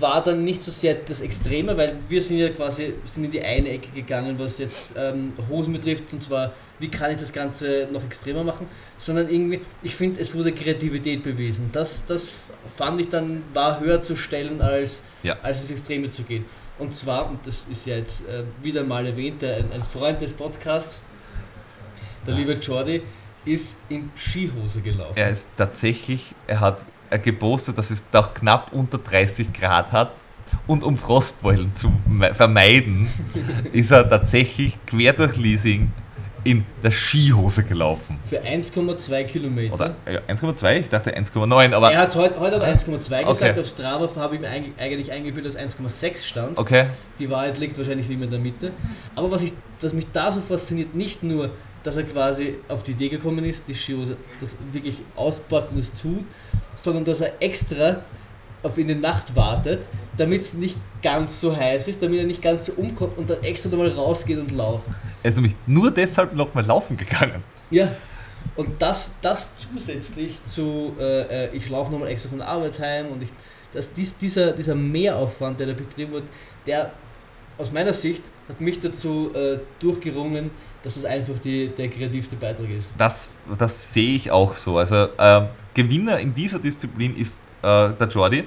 war 0.00 0.22
dann 0.22 0.44
nicht 0.44 0.62
so 0.62 0.70
sehr 0.70 0.94
das 0.94 1.20
Extreme, 1.20 1.76
weil 1.76 1.96
wir 2.08 2.20
sind 2.20 2.38
ja 2.38 2.48
quasi 2.48 2.94
sind 3.04 3.24
in 3.24 3.30
die 3.30 3.42
eine 3.42 3.68
Ecke 3.68 3.88
gegangen, 3.94 4.38
was 4.38 4.58
jetzt 4.58 4.94
ähm, 4.96 5.32
Hosen 5.48 5.72
betrifft, 5.72 6.12
und 6.12 6.22
zwar, 6.22 6.52
wie 6.78 6.88
kann 6.88 7.12
ich 7.12 7.18
das 7.18 7.32
Ganze 7.32 7.88
noch 7.92 8.04
extremer 8.04 8.42
machen, 8.42 8.66
sondern 8.98 9.28
irgendwie, 9.28 9.60
ich 9.82 9.94
finde, 9.94 10.20
es 10.20 10.34
wurde 10.34 10.52
Kreativität 10.52 11.22
bewiesen. 11.22 11.70
Das, 11.72 12.04
das 12.06 12.32
fand 12.76 13.00
ich 13.00 13.08
dann, 13.08 13.42
war 13.52 13.80
höher 13.80 14.02
zu 14.02 14.16
stellen, 14.16 14.60
als, 14.60 15.02
ja. 15.22 15.36
als 15.42 15.60
ins 15.60 15.70
Extreme 15.70 16.08
zu 16.08 16.22
gehen. 16.24 16.44
Und 16.78 16.92
zwar, 16.92 17.28
und 17.28 17.46
das 17.46 17.66
ist 17.70 17.86
ja 17.86 17.96
jetzt 17.96 18.28
äh, 18.28 18.42
wieder 18.62 18.82
mal 18.82 19.06
erwähnt, 19.06 19.44
ein, 19.44 19.70
ein 19.72 19.82
Freund 19.82 20.20
des 20.20 20.32
Podcasts, 20.32 21.02
der 22.26 22.34
liebe 22.34 22.54
Jordi, 22.54 23.02
ist 23.44 23.80
in 23.88 24.10
Skihose 24.16 24.80
gelaufen. 24.80 25.12
Er 25.14 25.30
ist 25.30 25.50
tatsächlich, 25.56 26.34
er 26.46 26.60
hat 26.60 26.84
gepostet, 27.22 27.78
dass 27.78 27.90
es 27.90 28.08
doch 28.10 28.34
knapp 28.34 28.72
unter 28.72 28.98
30 28.98 29.52
Grad 29.52 29.92
hat. 29.92 30.24
Und 30.66 30.84
um 30.84 30.96
Frostbeulen 30.96 31.72
zu 31.72 31.92
vermeiden, 32.32 33.08
ist 33.72 33.90
er 33.90 34.08
tatsächlich 34.08 34.78
quer 34.86 35.12
durch 35.12 35.36
Leasing 35.36 35.92
in 36.44 36.64
der 36.82 36.90
Skihose 36.90 37.64
gelaufen. 37.64 38.18
Für 38.28 38.40
1,2 38.40 39.24
Kilometer. 39.24 39.74
Oder 39.74 39.94
ja, 40.10 40.20
1,2? 40.28 40.80
Ich 40.80 40.88
dachte 40.88 41.16
1,9, 41.16 41.72
aber. 41.72 41.90
Er 41.90 42.00
hat 42.00 42.14
heute, 42.14 42.38
heute 42.38 42.62
1,2 42.62 42.98
gesagt, 42.98 43.26
okay. 43.28 43.60
auf 43.60 43.66
Strava 43.66 44.08
habe 44.16 44.34
ich 44.36 44.40
mir 44.40 44.50
eigentlich 44.50 45.10
eingebildet, 45.10 45.54
dass 45.54 45.60
1,6 45.60 46.24
stand. 46.24 46.58
Okay. 46.58 46.86
Die 47.18 47.30
Wahrheit 47.30 47.58
liegt 47.58 47.76
wahrscheinlich 47.78 48.08
wie 48.08 48.14
immer 48.14 48.24
in 48.24 48.30
der 48.30 48.40
Mitte. 48.40 48.72
Aber 49.16 49.30
was, 49.32 49.42
ich, 49.42 49.52
was 49.80 49.94
mich 49.94 50.06
da 50.12 50.30
so 50.30 50.40
fasziniert, 50.40 50.94
nicht 50.94 51.22
nur, 51.22 51.50
dass 51.82 51.96
er 51.96 52.04
quasi 52.04 52.58
auf 52.68 52.82
die 52.82 52.92
Idee 52.92 53.08
gekommen 53.08 53.44
ist, 53.44 53.66
die 53.66 53.74
Skihose 53.74 54.16
das 54.40 54.56
wirklich 54.72 54.96
auspackt 55.16 55.72
und 55.72 55.78
es 55.78 55.92
tut, 55.92 56.24
sondern 56.76 57.04
dass 57.04 57.22
er 57.22 57.32
extra 57.40 58.02
auf 58.64 58.78
in 58.78 58.88
die 58.88 58.94
Nacht 58.94 59.36
wartet, 59.36 59.88
damit 60.16 60.42
es 60.42 60.54
nicht 60.54 60.76
ganz 61.02 61.40
so 61.40 61.54
heiß 61.54 61.88
ist, 61.88 62.02
damit 62.02 62.20
er 62.20 62.26
nicht 62.26 62.42
ganz 62.42 62.66
so 62.66 62.72
umkommt 62.72 63.18
und 63.18 63.28
dann 63.28 63.42
extra 63.42 63.68
nochmal 63.68 63.90
rausgeht 63.90 64.38
und 64.38 64.50
läuft. 64.52 64.86
Er 65.22 65.28
ist 65.28 65.36
nämlich 65.36 65.54
nur 65.66 65.90
deshalb 65.90 66.34
nochmal 66.34 66.64
laufen 66.64 66.96
gegangen. 66.96 67.42
Ja, 67.70 67.90
und 68.56 68.80
das, 68.80 69.12
das 69.20 69.50
zusätzlich 69.56 70.42
zu, 70.44 70.94
äh, 70.98 71.46
äh 71.46 71.56
ich 71.56 71.68
laufe 71.68 71.92
nochmal 71.92 72.08
extra 72.08 72.30
von 72.30 72.38
der 72.38 72.48
Arbeit 72.48 72.78
heim 72.80 73.08
und 73.08 73.22
ich, 73.22 73.30
dass 73.72 73.92
dies, 73.92 74.16
dieser, 74.16 74.52
dieser 74.52 74.74
Mehraufwand, 74.74 75.58
der 75.60 75.68
da 75.68 75.72
betrieben 75.72 76.12
wird, 76.12 76.24
der 76.66 76.92
aus 77.58 77.72
meiner 77.72 77.92
Sicht 77.92 78.22
hat 78.48 78.60
mich 78.60 78.80
dazu 78.80 79.30
äh, 79.34 79.58
durchgerungen, 79.78 80.50
dass 80.82 80.94
das 80.94 81.04
einfach 81.04 81.38
die, 81.38 81.68
der 81.68 81.88
kreativste 81.88 82.36
Beitrag 82.36 82.70
ist. 82.70 82.88
Das, 82.98 83.38
das 83.58 83.92
sehe 83.92 84.16
ich 84.16 84.30
auch 84.30 84.54
so. 84.54 84.78
Also 84.78 85.08
äh, 85.16 85.42
Gewinner 85.72 86.18
in 86.18 86.34
dieser 86.34 86.58
Disziplin 86.58 87.16
ist 87.16 87.38
äh, 87.64 87.96
der 87.98 88.08
Jordi, 88.08 88.44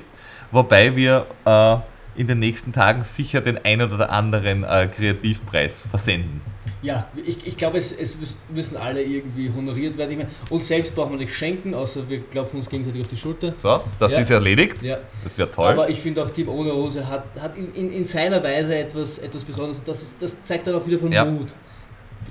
wobei 0.51 0.95
wir 0.95 1.25
äh, 1.45 1.77
in 2.19 2.27
den 2.27 2.39
nächsten 2.39 2.73
Tagen 2.73 3.03
sicher 3.03 3.41
den 3.41 3.63
einen 3.63 3.91
oder 3.91 4.09
anderen 4.11 4.63
äh, 4.63 4.87
Kreativpreis 4.87 5.87
versenden. 5.89 6.41
Ja, 6.83 7.07
ich, 7.25 7.45
ich 7.45 7.57
glaube, 7.57 7.79
es, 7.79 7.91
es 7.91 8.17
müssen 8.53 8.77
alle 8.77 9.01
irgendwie 9.01 9.51
honoriert 9.53 9.97
werden. 9.97 10.11
Ich 10.11 10.17
meine, 10.17 10.29
uns 10.51 10.67
selbst 10.67 10.93
brauchen 10.93 11.13
wir 11.13 11.17
nicht 11.17 11.33
schenken, 11.33 11.73
außer 11.73 12.07
wir 12.07 12.21
klopfen 12.21 12.57
uns 12.57 12.69
gegenseitig 12.69 13.01
auf 13.01 13.07
die 13.07 13.17
Schulter. 13.17 13.53
So, 13.57 13.81
das 13.99 14.13
ja. 14.13 14.21
ist 14.21 14.29
erledigt. 14.29 14.83
Ja. 14.83 14.99
Das 15.23 15.35
wird 15.37 15.53
toll. 15.53 15.71
Aber 15.71 15.89
ich 15.89 15.99
finde 15.99 16.23
auch 16.23 16.29
Team 16.29 16.49
ohne 16.49 16.71
Hose 16.71 17.07
hat, 17.07 17.25
hat 17.39 17.57
in, 17.57 17.73
in, 17.73 17.91
in, 17.91 18.05
seiner 18.05 18.43
Weise 18.43 18.77
etwas, 18.77 19.17
etwas 19.17 19.43
Besonderes 19.43 19.79
und 19.79 19.87
das, 19.87 20.01
ist, 20.03 20.21
das 20.21 20.43
zeigt 20.43 20.67
dann 20.67 20.75
auch 20.75 20.85
wieder 20.85 20.99
von 20.99 21.11
ja. 21.11 21.25
Mut 21.25 21.47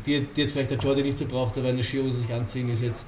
die, 0.04 0.26
die 0.26 0.40
jetzt 0.42 0.52
vielleicht 0.52 0.70
der 0.70 0.78
Jordi 0.78 1.02
nicht 1.02 1.18
so 1.18 1.26
braucht, 1.26 1.56
aber 1.58 1.68
eine 1.68 1.82
Skihose 1.82 2.16
sich 2.16 2.32
anziehen 2.32 2.68
ist 2.68 2.82
jetzt. 2.82 3.06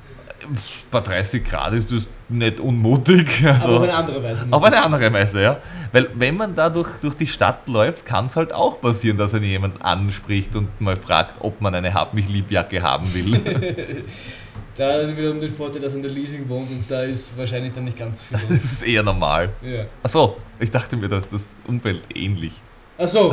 Bei 0.91 1.01
30 1.01 1.45
Grad 1.45 1.73
ist 1.73 1.93
das 1.93 2.09
nicht 2.29 2.61
unmutig. 2.61 3.45
Also 3.45 3.69
aber 3.69 3.77
auf 3.77 3.83
eine 3.83 3.95
andere 3.95 4.23
Weise. 4.23 4.45
Mutig. 4.45 4.55
Auf 4.55 4.63
eine 4.65 4.85
andere 4.85 5.13
Weise, 5.13 5.43
ja. 5.43 5.61
Weil 5.93 6.09
wenn 6.15 6.37
man 6.37 6.55
da 6.55 6.69
durch, 6.71 7.01
durch 7.01 7.15
die 7.15 7.27
Stadt 7.27 7.69
läuft, 7.69 8.07
kann 8.07 8.27
es 8.27 8.37
halt 8.37 8.53
auch 8.53 8.81
passieren, 8.81 9.17
dass 9.17 9.35
einen 9.35 9.45
jemand 9.45 9.85
anspricht 9.85 10.55
und 10.57 10.81
mal 10.81 10.97
fragt, 10.97 11.37
ob 11.41 11.61
man 11.61 11.75
eine 11.75 11.95
Hab 11.95 12.15
mich 12.15 12.29
Liebjacke 12.29 12.83
haben 12.83 13.13
will. 13.15 14.05
da 14.77 14.93
hat 14.93 15.17
wiederum 15.17 15.41
den 15.41 15.53
Vorteil, 15.53 15.83
dass 15.83 15.93
er 15.93 15.97
in 15.97 16.03
der 16.03 16.13
Leasing 16.13 16.49
wohnt 16.49 16.71
und 16.71 16.85
da 16.89 17.03
ist 17.03 17.37
wahrscheinlich 17.37 17.73
dann 17.73 17.85
nicht 17.85 17.99
ganz 17.99 18.23
viel 18.23 18.37
los. 18.37 18.49
Das 18.49 18.65
ist 18.65 18.83
eher 18.83 19.03
normal. 19.03 19.51
Ja. 19.63 19.85
Achso, 20.03 20.37
ich 20.61 20.71
dachte 20.71 20.97
mir, 20.97 21.09
dass 21.09 21.29
das 21.29 21.57
Umfeld 21.67 22.03
ähnlich. 22.15 22.53
Achso, 22.97 23.33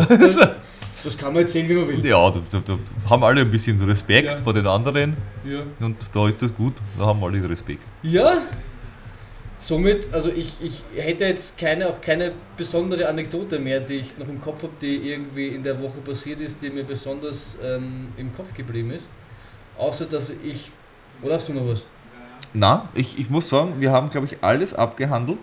Das 1.05 1.15
kann 1.15 1.33
man 1.33 1.41
jetzt 1.41 1.53
sehen, 1.53 1.69
wie 1.69 1.75
man 1.75 1.87
will. 1.87 2.03
Ja, 2.03 2.31
da, 2.31 2.41
da, 2.49 2.59
da 2.65 3.09
haben 3.11 3.23
alle 3.23 3.41
ein 3.41 3.51
bisschen 3.51 3.79
Respekt 3.79 4.27
ja. 4.27 4.37
vor 4.37 4.55
den 4.55 4.65
anderen. 4.65 5.15
Ja. 5.43 5.59
Und 5.79 5.97
da 6.11 6.27
ist 6.27 6.41
das 6.41 6.53
gut, 6.53 6.73
da 6.97 7.05
haben 7.05 7.23
alle 7.23 7.47
Respekt. 7.47 7.83
Ja, 8.01 8.37
somit, 9.59 10.11
also 10.11 10.29
ich, 10.29 10.53
ich 10.61 10.83
hätte 10.95 11.25
jetzt 11.25 11.59
keine, 11.59 11.89
auch 11.89 12.01
keine 12.01 12.31
besondere 12.57 13.07
Anekdote 13.07 13.59
mehr, 13.59 13.81
die 13.81 13.97
ich 13.97 14.17
noch 14.17 14.27
im 14.27 14.41
Kopf 14.41 14.63
habe, 14.63 14.73
die 14.81 14.95
irgendwie 15.11 15.49
in 15.49 15.61
der 15.61 15.79
Woche 15.79 15.99
passiert 15.99 16.41
ist, 16.41 16.63
die 16.63 16.71
mir 16.71 16.83
besonders 16.83 17.59
ähm, 17.63 18.07
im 18.17 18.35
Kopf 18.35 18.55
geblieben 18.55 18.89
ist. 18.89 19.07
Außer 19.77 20.05
dass 20.05 20.31
ich. 20.43 20.71
Oder 21.21 21.35
hast 21.35 21.47
du 21.47 21.53
noch 21.53 21.67
was? 21.67 21.85
Na, 22.51 22.89
ich, 22.95 23.19
ich 23.19 23.29
muss 23.29 23.47
sagen, 23.47 23.75
wir 23.79 23.91
haben, 23.91 24.09
glaube 24.09 24.25
ich, 24.25 24.37
alles 24.41 24.73
abgehandelt. 24.73 25.39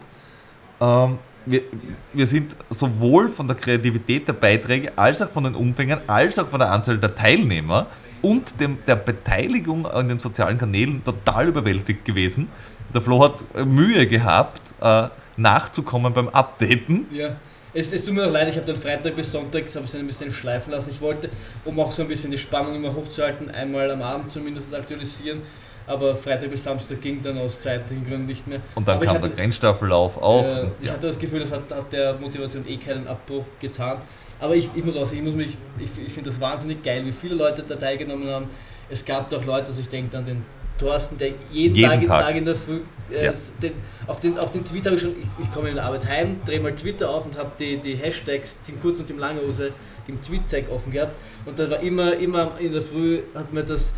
Ähm, 0.80 1.18
wir, 1.46 1.62
wir 2.12 2.26
sind 2.26 2.56
sowohl 2.70 3.28
von 3.28 3.46
der 3.46 3.56
Kreativität 3.56 4.28
der 4.28 4.34
Beiträge 4.34 4.92
als 4.96 5.22
auch 5.22 5.30
von 5.30 5.44
den 5.44 5.54
Umfängen, 5.54 6.00
als 6.06 6.38
auch 6.38 6.48
von 6.48 6.58
der 6.58 6.70
Anzahl 6.70 6.98
der 6.98 7.14
Teilnehmer 7.14 7.86
und 8.20 8.60
dem, 8.60 8.78
der 8.86 8.96
Beteiligung 8.96 9.86
an 9.86 10.08
den 10.08 10.18
sozialen 10.18 10.58
Kanälen 10.58 11.04
total 11.04 11.48
überwältigt 11.48 12.04
gewesen. 12.04 12.48
Der 12.94 13.02
Flo 13.02 13.24
hat 13.24 13.42
Mühe 13.66 14.06
gehabt, 14.06 14.74
äh, 14.80 15.08
nachzukommen 15.36 16.12
beim 16.12 16.28
Updaten. 16.28 17.06
Ja. 17.10 17.36
Es, 17.74 17.90
es 17.90 18.04
tut 18.04 18.14
mir 18.14 18.26
leid, 18.26 18.50
ich 18.50 18.56
habe 18.56 18.66
den 18.66 18.76
Freitag 18.76 19.16
bis 19.16 19.32
Sonntag 19.32 19.64
ich 19.64 19.74
ein 19.74 20.06
bisschen 20.06 20.30
schleifen 20.30 20.72
lassen. 20.72 20.90
Ich 20.90 21.00
wollte, 21.00 21.30
um 21.64 21.80
auch 21.80 21.90
so 21.90 22.02
ein 22.02 22.08
bisschen 22.08 22.30
die 22.30 22.36
Spannung 22.36 22.74
immer 22.74 22.94
hochzuhalten, 22.94 23.50
einmal 23.50 23.90
am 23.90 24.02
Abend 24.02 24.30
zumindest 24.30 24.74
aktualisieren 24.74 25.40
aber 25.86 26.14
Freitag 26.14 26.50
bis 26.50 26.64
Samstag 26.64 27.00
ging 27.00 27.22
dann 27.22 27.38
aus 27.38 27.60
zeitlichen 27.60 28.06
Gründen 28.06 28.26
nicht 28.26 28.46
mehr. 28.46 28.60
Und 28.74 28.86
dann 28.86 28.96
aber 28.96 29.06
kam 29.06 29.20
der 29.20 29.30
Grenzstaffellauf 29.30 30.22
auch. 30.22 30.44
Äh, 30.44 30.66
ich 30.80 30.90
hatte 30.90 31.06
das 31.06 31.18
Gefühl, 31.18 31.40
das 31.40 31.52
hat, 31.52 31.70
hat, 31.70 31.92
der 31.92 32.14
Motivation 32.14 32.66
eh 32.66 32.76
keinen 32.76 33.06
Abbruch 33.06 33.44
getan. 33.60 33.98
Aber 34.40 34.56
ich, 34.56 34.70
ich 34.74 34.84
muss 34.84 34.96
auch 34.96 35.06
sagen, 35.06 35.26
ich, 35.26 35.34
muss 35.34 35.44
ich, 35.78 36.06
ich 36.06 36.12
finde 36.12 36.30
das 36.30 36.40
wahnsinnig 36.40 36.82
geil, 36.82 37.04
wie 37.04 37.12
viele 37.12 37.36
Leute 37.36 37.62
da 37.66 37.76
teilgenommen 37.76 38.28
haben. 38.28 38.46
Es 38.90 39.04
gab 39.04 39.30
doch 39.30 39.44
Leute, 39.44 39.68
also 39.68 39.80
ich 39.80 39.88
denke 39.88 40.18
an 40.18 40.24
den 40.24 40.44
Thorsten, 40.78 41.16
der 41.18 41.28
jeden, 41.50 41.76
jeden 41.76 42.06
Tag. 42.06 42.26
Tag 42.26 42.36
in 42.36 42.44
der 42.44 42.56
Früh, 42.56 42.80
äh, 43.10 43.26
Ja. 43.26 43.32
den, 43.62 43.72
auf, 44.06 44.20
den, 44.20 44.38
auf 44.38 44.50
den 44.50 44.64
Tweet 44.64 44.84
habe 44.86 44.96
ich 44.96 45.02
schon, 45.02 45.12
ich, 45.12 45.46
ich 45.46 45.52
komme 45.52 45.68
in 45.68 45.76
der 45.76 45.84
Arbeit 45.84 46.06
heim, 46.08 46.40
drehe 46.44 46.60
mal 46.60 46.74
Twitter 46.74 47.08
auf 47.08 47.24
und 47.24 47.38
habe 47.38 47.52
die, 47.58 47.76
die 47.76 47.94
Hashtags 47.94 48.60
Team 48.60 48.80
Kurz 48.80 48.98
und 48.98 49.06
Team 49.06 49.18
Langhose 49.18 49.70
im 50.08 50.20
Tweet-Tag 50.20 50.70
offen 50.70 50.92
gehabt 50.92 51.14
und 51.46 51.58
da 51.58 51.70
war 51.70 51.80
immer, 51.80 52.16
immer 52.16 52.52
in 52.58 52.72
der 52.72 52.82
Früh, 52.82 53.20
hat 53.34 53.52
mir 53.52 53.62
das, 53.62 53.92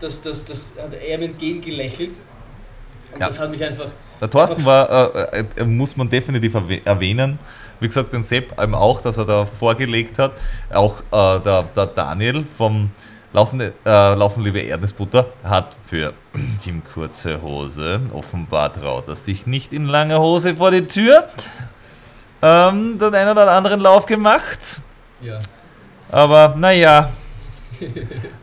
das, 0.00 0.20
das, 0.22 0.44
das, 0.44 0.66
hat 0.82 0.92
er 0.94 1.18
mir 1.18 1.24
entgegengelächelt 1.26 2.10
und 3.12 3.20
Ja. 3.20 3.26
das 3.26 3.38
hat 3.38 3.50
mich 3.50 3.62
einfach, 3.64 3.86
Der 4.20 4.30
Thorsten 4.30 4.64
war, 4.64 5.14
äh, 5.34 5.44
äh, 5.56 5.64
muss 5.64 5.96
man 5.96 6.08
definitiv 6.08 6.54
erwäh- 6.54 6.84
erwähnen. 6.84 7.38
Wie 7.80 7.86
gesagt, 7.86 8.12
den 8.12 8.22
Sepp 8.22 8.58
eben 8.60 8.74
auch, 8.74 9.00
dass 9.02 9.18
er 9.18 9.26
da 9.26 9.44
vorgelegt 9.44 10.18
hat. 10.18 10.32
Auch 10.72 11.00
äh, 11.12 11.40
der, 11.40 11.64
der 11.64 11.86
Daniel 11.86 12.42
vom 12.44 12.90
Laufen, 13.34 13.60
äh, 13.60 13.70
Laufen 13.84 14.42
liebe 14.42 14.60
Erdnussbutter 14.60 15.26
hat 15.44 15.76
für 15.84 16.14
Team 16.62 16.82
Kurze 16.94 17.42
Hose 17.42 18.00
offenbar 18.14 18.72
traut 18.72 19.08
er 19.08 19.16
sich 19.16 19.46
nicht 19.46 19.74
in 19.74 19.84
langer 19.84 20.18
Hose 20.20 20.56
vor 20.56 20.70
die 20.70 20.86
Tür. 20.86 21.28
Ähm, 22.42 22.98
den 22.98 23.14
einen 23.14 23.30
oder 23.30 23.50
anderen 23.52 23.80
Lauf 23.80 24.06
gemacht. 24.06 24.80
ja. 25.20 25.38
Aber 26.10 26.54
naja, 26.56 27.10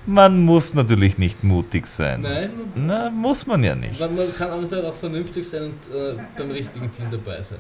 man 0.06 0.44
muss 0.44 0.74
natürlich 0.74 1.18
nicht 1.18 1.44
mutig 1.44 1.88
sein. 1.88 2.22
Nein, 2.22 2.50
Na, 2.76 3.10
muss 3.10 3.46
man 3.46 3.64
ja 3.64 3.76
nicht. 3.76 4.00
Man, 4.00 4.16
man 4.16 4.34
kann 4.38 4.52
einfach 4.52 4.84
auch 4.84 4.96
vernünftig 4.96 5.48
sein 5.48 5.64
und 5.64 5.96
äh, 5.96 6.16
beim 6.38 6.52
richtigen 6.52 6.92
Team 6.92 7.06
dabei 7.12 7.42
sein. 7.42 7.60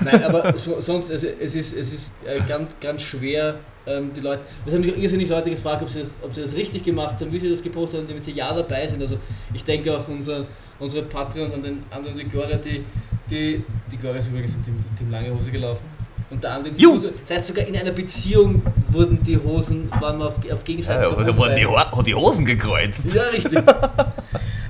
Nein, 0.00 0.24
aber 0.24 0.56
so, 0.58 0.80
sonst, 0.80 1.10
es, 1.10 1.24
es 1.24 1.54
ist, 1.54 1.76
es 1.76 1.92
ist 1.92 2.14
äh, 2.24 2.40
ganz, 2.48 2.70
ganz 2.80 3.02
schwer, 3.02 3.56
ähm, 3.86 4.10
die 4.14 4.20
Leute. 4.20 4.42
Es 4.64 4.72
haben 4.72 4.80
mich 4.80 4.96
irrsinnig 4.96 5.28
Leute 5.28 5.50
gefragt, 5.50 5.82
ob 5.82 5.90
sie, 5.90 6.00
das, 6.00 6.16
ob 6.22 6.34
sie 6.34 6.42
das 6.42 6.54
richtig 6.56 6.82
gemacht 6.84 7.20
haben, 7.20 7.30
wie 7.32 7.38
sie 7.38 7.50
das 7.50 7.62
gepostet 7.62 8.00
haben, 8.00 8.08
damit 8.08 8.24
sie 8.24 8.32
ja 8.32 8.52
dabei 8.54 8.86
sind. 8.86 9.00
Also 9.02 9.18
ich 9.52 9.64
denke 9.64 9.96
auch 9.96 10.08
unser, 10.08 10.46
unsere 10.78 11.04
Patreons 11.04 11.52
an 11.52 11.62
den 11.62 11.82
anderen 11.90 12.16
die 12.16 12.24
Gloria, 12.24 12.56
die, 12.56 12.84
die, 13.30 13.62
die 13.90 13.96
Gloria 13.96 14.20
ist 14.20 14.28
übrigens 14.28 14.56
in 14.56 14.64
Team, 14.64 14.84
Team 14.96 15.10
Lange 15.10 15.34
Hose 15.34 15.50
gelaufen. 15.50 15.93
Und 16.34 16.42
der 16.44 16.52
andere, 16.52 16.74
die 16.74 16.82
Ju. 16.82 16.94
Hose, 16.94 17.12
das 17.26 17.36
heißt 17.36 17.46
sogar 17.46 17.64
in 17.66 17.76
einer 17.76 17.92
Beziehung 17.92 18.62
wurden 18.88 19.22
die 19.22 19.38
Hosen, 19.38 19.90
waren 20.00 20.18
wir 20.18 20.26
auf, 20.26 20.38
auf 20.38 20.44
Ja, 20.46 20.56
gegenseitiger 20.64 21.12
aber 21.12 21.24
da 21.24 21.36
wurden 21.36 21.56
die. 21.56 21.66
Ho- 21.66 22.02
die 22.02 22.14
Hosen 22.14 22.44
gekreuzt. 22.44 23.14
Ja, 23.14 23.22
richtig. 23.32 23.60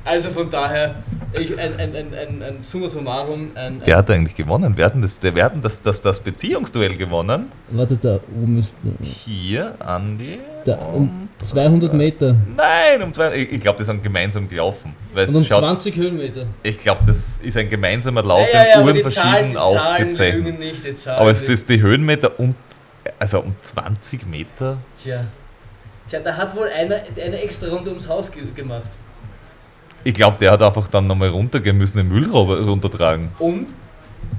Also 0.07 0.29
von 0.29 0.51
daher, 0.51 0.97
ich, 1.33 1.59
ein, 1.59 1.81
ein, 1.81 1.97
ein, 1.97 2.15
ein, 2.15 2.43
ein 2.43 2.57
Summa 2.63 2.89
summarum, 2.89 3.53
ein, 3.55 3.81
Wer 3.83 3.97
hat 3.97 4.11
eigentlich 4.11 4.35
gewonnen? 4.35 4.75
Wer 4.77 4.85
hat 4.85 4.95
denn 4.95 5.01
das, 5.01 5.19
das, 5.63 5.81
das, 5.81 6.01
das 6.03 6.21
Beziehungsduell 6.21 6.95
gewonnen? 6.99 7.47
Warte, 7.71 7.97
da 7.97 8.21
oben 8.39 8.59
ist 8.59 8.75
Hier, 9.01 9.75
Andi. 9.79 10.41
Da, 10.65 10.77
um 10.77 11.29
200 11.39 11.93
Meter 11.95 12.35
Nein, 12.57 13.03
um 13.03 13.13
zwei. 13.13 13.35
Ich, 13.37 13.53
ich 13.53 13.61
glaube, 13.61 13.79
die 13.79 13.85
sind 13.85 14.03
gemeinsam 14.03 14.49
gelaufen. 14.49 14.95
Weil 15.13 15.25
und 15.27 15.31
es 15.31 15.37
um 15.37 15.45
schaut, 15.45 15.59
20 15.61 15.97
Höhenmeter. 15.97 16.47
ich 16.63 16.79
glaube, 16.79 17.01
das 17.07 17.39
ist 17.39 17.57
ein 17.57 17.69
gemeinsamer 17.69 18.23
Lauf, 18.23 18.47
ja, 18.53 18.63
ja, 18.63 18.69
ja, 18.69 18.75
den 18.75 18.83
aber 18.83 18.85
Uhren 18.87 19.01
verschieden 19.01 19.49
die 19.51 19.55
Zahlen 19.55 19.57
aufgezeichnet. 19.57 20.45
lügen 20.45 20.59
nicht, 20.59 20.85
die 20.87 20.95
Zahlen 20.95 21.21
Aber 21.21 21.31
es 21.31 21.49
ist 21.49 21.69
die 21.69 21.81
Höhenmeter 21.81 22.39
um, 22.41 22.55
also 23.19 23.41
um 23.41 23.55
20 23.59 24.27
Meter. 24.27 24.79
Tja. 25.03 25.25
Tja, 26.07 26.21
da 26.21 26.37
hat 26.37 26.55
wohl 26.57 26.67
einer 26.69 26.97
eine 27.23 27.41
extra 27.43 27.69
Runde 27.69 27.91
ums 27.91 28.09
Haus 28.09 28.31
ge 28.31 28.43
gemacht. 28.55 28.91
Ich 30.07 30.13
glaube, 30.13 30.37
der 30.39 30.51
hat 30.53 30.63
einfach 30.63 30.87
dann 30.89 31.07
nochmal 31.07 31.31
runtergehen 31.31 31.79
müssen, 31.79 31.97
den 31.97 32.09
Müll 32.09 32.29
ru- 32.29 32.63
runtertragen. 32.67 33.31
Und 33.39 33.69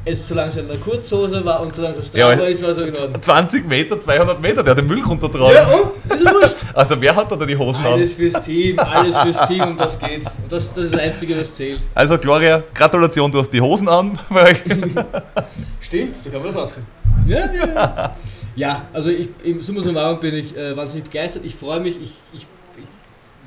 es 0.05 0.27
solange 0.27 0.49
es 0.49 0.55
in 0.57 0.67
der 0.67 0.77
Kurzhose 0.77 1.43
war 1.43 1.61
und 1.61 1.73
solange 1.75 1.95
es 1.97 2.11
Ja, 2.13 2.27
Strava 2.27 2.33
aber- 2.33 2.47
ist, 2.49 2.61
war 2.63 2.69
es 2.69 2.77
in 2.77 2.83
Ordnung. 2.95 3.21
20 3.21 3.67
Meter, 3.67 3.99
200 3.99 4.41
Meter, 4.41 4.63
der 4.63 4.71
hat 4.71 4.77
den 4.79 4.87
Müll 4.87 5.01
runtertragen. 5.03 5.53
Ja, 5.53 5.67
und? 5.67 6.13
Ist 6.13 6.23
ja 6.23 6.31
wurscht. 6.33 6.55
Also 6.75 6.99
wer 6.99 7.15
hat 7.15 7.31
da 7.31 7.37
die 7.37 7.55
Hosen 7.55 7.85
an? 7.85 7.93
Alles 7.93 8.15
fürs 8.15 8.41
Team, 8.41 8.77
alles 8.77 9.17
fürs 9.17 9.47
Team 9.47 9.63
und 9.63 9.79
das 9.79 9.97
geht's. 9.97 10.31
Und 10.43 10.51
das, 10.51 10.73
das 10.73 10.83
ist 10.85 10.93
das 10.93 10.99
Einzige, 11.01 11.39
was 11.39 11.53
zählt. 11.53 11.79
Also 11.93 12.17
Gloria, 12.17 12.61
Gratulation, 12.73 13.31
du 13.31 13.39
hast 13.39 13.49
die 13.49 13.61
Hosen 13.61 13.87
an. 13.87 14.19
Stimmt, 15.79 16.15
so 16.17 16.29
kann 16.29 16.39
man 16.39 16.47
das 16.47 16.57
auch 16.57 16.67
sehen. 16.67 16.85
Ja, 17.27 17.49
ja, 17.53 17.67
ja. 17.73 18.15
ja, 18.55 18.81
also 18.91 19.09
ich, 19.09 19.29
im 19.43 19.61
Summa 19.61 19.81
summarum 19.81 20.19
bin 20.19 20.35
ich 20.35 20.55
äh, 20.57 20.75
wahnsinnig 20.75 21.05
begeistert. 21.05 21.45
Ich 21.45 21.55
freue 21.55 21.79
mich. 21.79 21.95
Ich, 22.01 22.11
ich, 22.33 22.47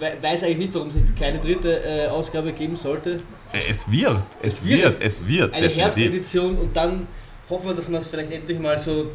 weiß 0.01 0.45
eigentlich 0.45 0.59
nicht, 0.59 0.75
warum 0.75 0.89
es 0.89 0.97
keine 1.19 1.39
dritte 1.39 1.83
äh, 1.83 2.07
Ausgabe 2.09 2.53
geben 2.53 2.77
sollte. 2.77 3.21
Es 3.53 3.91
wird, 3.91 4.23
es 4.43 4.53
Es 4.61 4.65
wird. 4.65 4.83
wird, 4.83 5.03
es 5.03 5.27
wird. 5.27 5.55
Eine. 5.55 5.69
Herbstedition 5.69 6.57
und 6.57 6.77
dann 6.77 7.07
hoffen 7.49 7.67
wir, 7.69 7.75
dass 7.75 7.89
man 7.89 8.01
es 8.01 8.07
vielleicht 8.07 8.31
endlich 8.31 8.59
mal 8.59 8.77
so 8.77 9.11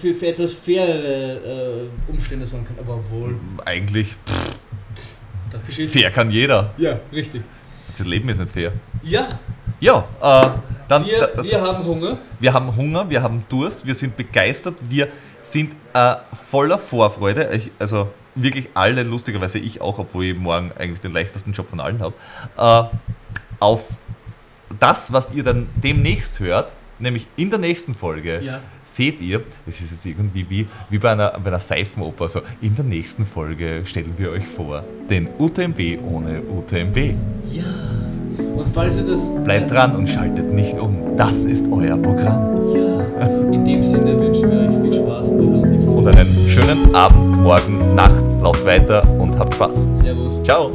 für, 0.00 0.14
für 0.14 0.26
etwas 0.28 0.52
fairere 0.52 1.88
äh, 2.08 2.10
Umstände 2.10 2.46
sagen 2.46 2.64
kann. 2.64 2.76
Aber 2.80 2.94
obwohl, 2.96 3.36
Eigentlich, 3.64 4.08
pff, 4.26 5.66
geschieht. 5.66 5.88
fair 5.88 6.10
kann 6.10 6.30
jeder. 6.30 6.72
Ja, 6.78 6.98
richtig. 7.12 7.42
Das 7.90 8.00
Leben 8.06 8.28
ist 8.28 8.38
nicht 8.38 8.50
fair. 8.50 8.72
Ja, 9.02 9.28
Ja, 9.80 10.06
äh, 10.20 10.48
dann. 10.88 11.06
wir, 11.06 11.26
da- 11.34 11.42
wir 11.42 11.60
haben 11.60 11.84
Hunger. 11.84 12.18
Wir 12.38 12.52
haben 12.52 12.76
Hunger, 12.76 13.08
wir 13.10 13.22
haben 13.22 13.44
Durst, 13.48 13.84
wir 13.86 13.94
sind 13.94 14.16
begeistert, 14.16 14.74
wir 14.88 15.08
sind 15.42 15.72
äh, 15.94 16.14
voller 16.50 16.78
Vorfreude. 16.78 17.48
Ich, 17.54 17.70
also 17.78 18.08
wirklich 18.34 18.68
alle, 18.74 19.02
lustigerweise 19.02 19.58
ich 19.58 19.80
auch, 19.80 19.98
obwohl 19.98 20.24
ich 20.26 20.36
morgen 20.38 20.70
eigentlich 20.78 21.00
den 21.00 21.12
leichtesten 21.12 21.52
Job 21.52 21.68
von 21.70 21.80
allen 21.80 22.00
habe, 22.00 22.14
äh, 22.58 22.96
auf 23.58 23.84
das, 24.78 25.12
was 25.12 25.34
ihr 25.34 25.42
dann 25.42 25.68
demnächst 25.82 26.40
hört, 26.40 26.72
nämlich 26.98 27.26
in 27.36 27.50
der 27.50 27.58
nächsten 27.58 27.94
Folge, 27.94 28.40
Ja. 28.42 28.60
seht 28.84 29.20
ihr, 29.20 29.42
das 29.66 29.80
ist 29.80 29.90
jetzt 29.90 30.06
irgendwie 30.06 30.46
wie, 30.48 30.66
wie 30.90 30.98
bei, 30.98 31.12
einer, 31.12 31.30
bei 31.30 31.46
einer 31.48 31.58
Seifenoper, 31.60 32.28
so 32.28 32.42
in 32.60 32.76
der 32.76 32.84
nächsten 32.84 33.26
Folge 33.26 33.82
stellen 33.86 34.12
wir 34.16 34.30
euch 34.30 34.46
vor, 34.46 34.84
den 35.08 35.28
UTMB 35.38 35.98
ohne 36.06 36.42
UTMB. 36.42 37.14
Ja. 37.52 37.64
Und 38.38 38.66
falls 38.74 38.98
ihr 38.98 39.04
das. 39.04 39.30
Bleibt 39.44 39.70
dran 39.70 39.96
und 39.96 40.06
schaltet 40.08 40.52
nicht 40.52 40.74
um, 40.78 41.16
das 41.16 41.44
ist 41.44 41.64
euer 41.72 41.96
Programm. 41.96 42.74
Ja. 42.76 42.89
In 43.70 43.76
dem 43.76 43.82
Sinne 43.84 44.18
wünschen 44.18 44.50
wir 44.50 44.68
euch 44.68 44.82
viel 44.82 44.92
Spaß 45.00 45.28
und 45.28 45.38
wir 45.38 45.46
hören 45.46 45.60
uns 45.60 45.68
nächste 45.68 45.90
und 45.92 46.04
Woche. 46.04 46.18
einen 46.18 46.48
schönen 46.48 46.92
Abend, 46.92 47.40
Morgen, 47.40 47.94
Nacht. 47.94 48.24
Lauft 48.42 48.66
weiter 48.66 49.00
und 49.20 49.38
habt 49.38 49.54
Spaß. 49.54 49.86
Servus. 50.02 50.42
Ciao. 50.42 50.72